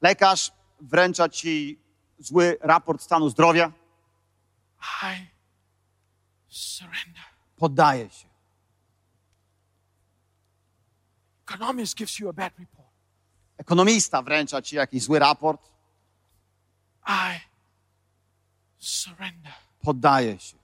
[0.00, 1.78] Lekarz wręcza ci
[2.18, 3.72] zły raport stanu zdrowia.
[7.56, 8.28] Poddaje się.
[13.58, 15.71] Ekonomista wręcza ci jakiś zły raport.
[17.06, 17.40] I
[18.78, 19.52] surrender.
[19.82, 20.56] Poddaje się.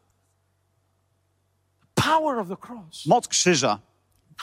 [1.94, 3.78] Power of the cross, Moc krzyża,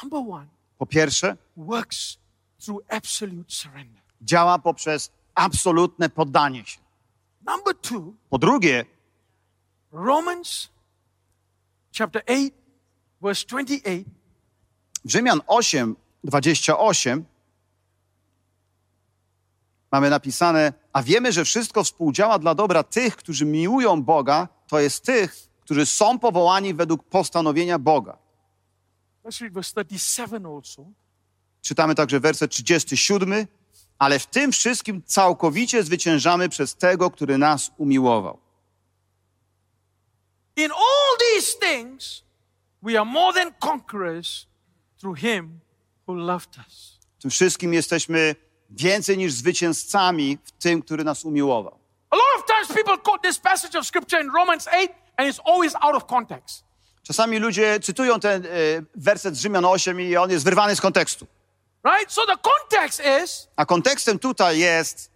[0.03, 2.17] number one, po pierwsze, works
[2.65, 4.01] through absolute surrender.
[4.21, 6.79] działa poprzez absolutne poddanie się.
[7.45, 8.85] Number two, Po drugie,
[9.91, 10.69] Romans
[11.97, 12.51] chapter 8,
[13.21, 14.05] verse 28
[15.05, 17.25] w Rzymian 8, 28
[19.91, 25.03] mamy napisane, a wiemy, że wszystko współdziała dla dobra tych, którzy miłują Boga, to jest
[25.03, 28.17] tych, którzy są powołani według postanowienia Boga.
[29.25, 30.85] Let's read verse 37 also.
[31.61, 33.47] Czytamy także werset 37,
[33.99, 38.39] ale w tym wszystkim całkowicie zwyciężamy przez tego, który nas umiłował.
[40.55, 42.23] In all these things,
[42.81, 44.45] we are more than conquerors
[44.99, 45.59] through him
[46.07, 46.99] who loved us.
[47.19, 48.35] W tym wszystkim jesteśmy
[48.69, 51.79] więcej niż zwycięzcami w tym, który nas umiłował.
[52.09, 54.87] A lot of times people quote this passage of scripture in Romans 8
[55.17, 56.63] and it's always out of context.
[57.03, 58.49] Czasami ludzie cytują ten e,
[58.95, 61.27] werset z Rzymian 8 i on jest wyrwany z kontekstu.
[61.83, 62.11] Right?
[62.13, 65.11] So the context is A kontekstem tutaj jest,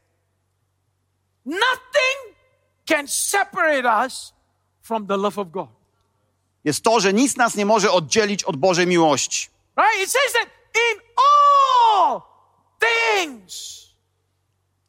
[1.45, 2.35] nothing
[2.85, 4.33] can separate us
[4.81, 5.69] from the love of God.
[6.63, 9.49] jest to, że nic nas nie może oddzielić od Bożej miłości.
[9.77, 10.03] Right?
[10.03, 12.21] It says that in all
[12.79, 13.79] things,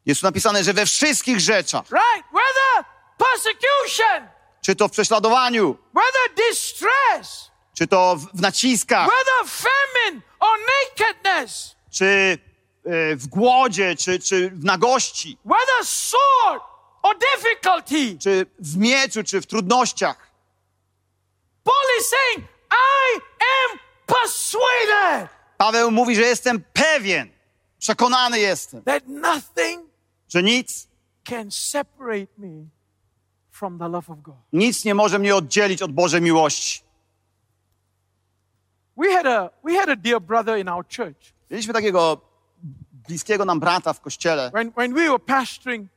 [0.05, 2.27] Jest tu napisane, że we wszystkich rzeczach, right?
[2.29, 2.85] Whether
[3.17, 4.27] persecution,
[4.61, 10.57] czy to w prześladowaniu, whether distress, czy to w, naciskach, whether famine or
[10.89, 12.37] nakedness, czy
[12.85, 16.63] e, w głodzie, czy, czy w nagości, whether sword
[17.03, 18.17] or difficulty.
[18.19, 20.31] czy w mieczu, czy w trudnościach.
[21.63, 25.29] Paul is saying, I am persuaded.
[25.57, 27.29] Paweł mówi, że jestem pewien,
[27.81, 29.89] przekonany jestem, that nothing
[30.27, 30.87] że nic,
[31.23, 32.65] can separate me
[33.51, 34.35] from the love of God.
[34.53, 36.81] nic nie może mnie oddzielić od Bożej miłości.
[38.97, 41.33] We had a we had a dear brother in our church.
[41.49, 42.21] Mieliśmy takiego
[43.07, 45.87] bliskiego nam brata w kościele, When when we were pastoring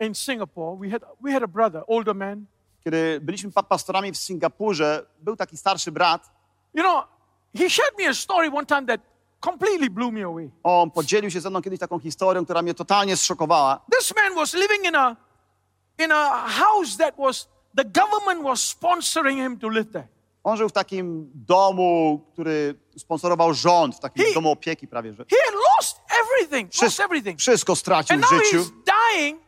[0.00, 2.46] in Singapore, we had we had a brother, older man.
[2.84, 6.30] kiedy byliśmy pa- pastorami w Singapurze, był taki starszy brat.
[6.74, 7.04] You know,
[7.58, 9.00] he shared me a story one time that
[9.44, 10.50] completely blew me away.
[10.62, 13.80] On podzielił się ze mną kiedyś taką historią, która mnie totalnie zszokowała.
[13.98, 15.16] This man was living in a
[15.98, 20.08] in a house that was the government was sponsoring him to live there.
[20.44, 25.24] On żył w takim domu, który sponsorował rząd, w takim He- domu opieki prawie, że
[25.30, 27.38] He had lost everything, lost wszystko, everything.
[27.40, 28.70] wszystko stracił And w now życiu he's
[29.16, 29.40] dying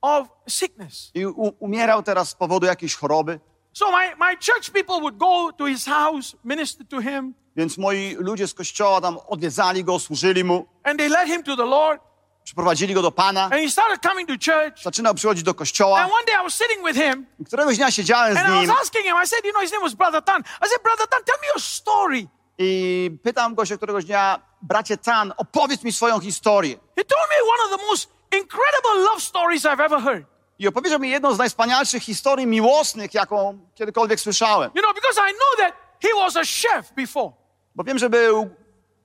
[0.00, 1.10] of sickness.
[1.14, 1.26] i
[1.58, 3.40] umierał teraz z powodu jakiejś choroby.
[3.72, 8.16] So my, my church people would go to his house, minister to him, Więc moi
[8.18, 12.00] ludzie z kościoła tam odwiedzali go, służyli mu, and they led him to the Lord.
[12.44, 13.44] przyprowadzili go do Pana.
[13.44, 14.82] And he started coming to church.
[14.82, 16.00] Zaczynał przychodzić do kościoła.
[16.00, 18.52] And one day I was sitting with him, I Któregoś dnia siedziałem z and I
[18.52, 20.40] was nim asking him, I said, you know, his name was Brother Tan.
[20.40, 22.26] I said, Brother Tan, tell me your story.
[22.58, 26.76] I pytam go się któregoś dnia, bracie Tan, opowiedz mi swoją historię.
[26.96, 30.24] He told me one of the most incredible love stories I've ever heard.
[30.58, 34.70] I opowiedział mi jedną z najwspanialszych historii miłosnych, jaką kiedykolwiek słyszałem.
[34.74, 37.32] You know, because I know that he was a chef before.
[37.74, 38.50] Bo wiem, że był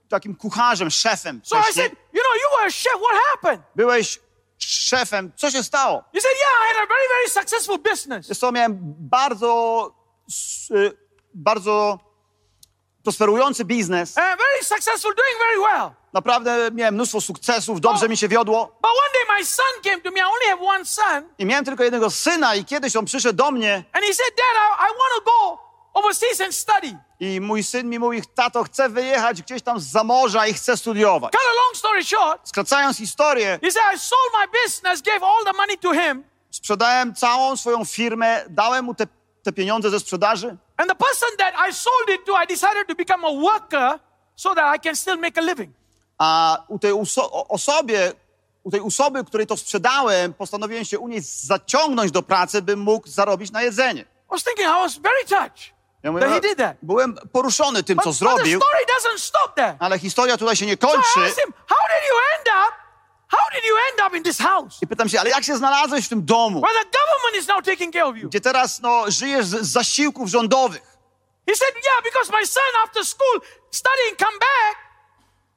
[0.09, 1.41] takim kucharzem, szefem.
[1.43, 2.93] So I said, You know, you were a chef.
[2.93, 3.63] What happened?
[3.75, 4.19] Byłeś
[4.57, 6.03] szefem, co się stało?
[6.13, 8.39] He said, Yeah, I had a very, very successful business.
[8.39, 9.91] Co, miałem bardzo,
[10.71, 10.91] y,
[11.33, 11.99] bardzo
[13.03, 14.09] prosperujący biznes.
[14.17, 15.91] Uh, very successful, doing very well.
[16.17, 18.65] Naprawdę miałem mnóstwo sukcesów, dobrze mi się wiodło.
[18.65, 20.19] But one day my son came to me.
[20.19, 21.29] I only have one son.
[21.37, 24.55] I miałem tylko jednego syna i kiedyś on przyszedł do mnie And he said, Dad,
[24.57, 25.59] I, I want to go
[25.93, 26.97] overseas and study.
[27.19, 31.31] i mój syn mi mówi, tato, chcę wyjechać gdzieś tam z morza i chcę studiować.
[31.31, 35.45] Cut a long story short, Skracając historię, he said, I sold my business, gave all
[35.45, 36.23] the money to him.
[36.51, 39.07] sprzedałem całą swoją firmę, dałem mu te,
[39.43, 42.95] te pieniądze ze sprzedaży And the person that I sold it to, I decided to
[42.95, 43.99] become a worker
[44.35, 45.76] so that I can still make a living.
[46.17, 48.13] A u tej uso- osobie,
[48.63, 53.07] u tej osoby, której to sprzedałem, postanowiłem się u niej zaciągnąć do pracy, bym mógł
[53.07, 54.01] zarobić na jedzenie.
[54.01, 56.77] I was thinking, I was very touched Ja that he did that.
[56.81, 59.75] byłem poruszony tym, But, co but the zrobił, story doesn't stop there.
[59.79, 61.19] ale historia tutaj się nie So I kończy.
[61.29, 62.73] asked him, How did you end up?
[63.29, 66.05] How did you end up in this house I pytam się, ale jak się znalazłeś
[66.05, 68.29] w tym domu, where the government is now taking care of you?
[68.29, 70.81] gdzie teraz no, żyjesz z z zasiłków rządowych?
[71.49, 73.41] He said, Yeah, because my son after school
[73.71, 74.77] studying come back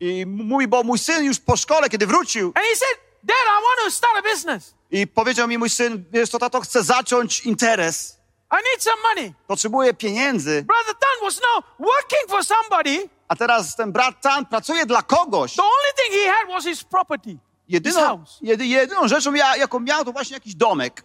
[0.01, 3.63] I mówi, bo mój syn już po szkole, kiedy wrócił, and he said, Dad, I
[3.63, 4.75] want to start a business.
[4.91, 8.19] i powiedział mi mój syn, wiesz co, tato, chcę zacząć interes,
[8.53, 9.35] I need some money.
[9.47, 13.09] potrzebuję pieniędzy, Brother Tan was now working for somebody.
[13.29, 15.57] a teraz ten brat Tan pracuje dla kogoś.
[15.57, 17.39] The only thing he had was his property, his
[17.69, 18.39] Jedyną, house.
[18.43, 21.05] jedy, jedyną rzeczą, ja, jaką miał, to właśnie jakiś domek.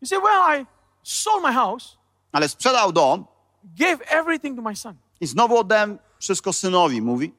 [0.00, 0.66] He said, Well, I
[1.02, 1.84] sold my house,
[2.32, 3.24] Ale sprzedał dom
[3.78, 4.94] gave everything to my son.
[5.20, 7.34] i znowu oddałem wszystko synowi, mówi.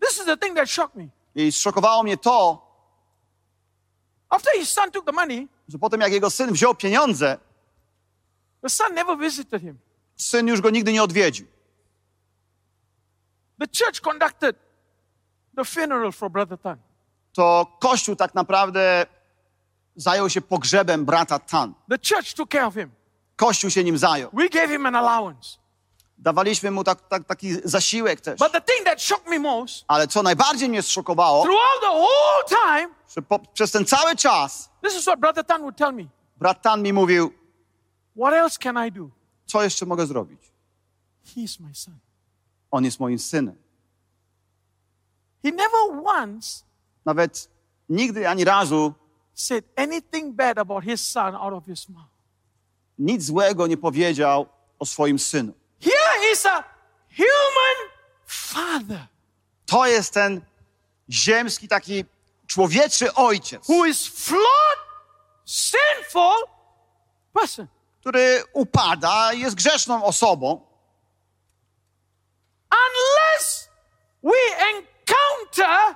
[0.00, 1.08] This is the thing that shocked me.
[1.34, 2.66] I zszokowało mnie to,
[4.30, 7.38] After his son took the money, że potem jak jego syn wziął pieniądze,
[8.62, 9.78] the son never visited him.
[10.16, 11.46] syn już go nigdy nie odwiedził.
[13.58, 14.56] The church conducted
[15.56, 16.78] the funeral for Brother Tan.
[17.32, 19.06] To Kościół tak naprawdę
[19.96, 21.74] zajął się pogrzebem brata Tan.
[21.90, 22.90] The church took care of him.
[23.36, 24.30] Kościół się nim zajął.
[24.32, 25.58] We gave him an allowance.
[26.22, 28.38] Dawaliśmy mu tak, tak, taki zasiłek też.
[28.38, 32.44] But the thing that shocked me most, Ale co najbardziej mnie zszokowało, throughout the whole
[32.48, 36.04] time, że po, przez ten cały czas this is what Brother Tan would tell me.
[36.36, 37.32] brat Tan mi mówił,
[38.16, 39.08] What else can I do?
[39.46, 40.40] co jeszcze mogę zrobić?
[41.36, 41.94] He's my son.
[42.70, 43.56] On jest moim synem.
[45.42, 46.64] He never once
[47.04, 47.48] Nawet
[47.88, 48.94] nigdy ani razu
[49.34, 52.10] said anything bad about his son out of his mouth.
[52.98, 54.46] nic złego nie powiedział
[54.78, 55.52] o swoim synu.
[55.80, 56.64] Here is a
[57.10, 57.90] human
[58.26, 59.06] father
[59.66, 60.40] To jest ten
[61.10, 62.04] ziemski, taki
[62.46, 64.78] człowieczy ojciec, who is flawed,
[65.46, 66.46] sinful
[67.32, 67.66] person.
[68.00, 70.66] który upada, jest grzeszną osobą.
[72.72, 73.68] Unless
[74.22, 75.94] we encounter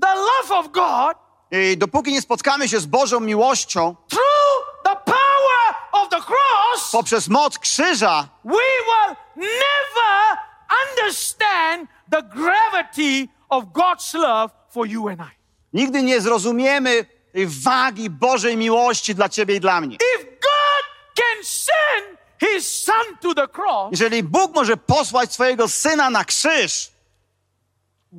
[0.00, 1.16] the love of God
[1.50, 5.21] I dopóki nie spotkamy się z Bożą miłością through the power
[5.92, 8.50] of the cross, poprzez moc krzyża, we
[8.88, 10.38] will never
[10.88, 15.30] understand the gravity of God's love for you and I.
[15.72, 17.04] nigdy nie zrozumiemy
[17.46, 19.96] wagi Bożej miłości dla ciebie i dla mnie.
[19.96, 20.84] If God
[21.16, 26.90] can send his son to the cross, Jeżeli Bóg może posłać swojego syna na krzyż,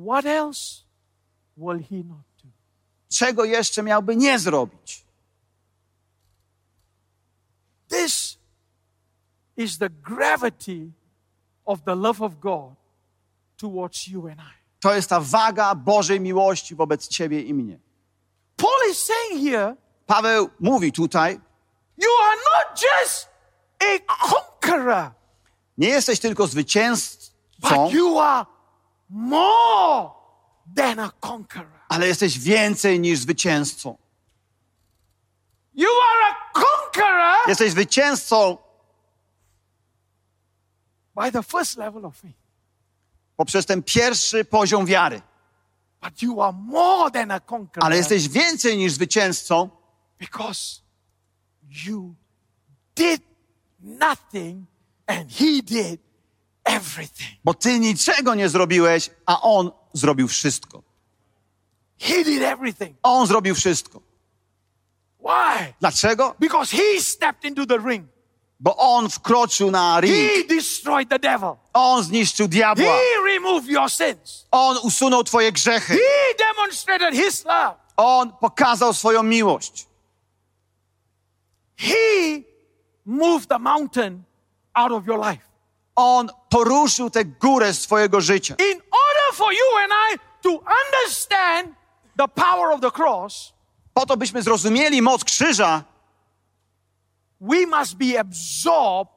[0.06, 0.60] what else
[1.56, 2.48] will he not do?
[3.18, 5.03] czego jeszcze miałby nie zrobić?
[8.02, 8.38] This
[9.56, 10.92] is the gravity
[11.66, 12.74] of the love of God
[13.56, 14.54] towards you and I.
[14.80, 17.78] To jest ta waga Bożej miłości wobec ciebie i mnie.
[18.56, 19.76] Paul is saying here,
[20.06, 21.40] Paweł mówi tutaj,
[21.96, 23.28] you are not just
[23.80, 23.98] a
[24.30, 25.10] conqueror,
[25.78, 28.46] nie jesteś tylko zwycięzcą, but you are
[29.08, 30.10] more
[30.76, 31.80] than a conqueror.
[31.88, 33.96] ale jesteś więcej niż zwycięzcą.
[35.74, 38.58] You are a conqueror Jesteś zwycięzcą
[41.14, 42.38] by the first level of faith,
[43.36, 45.22] poprzez ten pierwszy poziom wiary.
[46.02, 49.70] but you are more than a conqueror Ale jesteś więcej niż zwycięzcą,
[50.18, 50.80] because
[51.86, 52.14] you
[52.96, 53.22] did
[53.80, 54.66] nothing
[55.06, 56.00] and he did
[56.64, 57.30] everything.
[57.44, 60.82] bo ty niczego nie zrobiłeś, a on zrobił wszystko.
[61.98, 62.96] He did everything.
[63.02, 64.00] On zrobił wszystko.
[65.24, 65.74] Why?
[65.80, 66.34] Dlaczego?
[66.38, 68.06] Because he stepped into the ring.
[68.60, 70.14] Bo On wkroczył na ring.
[70.14, 71.56] He destroyed the devil.
[71.72, 72.84] On zniszczył diabła.
[72.84, 74.46] He removed your sins.
[74.50, 75.94] On usunął twoje grzechy.
[75.94, 77.74] He demonstrated his love.
[77.96, 79.86] On pokazał swoją miłość.
[81.76, 82.42] He
[83.06, 84.22] moved the mountain
[84.74, 85.42] out of your life.
[85.96, 88.54] On poruszył tę górę z twojego życia.
[88.58, 91.74] In order for you and I to understand
[92.16, 93.53] the power of the cross,
[93.94, 95.84] Po to, byśmy zrozumieli moc krzyża,
[97.40, 99.14] we must be absorbed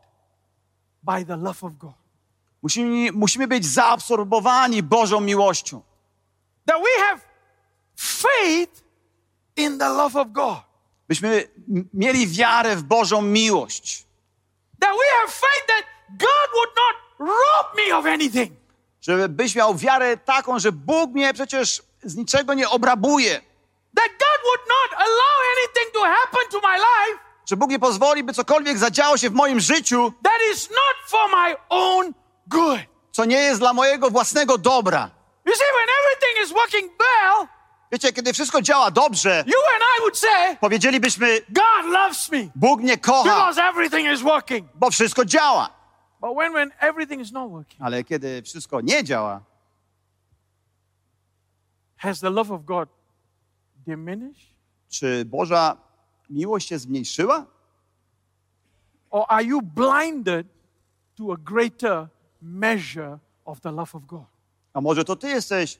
[1.04, 1.94] by the love of God.
[2.62, 5.82] musimy, musimy być zaabsorbowani Bożą miłością.
[6.66, 7.22] That we have
[7.96, 8.84] faith
[9.56, 10.60] in the love of God.
[11.08, 11.48] Byśmy
[11.94, 14.06] mieli wiarę w Bożą miłość.
[14.80, 16.96] That we have faith that God would not
[17.30, 18.52] rob me of anything.
[19.02, 23.42] Żebyś miał wiarę taką, że Bóg mnie przecież z niczego nie obrabuje.
[23.98, 27.20] That God would not allow anything to happen to my life
[27.50, 31.30] Że Bóg nie pozwoli, by cokolwiek zadziało się w moim życiu, that is not for
[31.32, 32.14] my own
[32.48, 32.80] good.
[33.12, 35.10] co nie jest dla mojego własnego dobra.
[35.46, 37.48] You see, when everything is working well,
[37.92, 42.82] Wiecie, kiedy wszystko działa dobrze, you and I would say, powiedzielibyśmy, God loves me Bóg
[42.82, 44.68] mnie kocha, because everything is working.
[44.76, 45.70] bo wszystko działa.
[46.22, 49.42] But when, when everything is not working, Ale kiedy wszystko nie działa,
[51.98, 52.90] has the love of God
[54.90, 55.78] czy Boża
[56.30, 57.46] miłość się zmniejszyła?
[59.10, 60.48] Or are you blinded
[61.16, 62.08] to a greater
[62.42, 64.26] measure of the love of God?
[64.74, 65.80] A może to ty jesteś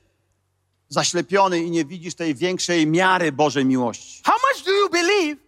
[0.88, 4.22] zaślepiony i nie widzisz tej większej miary Bożej miłości?
[4.24, 5.40] How much do you believe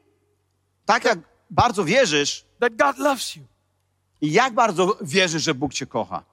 [0.86, 1.18] Tak jak
[1.50, 3.42] bardzo wierzysz that God loves you?
[4.20, 6.24] i jak bardzo wierzysz, że Bóg cię kocha.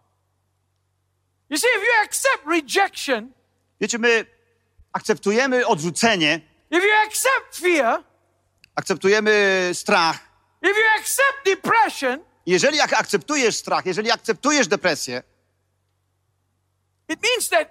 [1.49, 3.31] You see, if you accept rejection,
[3.81, 4.25] Wiecie, my
[4.93, 8.03] akceptujemy odrzucenie, if you accept fear,
[8.75, 9.31] akceptujemy
[9.73, 10.19] strach.
[10.61, 15.23] if you accept depression, Jeżeli akceptujesz strach, jeżeli akceptujesz depresję,
[17.09, 17.67] it means that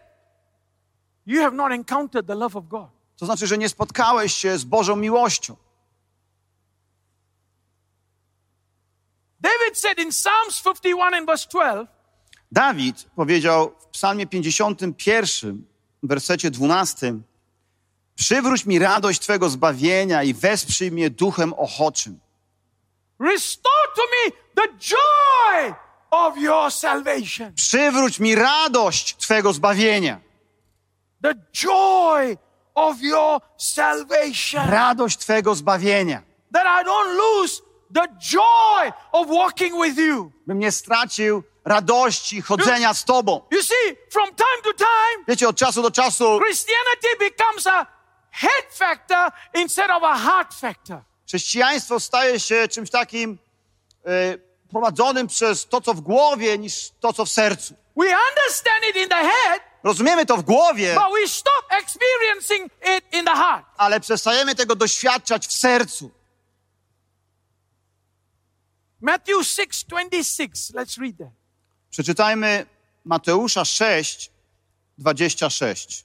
[1.26, 2.88] you have not encountered the love of God.
[3.16, 5.56] to znaczy, że nie spotkałeś się z Bożą miłością.
[9.40, 11.86] David said in Psalms 51 and verse 12,
[12.52, 17.14] Dawid powiedział w Psalmie 51, w wersecie 12:
[18.14, 22.18] Przywróć mi radość Twego zbawienia i wesprzyj mnie duchem ochoczym.
[23.20, 25.74] Restore to me the joy
[26.10, 27.52] of your salvation.
[27.54, 30.20] Przywróć mi radość Twego zbawienia.
[31.22, 32.36] The joy
[32.74, 34.70] of your salvation.
[34.70, 36.22] Radość Twego zbawienia.
[36.52, 37.62] That I don't lose
[37.94, 40.32] the joy of walking with you.
[40.46, 43.40] Bym nie stracił radości chodzenia z Tobą.
[43.50, 47.86] You see, from time to time, Wiecie, od czasu do czasu Christianity becomes a
[48.30, 50.98] head factor instead of a heart factor.
[51.26, 53.38] chrześcijaństwo staje się czymś takim
[54.06, 54.38] e,
[54.70, 57.74] prowadzonym przez to, co w głowie, niż to, co w sercu.
[57.96, 63.14] We understand it in the head, Rozumiemy to w głowie, but we stop experiencing it
[63.14, 63.66] in the heart.
[63.76, 66.10] ale przestajemy tego doświadczać w sercu.
[69.00, 70.72] Matthew 6 26.
[70.74, 71.45] Let's read that.
[71.90, 72.66] Przeczytajmy
[73.04, 74.30] Mateusza 6,
[74.98, 76.04] 26.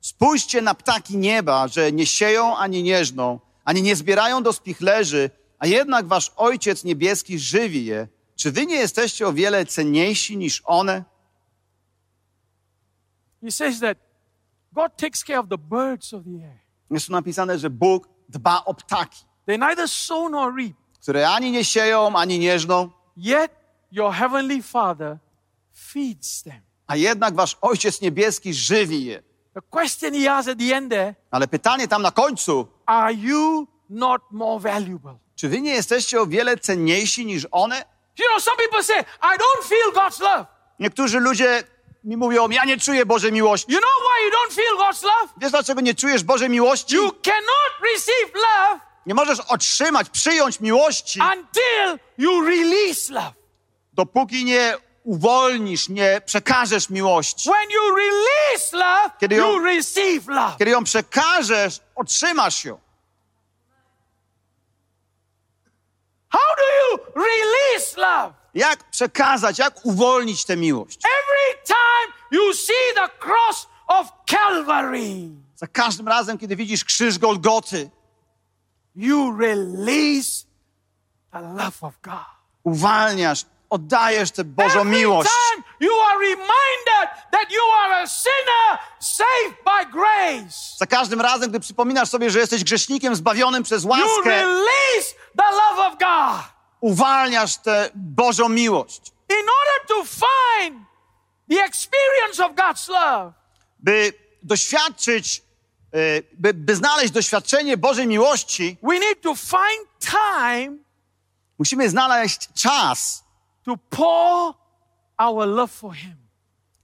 [0.00, 5.30] Spójrzcie na ptaki nieba, że nie sieją ani nie żną, ani nie zbierają do spichlerzy,
[5.58, 8.08] a jednak wasz Ojciec Niebieski żywi je.
[8.36, 11.04] Czy wy nie jesteście o wiele cenniejsi niż one?
[13.42, 13.98] He says that
[14.72, 16.58] God takes care of the birds of the air.
[16.90, 21.50] Jest tu napisane, że Bóg dba o ptaki, They neither sow nor reap, które ani
[21.50, 23.52] nie sieją, ani nie żną, yet
[23.94, 25.18] your heavenly Father
[25.92, 26.60] feeds them.
[26.86, 29.22] a jednak wasz Ojciec Niebieski żywi je.
[29.54, 33.66] The question he asks at the end there Ale pytanie tam na końcu, are you
[33.90, 35.14] not more valuable?
[35.36, 37.84] czy wy nie jesteście o wiele cenniejsi niż one?
[38.18, 40.46] You know, some people say, I don't feel God's love.
[40.80, 41.64] Niektórzy ludzie
[42.04, 43.72] mi mówią, ja nie czuję Bożej miłości.
[43.72, 45.32] You know why you don't feel God's love?
[45.36, 46.94] Wiesz, dlaczego nie czujesz Bożej miłości?
[46.94, 53.43] You cannot receive love Nie możesz otrzymać, przyjąć miłości, until you release love.
[53.94, 57.50] Dopóki nie uwolnisz, nie przekażesz miłości.
[57.50, 60.54] When you release love, Kiedy you ją- receive love.
[60.58, 62.78] Kiedy ją przekażesz, otrzymasz ją.
[66.28, 66.62] How do
[66.96, 68.34] you release love?
[68.54, 70.98] Jak przekazać, jak uwolnić tę miłość?
[71.04, 77.90] Every time you see the cross of Calvary, Za każdym razem, kiedy widzisz krzyż Golgoty,
[78.96, 80.44] you release
[81.32, 82.24] the love of God.
[82.64, 83.44] uwalniasz,
[83.74, 85.30] oddajesz tę Bożą Every miłość.
[90.78, 94.46] Za każdym razem, gdy przypominasz sobie, że jesteś grzesznikiem zbawionym przez łaskę,
[96.80, 99.12] uwalniasz tę Bożą miłość.
[99.30, 100.86] In order to find
[101.50, 103.32] the experience of God's love,
[103.78, 105.42] By doświadczyć,
[105.92, 110.84] e, by, by znaleźć doświadczenie Bożej miłości, we need to find time
[111.58, 113.23] musimy znaleźć czas,
[113.64, 114.54] to pour
[115.18, 116.16] our love for Him.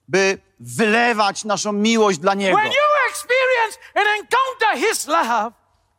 [0.09, 2.57] by wylewać naszą miłość dla Niego.
[2.57, 5.53] When you experience and encounter His love,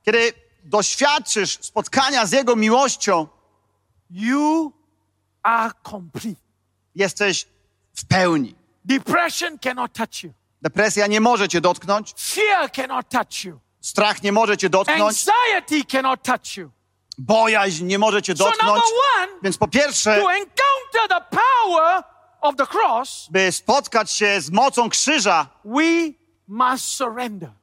[0.05, 0.33] Kiedy
[0.63, 3.27] doświadczysz spotkania z Jego miłością,
[4.09, 4.71] you
[5.43, 6.41] are complete.
[6.95, 7.47] jesteś
[7.93, 8.55] w pełni.
[8.85, 10.33] Depression cannot touch you.
[10.61, 13.59] Depresja nie może cię dotknąć, Fear cannot touch you.
[13.81, 16.71] strach nie może cię dotknąć, Anxiety cannot touch you.
[17.27, 18.83] Bojaźń nie może cię dotknąć.
[19.43, 22.03] Więc po pierwsze, to encounter the power
[22.41, 25.47] of the cross, by spotkać się z mocą krzyża,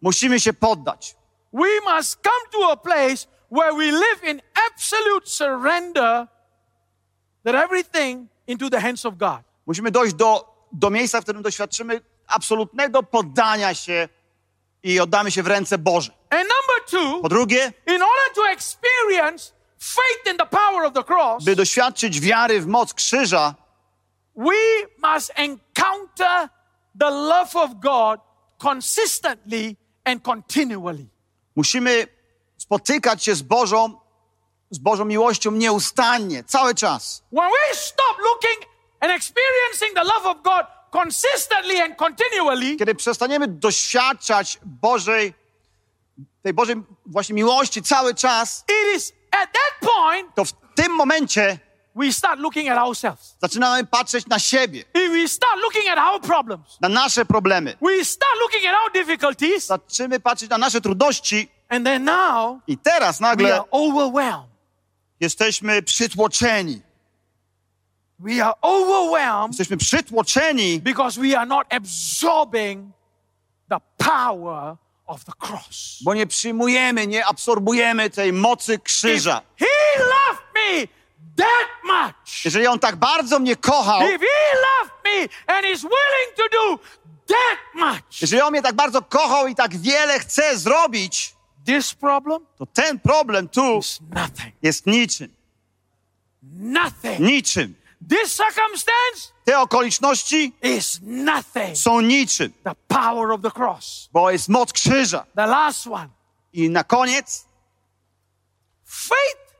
[0.00, 1.16] musimy się poddać.
[1.52, 6.26] We must come to a place where we live in absolute surrender
[7.44, 9.40] that everything into the hands of God.
[9.66, 14.08] Musimy dojść do, do miejsca, w którym doświadczymy absolutnego poddania się
[14.82, 16.12] i oddamy się w ręce Boże.
[16.90, 17.72] Two, Po drugie,
[21.08, 23.54] cross, by doświadczyć wiary w moc krzyża,
[24.36, 24.54] we
[25.12, 26.48] must encounter
[27.00, 28.20] the love of God
[28.64, 31.06] consistently and continually.
[31.56, 32.06] musimy
[32.56, 34.00] spotykać się z Bożą,
[34.70, 37.22] z Bożą miłością nieustannie, cały czas.
[37.32, 38.64] When we stop looking
[39.00, 45.34] and experiencing the love of God consistently and continually, Kiedy przestaniemy doświadczać Bożej,
[46.42, 51.58] tej Bożej właśnie miłości cały czas, it is at that point to w tym momencie
[51.96, 53.36] we start looking at ourselves.
[53.42, 56.78] zaczynamy patrzeć na siebie, We start looking at our problems.
[56.80, 57.76] na nasze problemy.
[57.82, 59.66] We start looking at our difficulties.
[59.66, 64.48] Zaczynamy patrzeć na nasze trudności And then now i teraz we nagle are overwhelmed.
[65.20, 66.82] jesteśmy przytłoczeni.
[68.20, 72.92] We are overwhelmed Jesteśmy przytłoczeni, because we are not absorbing
[73.70, 74.76] the power
[75.06, 75.98] of the cross.
[76.04, 79.42] bo nie przyjmujemy, nie absorbujemy tej mocy If krzyża.
[79.58, 79.66] he
[79.98, 80.86] loved me
[81.36, 86.36] that much, Jeżeli On tak bardzo mnie kochał, if he loved me and is willing
[86.36, 86.78] to do
[87.26, 91.34] that much, jeżeli On mnie tak bardzo kochał i tak wiele chce zrobić,
[91.66, 94.54] this problem to ten problem tu is nothing.
[94.62, 95.34] jest niczym.
[96.52, 97.18] Nothing.
[97.18, 97.74] Niczym.
[98.08, 101.76] This circumstance Te okoliczności is nothing.
[101.78, 104.08] są niczym, The power of the cross.
[104.12, 105.26] bo jest moc krzyża.
[105.36, 106.08] The last one.
[106.52, 107.44] I na koniec,
[108.84, 109.54] Faith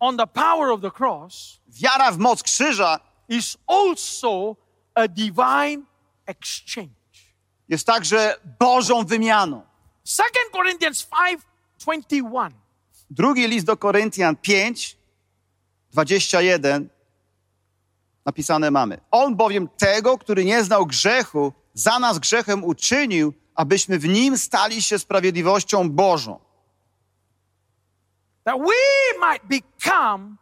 [0.00, 4.56] on the power of the cross wiara w moc krzyża is also
[4.94, 5.82] a divine
[6.26, 6.90] exchange.
[7.68, 9.62] jest także Bożą wymianą.
[10.04, 11.06] 2 Corinthians
[11.78, 12.50] 5:21.
[13.10, 14.96] Drugi list do Koryntian 5,
[15.92, 16.88] 21
[18.26, 19.00] napisane mamy.
[19.10, 24.82] On bowiem tego, który nie znał grzechu, za nas grzechem uczynił, abyśmy w nim stali
[24.82, 26.40] się sprawiedliwością Bożą.
[28.44, 30.36] That we might become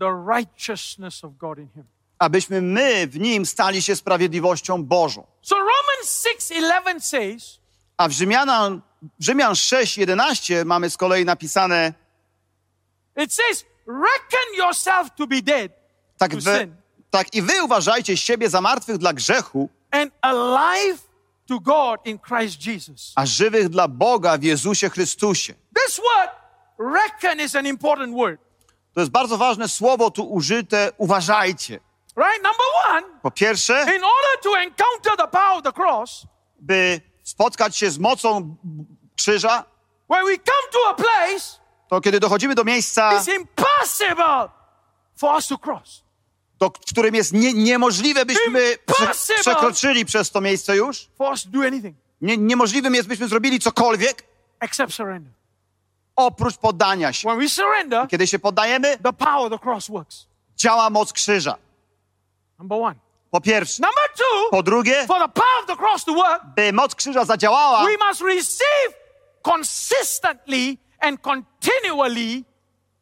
[0.00, 1.84] the righteousness of God in him.
[2.18, 5.26] Abyśmy my w nim stali się sprawiedliwością Bożą.
[5.42, 7.60] So Romans 6:11 says,
[7.96, 8.82] A w Rzymianan,
[9.20, 11.94] Rzymian 6, 11 mamy z kolei napisane,
[13.16, 15.72] it says, reckon yourself to be dead
[16.18, 16.76] tak, to wy, sin
[17.10, 20.98] tak i wy uważajcie siebie za martwych dla grzechu, and alive
[21.48, 23.12] to God in Christ Jesus.
[23.16, 25.54] a żywych dla Boga w Jezusie Chrystusie.
[25.86, 26.30] This word
[26.94, 28.40] reckon is an important word.
[28.94, 31.80] To jest bardzo ważne słowo tu użyte, uważajcie.
[32.16, 32.42] Right?
[32.42, 36.26] Number one, Po pierwsze, in order to encounter the power of the cross,
[36.60, 38.56] by spotkać się z mocą
[39.16, 39.64] krzyża,
[40.10, 41.58] when we come to a place,
[41.88, 44.48] to kiedy dochodzimy do miejsca, it's impossible
[45.16, 46.02] for us to cross.
[46.58, 51.08] Do, w którym jest nie, niemożliwe, byśmy prze, przekroczyli przez to miejsce już,
[52.20, 54.24] nie, niemożliwym jest, byśmy zrobili cokolwiek,
[54.60, 55.32] except surrender.
[56.16, 57.28] oprócz poddania się.
[57.28, 60.26] When we surrender, Kiedy się poddajemy, the power the cross works.
[60.56, 61.56] działa moc krzyża.
[62.58, 62.94] Number one.
[63.30, 63.82] Po pierwsze.
[63.82, 67.24] Number two, Po drugie, for the power of the cross to work, by moc krzyża
[67.24, 68.94] zadziałała, we must receive
[69.42, 72.44] consistently and continually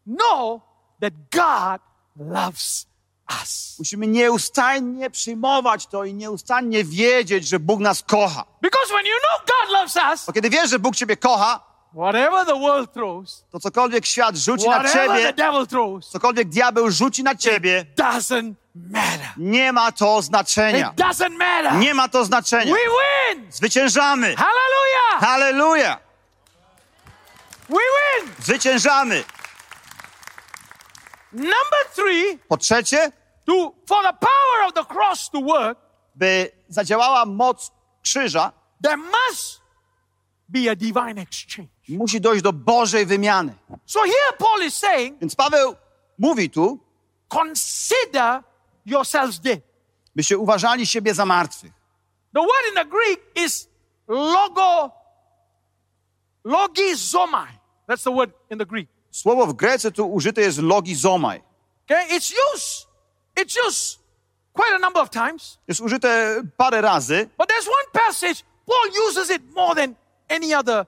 [0.06, 0.60] know
[1.00, 1.80] that God
[2.16, 2.86] loves
[3.42, 3.76] us.
[3.78, 8.44] musimy nieustannie przyjmować to i nieustannie wiedzieć, że Bóg nas kocha.
[8.62, 11.60] Because when you know God loves us, Bo kiedy wiesz, że Bóg ciebie kocha,
[11.94, 16.48] whatever the world throws, to cokolwiek świat rzuci na whatever the ciebie, devil throws, cokolwiek
[16.48, 19.26] diabeł rzuci na ciebie, doesn't matter.
[19.36, 20.90] nie ma to znaczenia.
[20.90, 21.72] It doesn't matter.
[21.78, 22.74] Nie ma to znaczenia.
[22.74, 23.52] We win.
[23.52, 24.34] Zwyciężamy.
[24.36, 25.20] Hallelujah.
[25.20, 25.98] Halleluja!
[27.68, 28.32] We win.
[28.40, 29.24] Zwyciężamy.
[31.36, 33.12] Number three, Po trzecie,
[33.46, 35.78] to for the power of the cross to work,
[36.14, 37.70] by zadziałała moc
[38.02, 38.52] krzyża,
[38.82, 39.60] there must
[40.48, 41.68] be a divine exchange.
[41.88, 43.54] musi dojść do Bożej wymiany.
[43.86, 45.76] So here Paul is saying, Więc Paweł
[46.18, 46.78] mówi tu,
[47.28, 48.42] consider
[48.86, 49.60] yourselves dead.
[50.16, 51.72] byście uważali siebie za martwych.
[52.34, 53.68] The word in the Greek is
[54.08, 54.90] logo,
[56.44, 57.48] logizomai.
[57.88, 58.88] That's the word in the Greek.
[59.16, 61.40] Słowo w Grece tu użyte jest logizomai.
[61.84, 62.86] Okay, it's used,
[63.36, 63.98] it's used
[64.52, 65.58] quite a number of times.
[65.68, 69.94] Jest użyte parę razy, But there's one passage, Paul uses it more than
[70.28, 70.86] any other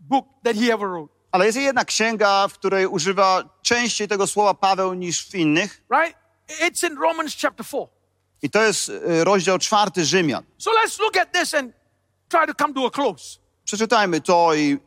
[0.00, 1.12] book that he ever wrote.
[1.32, 5.82] ale jest jedna księga, w której używa częściej tego słowa Paweł niż w innych.
[5.90, 6.18] Right?
[6.60, 7.86] It's in Romans chapter 4.
[8.42, 10.44] I to jest e, rozdział czwarty Rzymian.
[10.58, 11.72] So let's look at this and
[12.28, 13.38] try to come to a close.
[13.64, 14.78] Przeczytajmy to i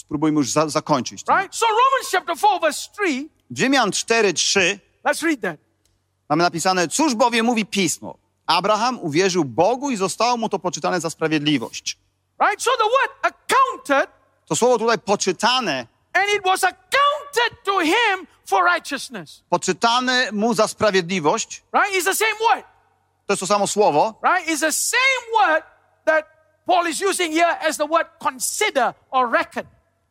[0.00, 1.22] spróbujmy już za zakończyć.
[1.24, 1.36] to.
[1.36, 1.54] Right?
[1.56, 5.56] So Romans chapter 4, verse 3, W Rzymian 4:3 let's read that.
[6.28, 8.18] mamy napisane: Cóż bowiem mówi pismo?
[8.46, 11.98] Abraham uwierzył Bogu i zostało mu to poczytane za sprawiedliwość.
[12.40, 12.62] Right?
[12.62, 14.10] So the word accounted,
[14.48, 19.42] To słowo tutaj poczytane, and it was accounted to him for righteousness.
[19.50, 21.94] poczytane mu za sprawiedliwość, Right?
[21.96, 22.64] It's the same word.
[23.26, 24.48] to jest to samo słowo, Right?
[24.48, 25.62] It's the same word
[26.04, 26.24] that
[26.66, 29.64] Paul is using here as the word consider or reckon.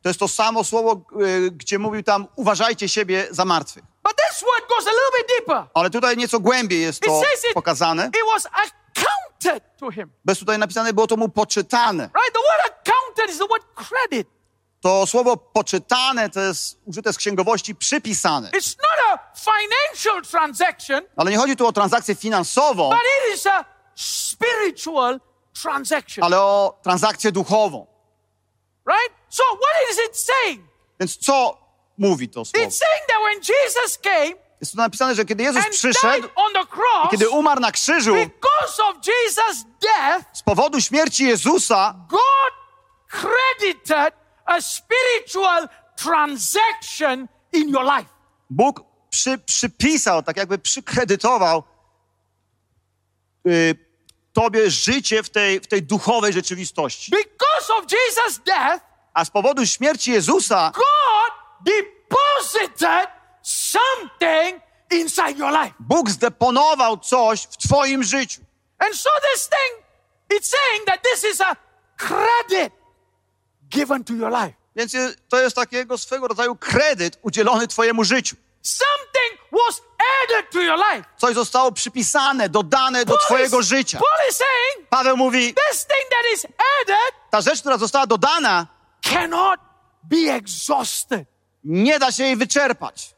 [0.06, 3.84] To jest to samo słowo, y, gdzie mówił tam uważajcie siebie za martwych.
[4.04, 5.64] But this word goes a little bit deeper.
[5.74, 8.06] Ale tutaj nieco głębiej jest to it, pokazane.
[8.08, 10.12] it was accounted to him.
[10.26, 12.04] Bez tutaj napisane było to mu poczytane.
[12.04, 12.34] Right?
[12.34, 14.28] The word accounted is the word credit.
[14.82, 18.50] To słowo poczytane to jest użyte z księgowości przypisane.
[18.50, 23.48] It's not a financial transaction, Ale nie chodzi tu o transakcję finansową, but it is
[23.48, 23.66] a
[23.96, 25.20] spiritual
[25.62, 26.24] transaction.
[26.24, 27.88] ale o transakcję duchową.
[28.88, 29.25] Right?
[29.36, 30.62] So what is it saying?
[31.00, 31.58] Więc co
[31.98, 32.66] mówi to słowo?
[32.66, 36.54] It's saying that when Jesus came Jest tu napisane, że kiedy Jezus przyszedł, died on
[36.54, 38.16] the cross, kiedy umarł na krzyżu,
[39.82, 42.54] death, z powodu śmierci Jezusa, God
[43.10, 44.14] credited
[44.46, 48.10] a spiritual transaction in your life.
[48.50, 51.64] Bóg przy, przypisał, tak jakby przykredytował
[53.48, 53.76] y,
[54.34, 57.12] tobie życie w tej, w tej duchowej rzeczywistości.
[57.12, 63.10] Because of Jesus' death, A z powodu śmierci Jezusa God deposited
[63.42, 64.62] something
[64.92, 65.74] inside your life.
[65.80, 68.42] Bóg zdeponował coś w twoim życiu.
[68.80, 69.86] And so this thing,
[70.34, 71.56] it's saying that this is a
[71.98, 72.74] credit
[73.70, 74.54] given to your life.
[74.76, 74.94] Więc
[75.30, 78.36] to jest takiego swego rodzaju kredyt udzielony twojemu życiu.
[78.62, 79.82] Something was
[80.24, 81.10] added to your life.
[81.18, 84.00] Coś zostało przypisane, dodane do twojego życia.
[84.00, 88.68] Paul is saying Paweł mówi, this thing that is added ta rzecz, która została dodana,
[89.14, 89.60] cannot
[90.04, 91.28] be exhausted.
[91.64, 93.16] nie da się jej wyczerpać.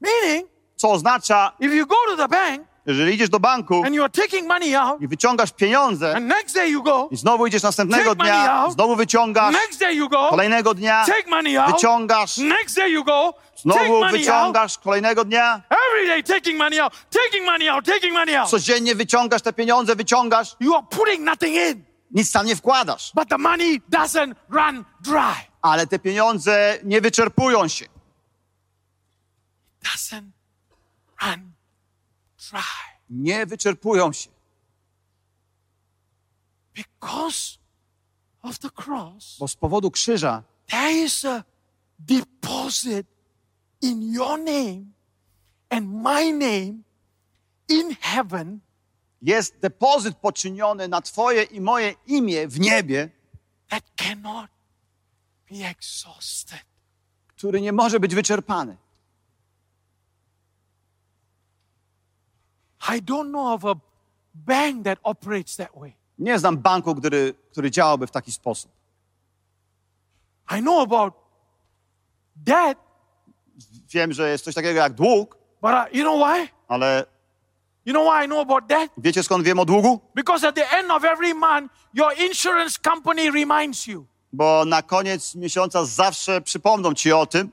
[0.00, 4.02] Meaning, Co oznacza, if you go to the bank jeżeli idziesz do banku and you
[4.02, 7.62] are taking money out, i wyciągasz pieniądze and next day you go, i znowu idziesz
[7.62, 8.72] następnego Take dnia, out.
[8.72, 13.04] znowu wyciągasz, next day you go, kolejnego dnia take money out, wyciągasz, next day you
[13.04, 17.84] go, take znowu out, wyciągasz, kolejnego dnia every day taking money out, taking money out,
[17.84, 18.50] taking money out.
[18.50, 23.12] codziennie wyciągasz te pieniądze, wyciągasz, You are putting nothing in, nic tam nie wkładasz.
[23.14, 25.34] but the money doesn't run dry.
[25.62, 27.86] Ale te pieniądze nie wyczerpują się.
[29.84, 30.30] Doesn't
[31.22, 31.52] run
[32.50, 32.60] dry.
[33.10, 34.30] Nie wyczerpują się.
[36.74, 37.58] Because
[38.42, 41.44] of the cross, Bo z powodu krzyża there is a
[41.98, 43.06] deposit
[43.82, 44.84] in your name
[45.70, 46.82] and my name
[47.68, 48.60] in heaven
[49.22, 53.10] jest depozyt poczyniony na Twoje i moje imię w niebie,
[53.68, 54.50] that cannot
[55.50, 56.64] be exhausted.
[57.28, 58.76] który nie może być wyczerpany.
[62.88, 63.80] I don't know of a
[64.34, 65.92] bank that operates that way.
[66.18, 68.70] Nie znam banku, który, który działałby w taki sposób.
[70.58, 71.14] I know about
[72.36, 72.78] debt,
[73.90, 76.48] Wiem, że jest coś takiego jak dług, but uh, you know why?
[76.68, 77.06] ale
[77.88, 78.90] You know why I know about debt?
[78.98, 80.00] wiecie skąd wiem o długu?
[80.14, 85.34] Because at the end of every month, your insurance company reminds you, Bo na koniec
[85.34, 87.50] miesiąca zawsze przypomną Ci o tym,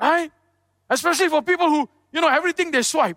[0.00, 0.34] right?
[0.88, 3.14] Especially for people who, you know, everything they swipe.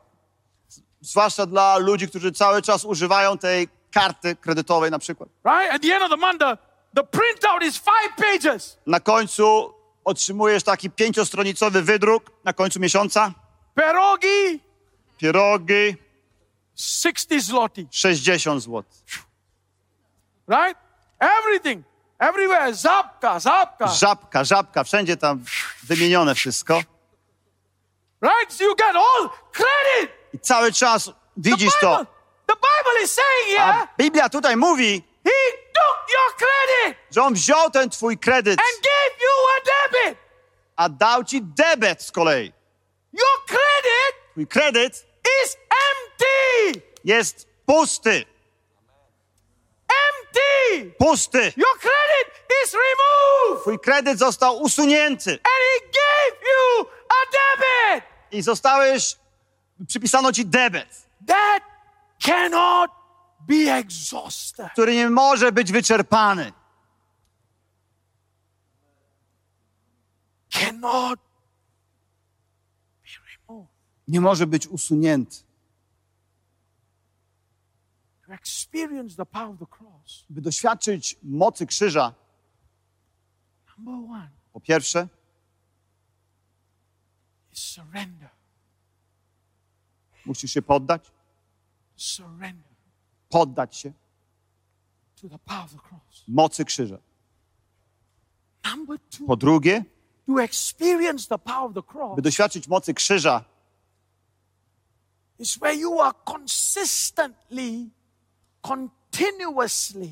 [1.02, 5.30] zwłaszcza dla ludzi, którzy cały czas używają tej karty kredytowej na przykład.
[5.46, 5.76] right?
[5.76, 6.58] At the end of the month, the,
[6.96, 8.78] the printout is five pages.
[8.88, 9.74] Na końcu
[10.06, 13.32] otrzymujesz taki pięciostronicowy wydruk na końcu miesiąca.
[13.76, 14.60] Pierogi,
[15.22, 15.96] Pierogi
[16.76, 18.84] 60 zloty, 60 zł.
[20.48, 20.78] right?
[21.20, 21.84] Everything,
[22.20, 23.88] everywhere, zapka, zapka.
[23.88, 25.44] Żabka, żabka, wszędzie tam
[25.84, 26.84] wymienione wszystko.
[28.22, 28.54] Right?
[28.54, 30.12] So you get all credit.
[30.34, 32.06] I cały czas The widzisz Bible, to.
[32.48, 37.34] the Bible is saying here, A Biblia tutaj mówi, He took your credit że on
[37.34, 40.18] wziął ten twój kredyt, and gave you a debit.
[40.76, 42.54] a dał ci debet z kolei.
[43.14, 45.11] Your credit Twój kredyt
[45.44, 45.58] is
[45.90, 46.82] empty.
[47.04, 48.26] jest pusty.
[49.90, 50.92] Empty.
[51.00, 51.54] Pusty.
[51.58, 53.62] Your credit is removed.
[53.62, 58.04] Twój kredyt został usunięty And He gave you a debit.
[58.32, 59.16] i zostałeś,
[59.88, 61.64] przypisano ci debet, That
[62.26, 62.92] cannot
[63.48, 64.68] be exhausted.
[64.74, 66.54] który nie może być wyczerpany.
[70.54, 71.20] Cannot.
[74.08, 75.38] Nie może być usunięty.
[80.30, 82.14] By doświadczyć mocy krzyża,
[84.54, 85.08] po pierwsze,
[90.26, 91.12] musisz się poddać,
[93.30, 93.94] poddać się.
[96.28, 96.98] mocy krzyża.
[99.28, 99.84] Po drugie,
[102.16, 103.46] by doświadczyć mocy krzyża,
[105.42, 107.90] is where you are consistently,
[108.62, 110.12] continuously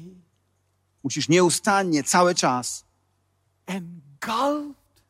[1.04, 2.86] musisz nieustannie, cały czas,
[3.68, 5.04] engulfed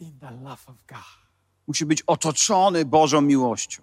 [0.00, 1.20] in the love of God.
[1.66, 3.82] musi być otoczony Bożą miłością.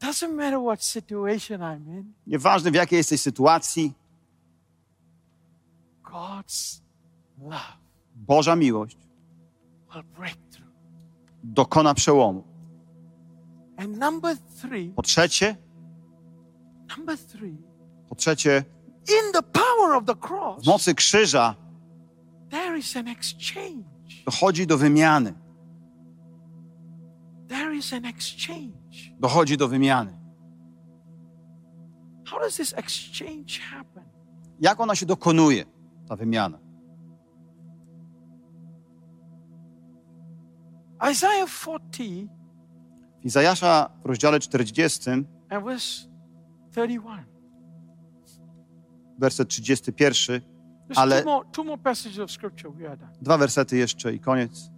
[0.00, 3.92] Doesn't matter what situation I'm in, Nieważne w jakiej jesteś sytuacji,
[6.02, 6.80] God's
[7.38, 7.78] love
[8.14, 8.96] Boża miłość
[9.94, 10.70] will break through.
[11.44, 12.49] dokona przełomu.
[13.80, 15.56] And number three, Po trzecie,
[16.96, 17.56] number three,
[18.08, 18.64] po trzecie,
[19.08, 21.54] in the power of the cross, w mocy krzyża
[22.50, 24.24] there is an exchange.
[24.26, 25.34] dochodzi do wymiany.
[27.48, 29.12] There is an exchange.
[29.20, 30.12] Dochodzi do wymiany.
[32.26, 34.04] How does this exchange happen?
[34.60, 35.64] Jak ona się dokonuje,
[36.08, 36.58] ta wymiana?
[41.10, 42.28] Isaiah 40
[43.20, 46.08] W Izajasza w rozdziale 40, and verse
[46.70, 47.24] 31.
[49.18, 50.40] werset 31,
[50.88, 51.24] Just Ale-
[53.22, 54.70] dwa wersety jeszcze i koniec.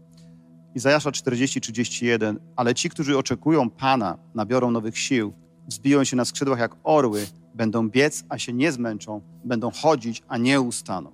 [0.74, 2.38] Izajasza 40, 31.
[2.56, 5.32] Ale ci, którzy oczekują Pana, nabiorą nowych sił,
[5.68, 10.38] wzbiją się na skrzydłach jak orły, będą biec, a się nie zmęczą, będą chodzić, a
[10.38, 11.12] nie ustaną.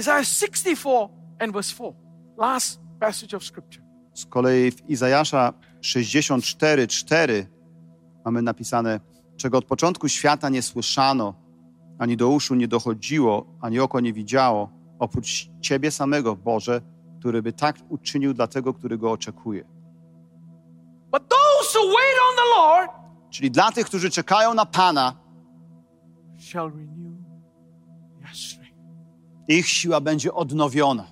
[0.00, 1.08] Isaiah 64
[1.38, 1.92] and verse 4.
[2.38, 3.84] Last passage of scripture.
[4.14, 7.46] Z kolei w Izajasza 64, 4
[8.24, 9.00] mamy napisane,
[9.36, 11.34] czego od początku świata nie słyszano,
[11.98, 16.80] ani do uszu nie dochodziło, ani oko nie widziało, oprócz Ciebie samego, Boże,
[17.18, 19.64] który by tak uczynił dla tego, który Go oczekuje.
[21.10, 22.98] But those who wait on the Lord
[23.30, 25.16] Czyli dla tych, którzy czekają na Pana,
[29.48, 31.06] ich siła będzie odnowiona.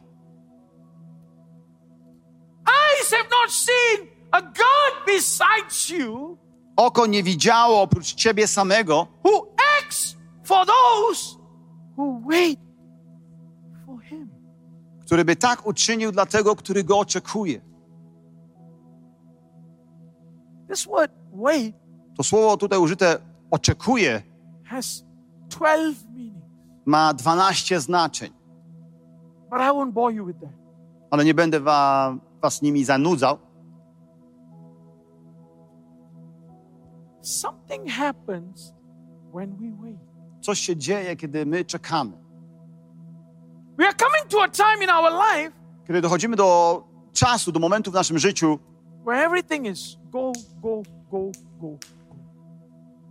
[2.67, 6.39] Eyes have not seen a God besides you
[6.77, 9.47] Oko nie widziało oprócz Ciebie samego, who
[9.83, 11.37] acts for those
[11.99, 12.61] who wait
[13.87, 14.29] for Him.
[15.07, 17.61] który by tak uczynił dla tego, który Go oczekuje.
[20.69, 21.75] This word wait
[22.17, 23.19] To słowo tutaj użyte
[23.51, 24.23] oczekuje
[24.65, 25.05] has
[25.49, 26.43] 12 meanings,
[26.87, 28.33] ma 12 znaczeń.
[29.51, 30.51] but I won't bore you with that.
[31.11, 33.39] ale nie będę wa, was nimi zanudzał.
[37.27, 38.73] Something happens
[39.33, 39.99] when we wait.
[40.41, 42.13] Coś się dzieje, kiedy my czekamy.
[43.79, 45.53] We are coming to a time in our life
[45.87, 46.83] Kiedy dochodzimy do
[47.13, 48.59] czasu, do momentu w naszym życiu,
[49.07, 50.33] where everything is go,
[50.63, 51.19] go, go,
[51.61, 51.69] go.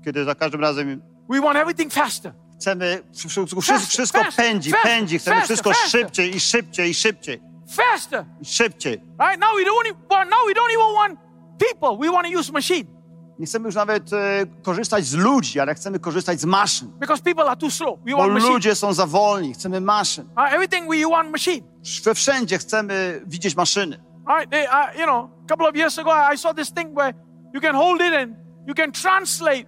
[0.05, 2.33] kiedy za każdym razem We want everything faster.
[2.59, 7.41] chcemy, wszystko, Faster, wszystko faster, pędzi, faster, pędzi, chcemy wszystko szybciej i szybciej i szybciej
[7.67, 8.25] Faster.
[8.41, 8.93] i szybciej.
[8.93, 9.39] Right?
[9.39, 11.19] Now we don't even, well, now we don't even want
[11.59, 11.97] people.
[12.07, 12.94] We want to use machine
[13.39, 16.87] Nie chcemy już nawet e, korzystać z ludzi, ale chcemy korzystać z maszyn.
[16.99, 17.99] because people are too slow.
[18.05, 18.53] We Bo want machine.
[18.53, 20.25] ludzie są za wolni, chcemy maszyn.
[20.37, 21.67] Uh, everything we want machine.
[22.05, 23.99] We wszędzie chcemy widzieć maszyny.
[24.27, 24.51] Right?
[24.51, 27.13] They, uh, you know, a couple of years ago, I saw this thing where
[27.53, 28.35] you can hold it and
[28.67, 29.65] you can translate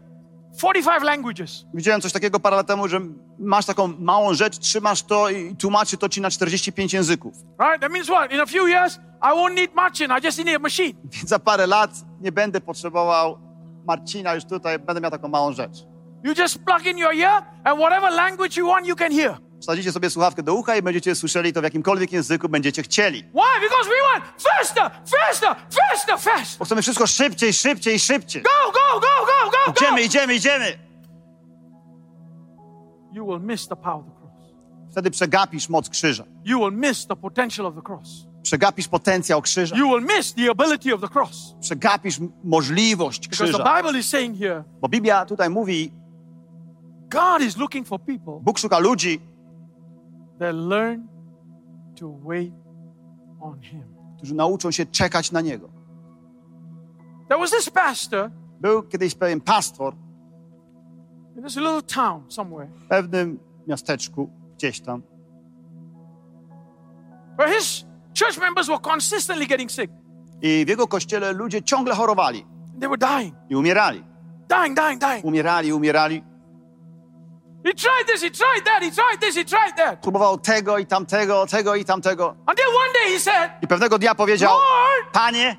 [0.57, 1.65] 45 languages.
[1.73, 2.99] Widziałem coś takiego parę lat temu, że
[3.39, 7.33] masz taką małą rzecz, trzymasz to i tłumaczy to ci na 45 języków.
[7.59, 7.81] Right?
[7.81, 8.31] That means what?
[8.31, 10.17] In a few years, I won't need machine.
[10.19, 10.93] I just need a machine.
[11.03, 11.91] Więc za parę lat
[12.21, 13.46] nie będę potrzebował
[13.87, 15.77] Marcina już tutaj, będę miał taką małą rzecz.
[16.23, 19.37] You just plug in your ear, and whatever language you want, you can hear.
[19.61, 23.19] Wsadzicie sobie słuchawkę do ucha i będziecie słyszeli to w jakimkolwiek języku będziecie chcieli.
[23.23, 23.61] Why?
[23.61, 26.59] Because we want faster, faster, faster, faster.
[26.59, 28.43] Bo chcemy wszystko szybciej, szybciej, szybciej.
[28.43, 29.71] Go, go, go, go, go, go.
[29.71, 30.87] Idziemy, idziemy, idziemy.
[33.13, 34.51] You will miss the power of the cross.
[34.91, 36.23] Wtedy przegapisz moc krzyża.
[36.45, 38.09] You will miss the potential of the cross.
[38.47, 39.77] Przegapisz potencjał krzyża.
[39.77, 41.55] You will miss the ability of the cross.
[41.59, 43.81] Przegapisz możliwość Because the krzyża.
[43.81, 45.91] Bible is saying here, Bo Biblia tutaj mówi,
[47.09, 49.19] God is looking for people Bóg szuka ludzi,
[50.39, 51.07] that learn
[51.99, 52.53] to wait
[53.41, 53.83] on Him.
[54.17, 55.69] którzy nauczą się czekać na Niego.
[57.27, 59.93] There was this pastor Był kiedyś pewien pastor
[61.37, 65.01] in this little town somewhere w pewnym miasteczku, gdzieś tam,
[67.37, 67.86] where his
[68.19, 69.91] church members were consistently getting sick.
[70.41, 72.45] i w jego kościele ludzie ciągle chorowali
[72.79, 74.03] They were dying, i umierali.
[74.49, 75.25] dying, dying, dying.
[75.25, 76.23] Umierali, umierali.
[77.65, 80.01] He tried this, he tried that, he tried this, he tried that.
[80.01, 82.35] Próbował tego i tamtego, tego i tamtego.
[82.49, 85.57] Until one day he said, I pewnego dnia powiedział, Lord, Panie,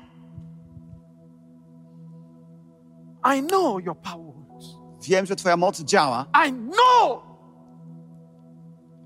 [3.35, 4.65] I know your power works.
[5.07, 6.25] wiem, że Twoja moc działa.
[6.47, 7.23] I know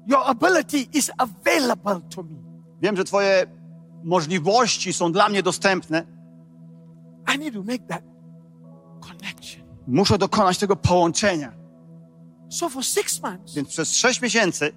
[0.08, 2.43] your ability is available to me.
[2.84, 3.46] Wiem, że Twoje
[4.04, 6.04] możliwości są dla mnie dostępne.
[7.36, 8.04] I need to make that
[9.02, 9.64] connection.
[9.88, 11.54] Muszę dokonać tego połączenia.
[12.50, 14.72] So for six months, Więc przez sześć miesięcy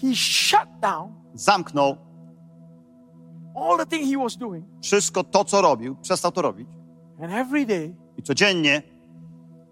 [0.00, 1.96] he shut down zamknął
[3.54, 4.64] all the thing he was doing.
[4.82, 6.68] wszystko to, co robił, przestał to robić.
[7.22, 8.82] And every day, I codziennie,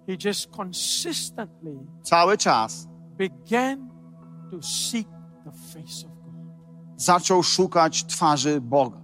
[0.06, 3.88] he just consistently cały czas began
[4.50, 5.08] to seek
[5.44, 6.15] the face of.
[6.96, 8.96] Zaczął szukać twarzy Boga.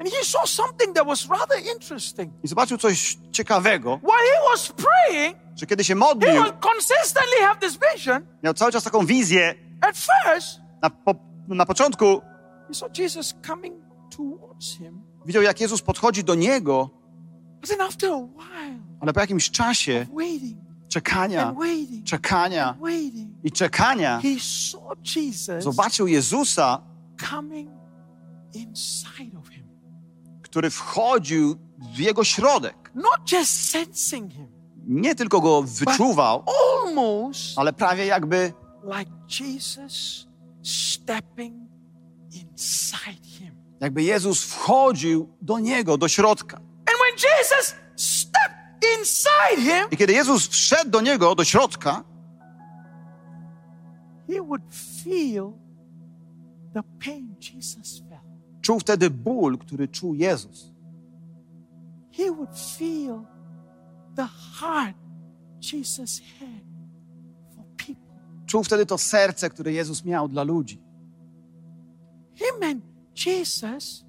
[0.00, 2.32] And he saw something that was rather interesting.
[2.44, 7.40] I zobaczył coś ciekawego, While he was praying, że kiedy się he modlił, would consistently
[7.46, 8.26] have this vision.
[8.42, 9.54] miał cały czas taką wizję.
[9.80, 11.14] At first, Na, po,
[11.48, 12.20] na początku
[12.68, 13.74] he saw Jesus coming
[14.16, 15.02] towards him.
[15.26, 16.90] widział, jak Jezus podchodzi do niego,
[17.60, 20.58] But then after a while, ale po jakimś czasie waiting
[20.88, 21.54] czekania,
[22.04, 22.76] czekania
[23.44, 24.20] i czekania,
[25.58, 26.82] zobaczył Jezusa,
[30.42, 31.56] który wchodził
[31.94, 32.92] w jego środek.
[34.86, 36.44] Nie tylko go wyczuwał,
[37.56, 38.52] ale prawie jakby,
[43.80, 46.56] jakby Jezus wchodził do niego, do środka.
[46.56, 47.87] And when Jesus stepped
[48.98, 52.04] inside him, I kiedy Jezus wszedł do niego, do środka,
[54.26, 54.62] he would
[55.04, 55.52] feel
[56.74, 58.22] the pain Jesus felt.
[58.60, 60.72] czuł wtedy ból, który czuł Jezus.
[62.12, 63.24] He would feel
[64.16, 64.28] the
[64.60, 64.96] heart
[65.72, 66.64] Jesus had
[67.54, 68.46] for people.
[68.46, 70.82] Czuł wtedy to serce, które Jezus miał dla ludzi.
[72.34, 72.84] Him and
[73.26, 74.04] Jesus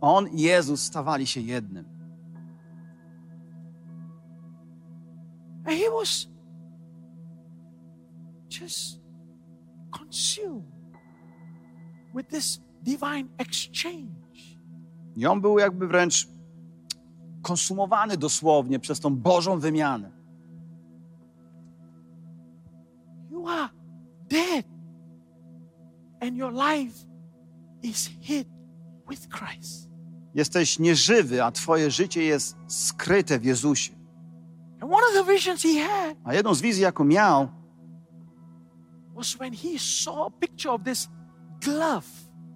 [0.00, 1.84] On i Jezus stawali się jednym.
[5.64, 6.28] And he was
[8.48, 9.00] just
[9.90, 10.64] consumed
[12.14, 14.58] with this divine exchange.
[15.16, 16.28] I on był jakby wręcz
[17.42, 20.10] konsumowany dosłownie przez tą Bożą wymianę.
[23.30, 23.68] You are
[24.28, 24.66] dead,
[26.20, 27.06] and your life
[27.82, 28.48] is hid
[29.08, 29.87] with Christ.
[30.34, 33.92] Jesteś nieżywy, a twoje życie jest skryte w Jezusie.
[36.24, 37.48] A jedną z wizji, jaką miał,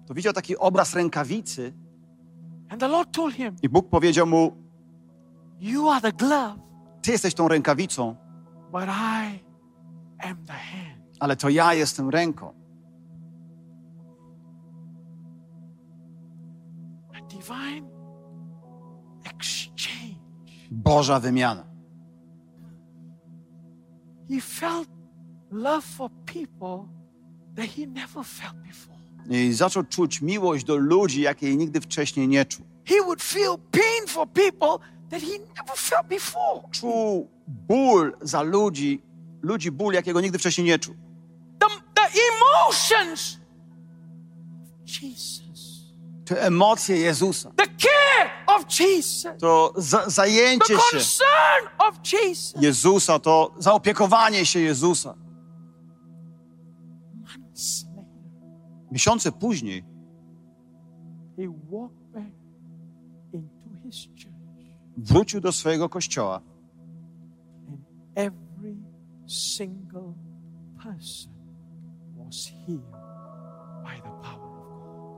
[0.07, 1.73] to widział taki obraz rękawicy
[3.61, 4.57] i Bóg powiedział mu,
[7.01, 8.15] ty jesteś tą rękawicą,
[11.19, 12.53] ale to ja jestem ręką.
[20.71, 21.65] Boża wymiana.
[24.29, 24.89] He felt
[25.51, 26.87] love for people
[27.55, 28.93] that he never felt before.
[29.29, 32.65] I zaczął czuć miłość do ludzi, jakiej nigdy wcześniej nie czuł.
[32.85, 36.61] He would feel pain for people that he never felt before.
[36.71, 39.01] Czuł ból za ludzi,
[39.41, 40.95] ludzi ból, jakiego nigdy wcześniej nie czuł.
[41.59, 43.39] The, the emotions
[44.83, 45.42] of Jesus,
[46.25, 50.97] Te emocje Jezusa, the care of Jesus, to za zajęcie the się.
[50.97, 52.61] concern of Jesus.
[52.61, 55.15] Jezusa, to zaopiekowanie się Jezusa.
[58.91, 59.85] Miesiące później
[64.97, 66.41] wrócił do swojego kościoła.
[68.15, 68.75] Every
[69.27, 70.13] single
[70.83, 71.33] person
[72.17, 73.02] was healed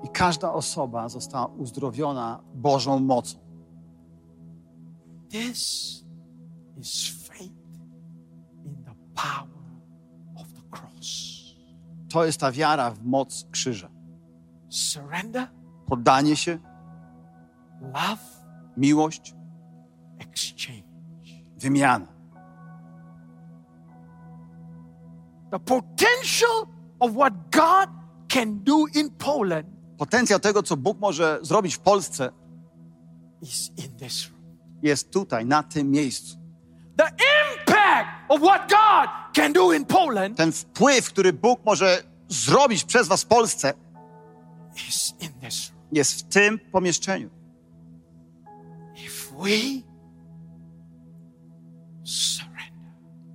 [0.06, 3.38] I każda osoba została uzdrowiona Bożą mocą.
[5.30, 6.03] This
[6.77, 7.53] is faith
[8.65, 9.49] in the power
[10.36, 11.41] of the cross.
[12.10, 13.90] To jest ta wiara w moc krzyża.
[14.69, 15.48] Surrender,
[15.86, 16.57] Poddanie się,
[17.82, 18.23] love,
[18.77, 19.36] miłość,
[20.19, 20.84] exchange.
[21.57, 22.07] wymiana.
[25.52, 26.68] The potential
[26.99, 27.90] of what God
[28.27, 32.31] can do in Poland Potencjał tego, co Bóg może zrobić w Polsce,
[34.81, 36.38] jest tutaj, na tym miejscu.
[36.97, 42.84] The impact of what God can do in Poland Ten wpływ, który Bóg może zrobić
[42.84, 43.73] przez Was w Polsce,
[45.91, 47.30] jest w tym pomieszczeniu.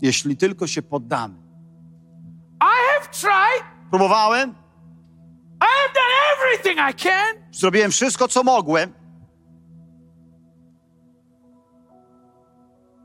[0.03, 1.35] Jeśli tylko się poddamy.
[2.63, 4.55] I have tried, Próbowałem,
[6.61, 8.93] everything I can, zrobiłem wszystko, co mogłem,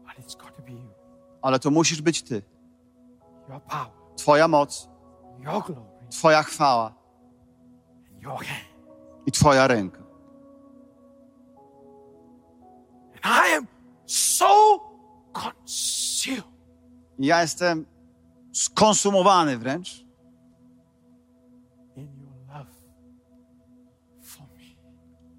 [0.06, 0.90] but it's got to be you.
[1.42, 2.42] ale to musisz być Ty.
[3.50, 4.90] Your power, Twoja moc,
[5.40, 6.94] your glory, Twoja chwała
[8.14, 8.66] and your hand.
[9.26, 10.00] i Twoja ręka.
[13.24, 13.68] And I am
[14.06, 14.80] so
[15.34, 16.56] consumed
[17.20, 17.86] ja jestem
[18.54, 20.05] skonsumowany wręcz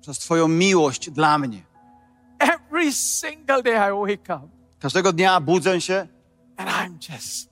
[0.07, 1.63] przez Twoją miłość dla mnie.
[2.39, 6.09] Every single day I wake up Każdego dnia budzę się
[6.57, 7.51] and I'm just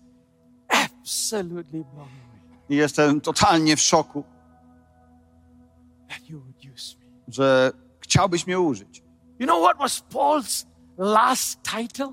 [0.69, 4.25] absolutely blown away i jestem totalnie w szoku,
[6.09, 7.05] that you would use me.
[7.29, 9.03] że chciałbyś mnie użyć.
[9.39, 10.67] You know what was Paul's
[10.99, 12.13] last title?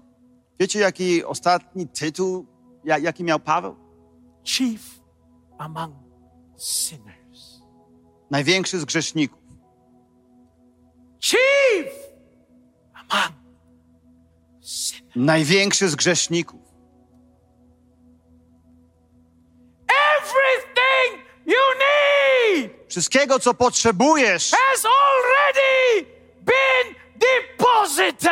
[0.60, 2.46] Wiecie, jaki ostatni tytuł,
[2.84, 3.76] ja- jaki miał Paweł?
[4.44, 5.00] Chief
[5.58, 5.96] among
[6.58, 7.62] sinners.
[8.32, 9.41] Największy z grzeszników.
[11.22, 11.88] Chief
[12.94, 13.34] among
[14.62, 15.16] sinners.
[15.16, 16.62] Największy z grzeszników.
[19.88, 26.06] Everything you need Wszystkiego, co potrzebujesz, has already
[26.42, 28.32] been deposited.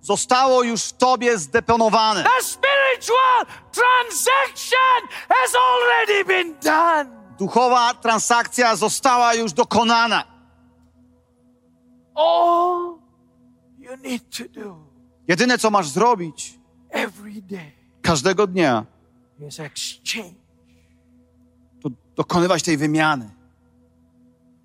[0.00, 2.24] zostało już w tobie zdeponowane.
[2.24, 7.10] The spiritual transaction has already been done.
[7.38, 10.35] Duchowa transakcja została już dokonana.
[12.16, 12.98] All
[13.78, 14.76] you need to do
[15.28, 16.58] Jedyne, co masz zrobić
[16.90, 17.72] every day
[18.02, 18.86] każdego dnia,
[19.48, 20.34] is exchange
[21.82, 23.30] to dokonywać tej wymiany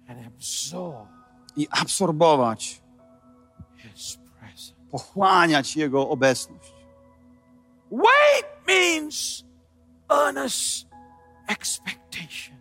[0.07, 1.07] and absorb
[1.57, 2.81] i absorbować,
[3.77, 4.73] His presence.
[4.91, 6.73] pochłaniać Jego obecność.
[7.91, 9.43] Wait means
[10.09, 10.87] earnest
[11.47, 12.57] expectation.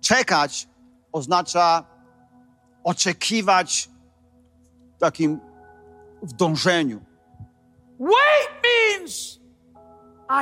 [0.00, 0.68] Czekać
[1.12, 1.84] oznacza
[2.84, 3.90] oczekiwać
[4.98, 5.40] takim
[6.22, 7.00] w dążeniu.
[8.00, 9.40] Wait means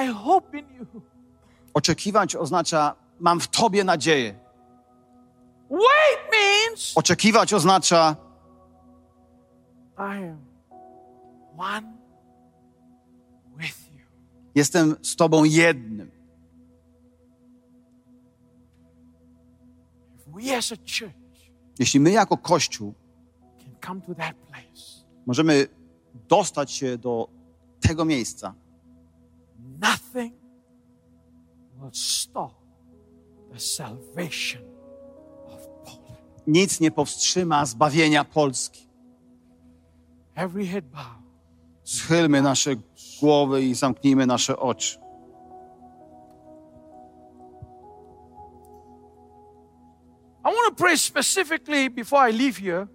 [0.03, 0.87] I hope in you.
[1.75, 4.35] Oczekiwać oznacza mam w Tobie nadzieję.
[5.71, 8.17] Wait means Oczekiwać oznacza
[9.99, 10.39] I am
[11.59, 11.93] one
[13.59, 14.07] with you.
[14.55, 16.17] jestem z Tobą jednym.
[21.79, 22.95] Jeśli my jako Kościół
[25.27, 25.69] możemy
[26.29, 27.29] dostać się do
[27.81, 28.55] tego miejsca,
[29.81, 30.35] nothing
[31.81, 32.55] will stop
[33.53, 34.63] the salvation
[35.47, 36.47] of Poland.
[36.47, 38.87] nic nie powstrzyma zbawienia Polski.
[40.35, 41.07] Every head bow.
[41.85, 42.71] Schylmy nasze
[43.21, 44.99] głowy i zamknijmy nasze oczy.
[50.41, 52.87] I want to pray specifically before I leave here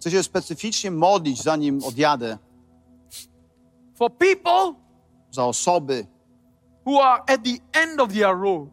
[0.00, 2.38] Chcę się specyficznie modlić, zanim odjadę,
[3.94, 4.74] for people
[5.30, 6.06] za osoby,
[6.86, 8.68] who are at the end of their road.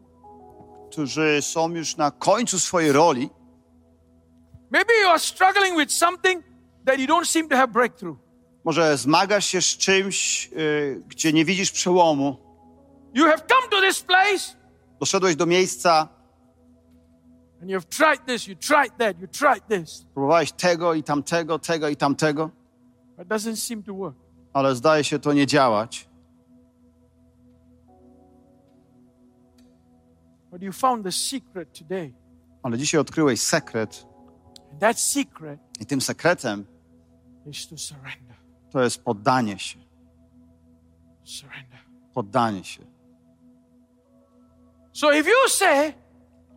[0.90, 3.30] którzy są już na końcu swojej roli.
[4.70, 6.44] Maybe you are struggling with something
[6.86, 8.18] that you don't seem to have breakthrough.
[8.64, 12.36] Może zmagasz się z czymś, y, gdzie nie widzisz przełomu.
[13.14, 14.56] You have come to this place
[15.00, 16.08] Doszedłeś do miejsca,
[17.66, 21.88] and you've tried this, you tried that, you tried this, próbowałeś tego i tamtego, tego
[21.88, 22.50] i tamtego,
[23.16, 24.16] but it doesn't seem to work.
[24.52, 26.08] ale zdaje się to nie działać.
[30.50, 32.14] But you found the secret today.
[32.62, 34.06] Ale dzisiaj odkryłeś sekret
[34.72, 36.66] And that secret i tym sekretem
[37.46, 38.36] is to surrender.
[38.70, 39.78] to jest poddanie się.
[41.24, 41.78] Surrender.
[42.14, 42.82] Poddanie się.
[44.92, 45.92] So if you say,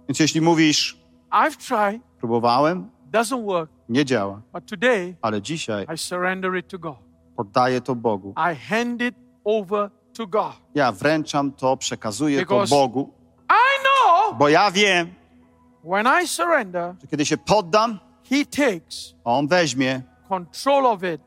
[0.08, 0.99] Więc jeśli mówisz,
[1.32, 2.02] I've tried.
[2.22, 2.90] Próbowałem.
[3.12, 3.70] Doesn't work.
[3.90, 4.42] Nie działa.
[4.54, 6.98] But today, Ale dzisiaj I surrender it to God.
[7.36, 8.34] poddaję to Bogu.
[8.52, 10.54] I hand it over to God.
[10.76, 13.14] Ja wręczam to, przekazuję Because to Bogu.
[13.50, 15.08] I know, bo ja wiem,
[15.84, 18.00] when I surrender, że kiedy się poddam,
[18.30, 21.22] he takes On weźmie control of it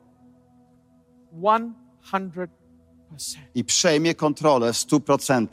[1.41, 1.69] 100%.
[3.55, 5.47] i przejmie kontrolę w 100%.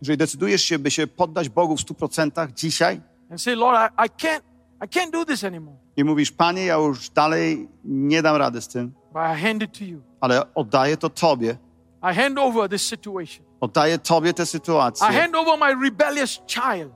[0.00, 4.06] Jeżeli decydujesz się, by się poddać Bogu w stu procentach dzisiaj and say, Lord, I,
[4.06, 4.40] I can't
[4.84, 8.68] I can't do this anymore, i mówisz, Panie, ja już dalej nie dam rady z
[8.68, 10.00] tym, but I hand it to you.
[10.20, 11.56] ale oddaję to Tobie.
[12.02, 13.44] I hand over this situation.
[13.60, 15.06] Oddaję Tobie tę I sytuację.
[15.06, 16.92] hand over my rebellious child.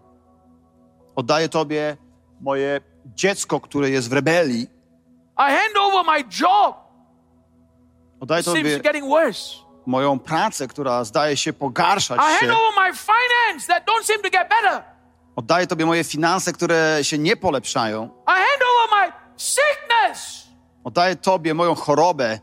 [1.17, 1.97] Oddaję Tobie
[2.41, 2.81] moje
[3.15, 4.63] dziecko, które jest w rebelii.
[5.39, 6.77] I hand over my job.
[8.29, 8.81] Seems Tobie
[9.87, 12.47] moją pracę, która zdaje się pogarszać się.
[15.37, 18.11] Oddaję Tobie moje finanse, które się nie polepszają.
[20.85, 22.39] Oddaję Tobie moją chorobę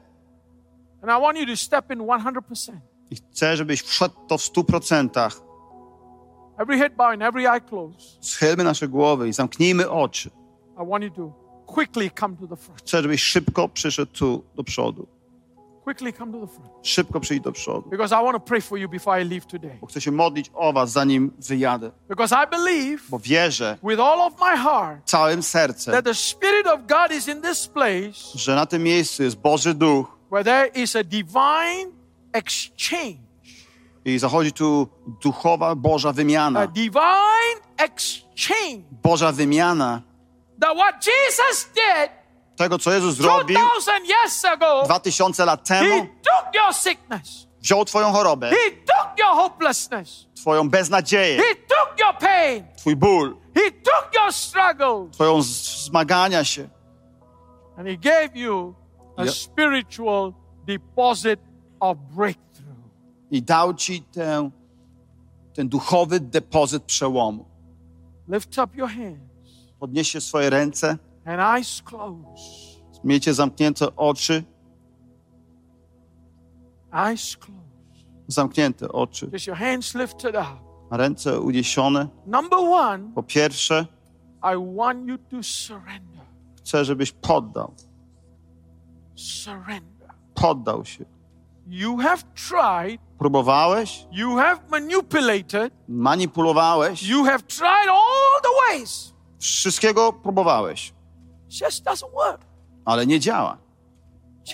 [1.03, 2.73] I want you to step in 100%.
[3.11, 5.41] i chcę, żebyś wszedł w to w stu procentach.
[6.57, 8.25] Every head bow and every eye closed.
[8.25, 10.29] Schylmy nasze głowy i zamknijmy oczy.
[10.83, 11.33] I want you to
[11.65, 12.81] quickly come to the front.
[12.81, 15.18] Chcę, żebyś szybko przyszedł tu do przodu.
[16.83, 17.89] Szybko przyjdź do przodu.
[17.89, 19.77] Because I want to pray for you before I leave today.
[19.81, 21.91] Bo chcę się modlić o was, zanim wyjadę.
[22.09, 26.67] Because I believe Bo wierzę with all of my heart całym sercem, that the Spirit
[26.67, 30.83] of God is in this place że na tym miejscu jest Boży Duch where there
[30.83, 31.91] is a divine
[32.33, 33.29] exchange.
[34.05, 34.87] i zachodzi tu
[35.23, 36.67] duchowa Boża A wymiana.
[36.67, 38.83] divine exchange.
[39.03, 40.01] Boża wymiana
[40.61, 42.11] That what Jesus did
[42.59, 46.07] tego, co Jezus zrobił 2,000 years ago, dwa tysiące lat temu,
[47.61, 48.51] wziął twoją chorobę,
[50.35, 51.41] twoją beznadzieję,
[52.77, 53.37] twój ból,
[55.11, 56.69] twoją zmagania się.
[57.77, 58.75] And He gave you
[59.17, 59.33] a Yep.
[59.33, 60.33] spiritual
[60.65, 61.39] deposit
[61.79, 62.77] of breakthrough.
[63.31, 64.49] i dał ci tę,
[65.53, 67.45] ten duchowy depozyt przełomu.
[68.27, 69.19] Lift up your hands.
[69.79, 72.79] Podnieście swoje ręce, and eyes closed.
[73.03, 74.43] miejcie zamknięte oczy,
[76.93, 78.05] Eyes closed.
[78.27, 80.59] zamknięte oczy, Just your hands lifted up.
[80.89, 82.07] a ręce uniesione.
[82.25, 83.85] Number one, Po pierwsze,
[84.43, 86.21] I want you to surrender.
[86.57, 87.73] chcę, żebyś poddał,
[89.15, 90.09] Surrender.
[90.35, 91.05] poddał się.
[91.67, 99.13] You have tried, Próbowałeś, you have manipulated, manipulowałeś, you have tried all the ways.
[99.39, 100.93] wszystkiego próbowałeś,
[101.49, 102.41] Just doesn't work.
[102.85, 103.57] ale nie działa.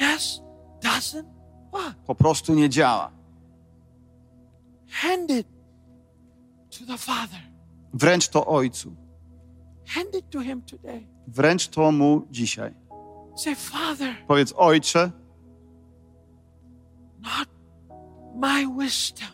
[0.02, 0.42] Just
[0.84, 1.26] doesn't
[1.72, 1.96] work.
[2.06, 3.12] Po prostu nie działa.
[4.90, 5.48] Hand it
[6.80, 7.40] to the Father.
[7.94, 8.96] Wręcz to Ojcu.
[9.88, 11.08] Hand it to Him today.
[11.28, 12.74] Wręcz to Mu dzisiaj.
[13.36, 15.12] Say, Father, Powiedz, Ojcze,
[17.22, 17.48] not
[18.36, 19.28] my wisdom,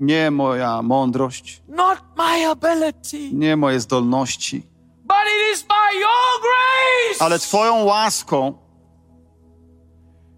[0.00, 4.62] nie moja mądrość, not my ability, nie moje zdolności,
[5.08, 7.22] but it is by your grace.
[7.22, 8.58] ale Twoją łaską,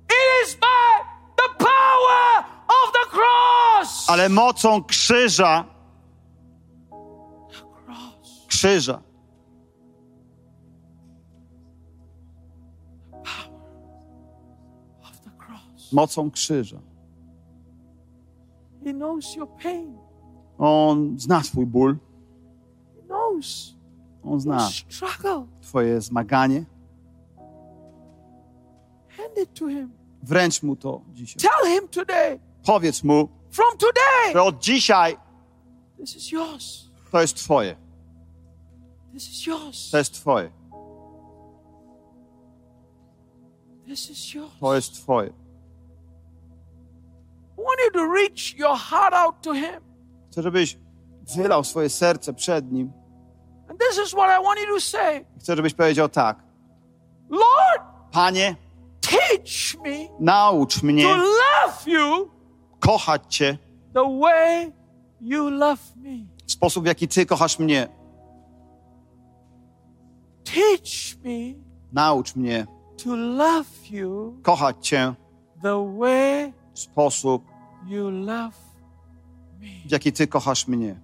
[0.08, 1.04] It is by
[1.36, 4.08] the power of the cross.
[4.10, 5.64] ale mocą krzyża,
[8.48, 9.02] krzyża.
[15.92, 16.80] Mocą krzyża.
[18.84, 19.98] He knows your pain.
[20.58, 21.96] On zna Twój ból,
[22.96, 23.74] He knows
[24.24, 24.58] On zna.
[25.62, 26.64] Twoje zmaganie.
[30.22, 31.40] Wręcz Mu to dzisiaj.
[32.66, 35.16] Powiedz Mu, From today, że od dzisiaj
[37.12, 37.76] to jest Twoje.
[39.90, 40.50] To jest Twoje.
[44.60, 45.32] To jest Twoje.
[50.30, 50.78] Chcę, żebyś
[51.36, 52.92] wylał swoje serce przed Nim.
[53.88, 56.36] This is what I want you to say Chcę, żebyś powiedział tak.
[57.30, 57.82] Lord,
[58.12, 58.56] Panie,
[59.00, 62.30] teach me naucz mnie to love you
[62.80, 63.58] kochać Cię
[63.94, 64.72] the way
[65.20, 66.10] you love me.
[66.46, 67.88] w sposób, w jaki Ty kochasz mnie.
[70.44, 71.54] Teach me
[71.92, 72.66] Naucz mnie
[73.04, 75.14] to love you kochać Cię
[75.62, 77.44] the way w sposób,
[77.86, 78.56] you love
[79.60, 79.66] me.
[79.86, 81.00] w jaki Ty kochasz mnie.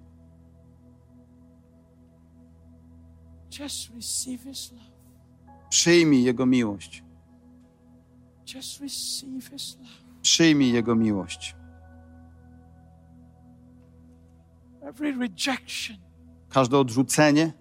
[3.61, 4.91] Just receive His love.
[5.71, 7.05] Przyjmij Jego miłość.
[8.55, 9.91] Just receive His love.
[10.23, 11.57] Przyjmij Jego miłość.
[14.83, 15.97] Every rejection,
[16.49, 17.53] Każde odrzucenie,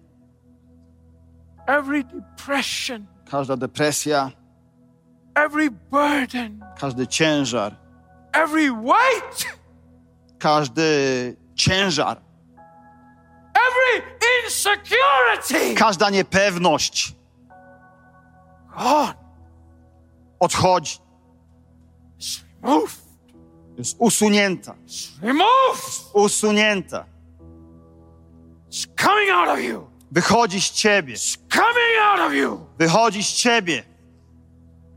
[1.66, 4.30] every depression, każda depresja,
[5.34, 7.76] every burden, każdy ciężar,
[8.32, 9.58] every weight,
[10.38, 10.82] każdy
[11.54, 12.25] ciężar.
[15.76, 17.14] Każda niepewność
[18.76, 19.14] God
[20.40, 20.98] odchodzi,
[23.78, 24.74] jest usunięta,
[25.22, 26.04] removed.
[26.14, 27.04] usunięta.
[28.70, 29.86] It's coming out of you.
[30.10, 32.66] Wychodzi z ciebie, It's coming out of you.
[32.78, 33.82] wychodzi z ciebie.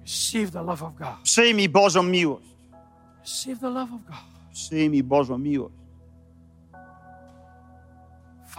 [0.02, 1.08] Receive the love of God.
[1.24, 2.46] Przyjmij Bożą miłość.
[3.22, 4.16] Receive the love of God.
[4.54, 5.76] Przyjmij Bożą miłość.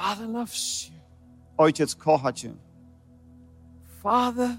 [0.01, 0.95] Father loves you.
[1.59, 2.53] Ojciec kocha cię.
[4.03, 4.57] Father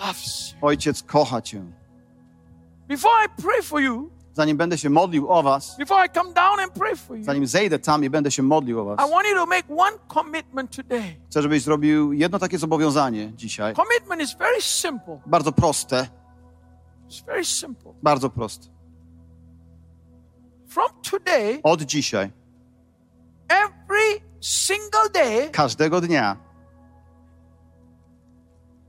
[0.00, 0.58] loves you.
[0.66, 1.62] Ojciec kocha cię.
[2.88, 6.60] Before I pray for you, Zanim będę się modlił o was, before I come down
[6.60, 9.26] and pray for you, zanim zejdę tam i będę się modlił o I was, want
[9.30, 11.16] you to make one commitment today.
[11.30, 13.74] chcę, żebyś zrobił jedno takie zobowiązanie dzisiaj.
[13.74, 15.20] Commitment is very simple.
[15.26, 16.08] Bardzo proste,
[17.08, 17.92] It's very simple.
[18.02, 18.68] bardzo proste.
[20.68, 22.30] From today, Od dzisiaj,
[23.48, 23.81] every
[24.42, 26.36] single day, każdego dnia,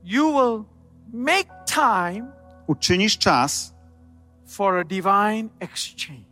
[0.04, 0.64] you will
[1.12, 2.32] make time
[2.66, 3.74] uczynisz czas
[4.46, 6.24] for a divine exchange.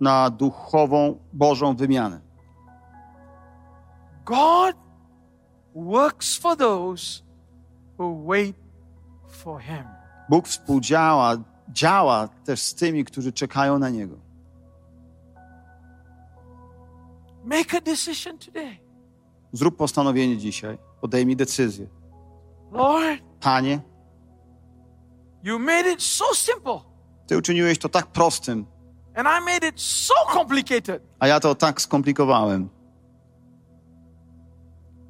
[0.00, 2.20] na duchową, Bożą wymianę.
[4.24, 4.76] God
[5.74, 7.22] works for those
[7.98, 8.56] who wait
[9.28, 9.84] for Him.
[10.28, 11.36] Bóg współdziała,
[11.72, 14.27] działa też z tymi, którzy czekają na Niego.
[17.48, 18.78] Make a decision today.
[19.52, 21.86] Zrób postanowienie dzisiaj, podejmij decyzję.
[22.72, 23.80] Lord, Panie,
[25.42, 26.80] you made it so simple,
[27.26, 28.66] Ty uczyniłeś to tak prostym,
[29.14, 31.02] and I made it so complicated.
[31.18, 32.68] a ja to tak skomplikowałem.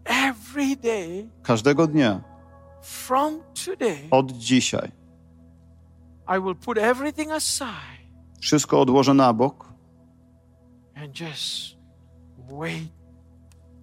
[0.05, 2.21] Every day Każdego dnia,
[2.83, 4.93] from today, od dzisiaj,
[6.37, 7.99] I will put everything aside
[8.41, 9.73] wszystko odłożę na bok
[10.95, 11.78] and just
[12.51, 12.89] wait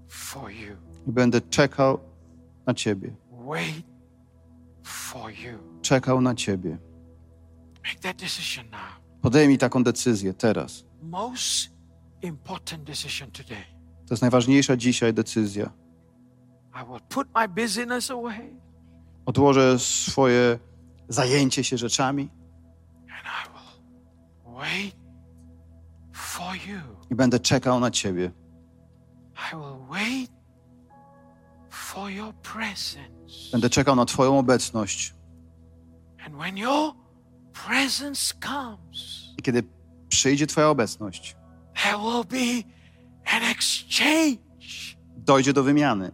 [0.08, 0.76] for you.
[1.08, 2.00] i będę czekał
[2.68, 3.16] na Ciebie.
[3.48, 3.86] Wait
[4.84, 5.60] for you.
[5.82, 6.78] Czekał na Ciebie.
[7.84, 9.22] Make that decision now.
[9.22, 10.86] Podejmij taką decyzję teraz.
[11.04, 11.70] Most
[12.22, 13.64] important decision today.
[14.08, 15.72] To jest najważniejsza dzisiaj decyzja.
[16.82, 18.56] I will put my busyness away
[19.26, 20.60] Odłożę swoje
[21.10, 22.30] zajęcie się rzeczami
[23.02, 24.96] and I will wait
[26.14, 26.80] for you.
[27.12, 28.32] i będę czekał na Ciebie.
[29.36, 30.32] I will wait
[31.70, 33.52] for your presence.
[33.52, 35.14] Będę czekał na Twoją obecność.
[36.26, 36.94] And when your
[37.68, 39.64] presence comes, I kiedy
[40.10, 41.36] przyjdzie Twoja obecność,
[41.84, 42.64] there will be
[43.36, 44.95] an exchange.
[45.18, 46.12] dojdzie do wymiany.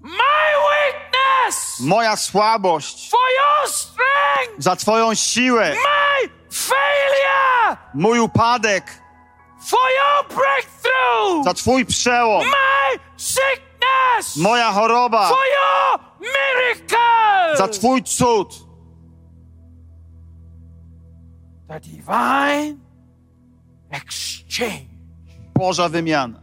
[0.00, 4.62] My weakness Moja słabość for your strength.
[4.62, 9.01] za Twoją siłę, My failure mój upadek
[9.62, 11.44] for your breakthrough.
[11.44, 17.56] za Twój przełom, My sickness moja choroba for your miracle.
[17.56, 18.48] za Twój cud.
[21.68, 22.78] the divine
[23.90, 24.88] exchange.
[25.54, 26.40] Boża wymiana.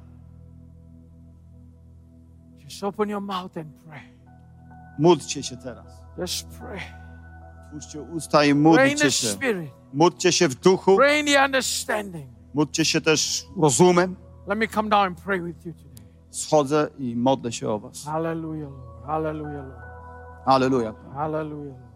[2.58, 4.02] Just open your mouth and pray.
[5.00, 5.86] Módlcie się teraz.
[6.18, 6.80] Just pray.
[7.66, 9.28] Otwórzcie usta i módlcie się.
[9.94, 12.39] Módlcie się w duchu, Pray in the understanding.
[12.54, 14.16] Módlcie się też rozumem.
[14.48, 16.06] Let me come down and pray with you today.
[16.30, 18.06] Schodzę i modlę się o was.
[18.06, 19.06] Hallelujah, Lord.
[19.06, 19.80] Hallelujah, Lord.
[20.46, 20.94] Aleluja.
[21.14, 21.89] Hallelujah.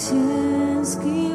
[0.00, 1.34] Zwycięski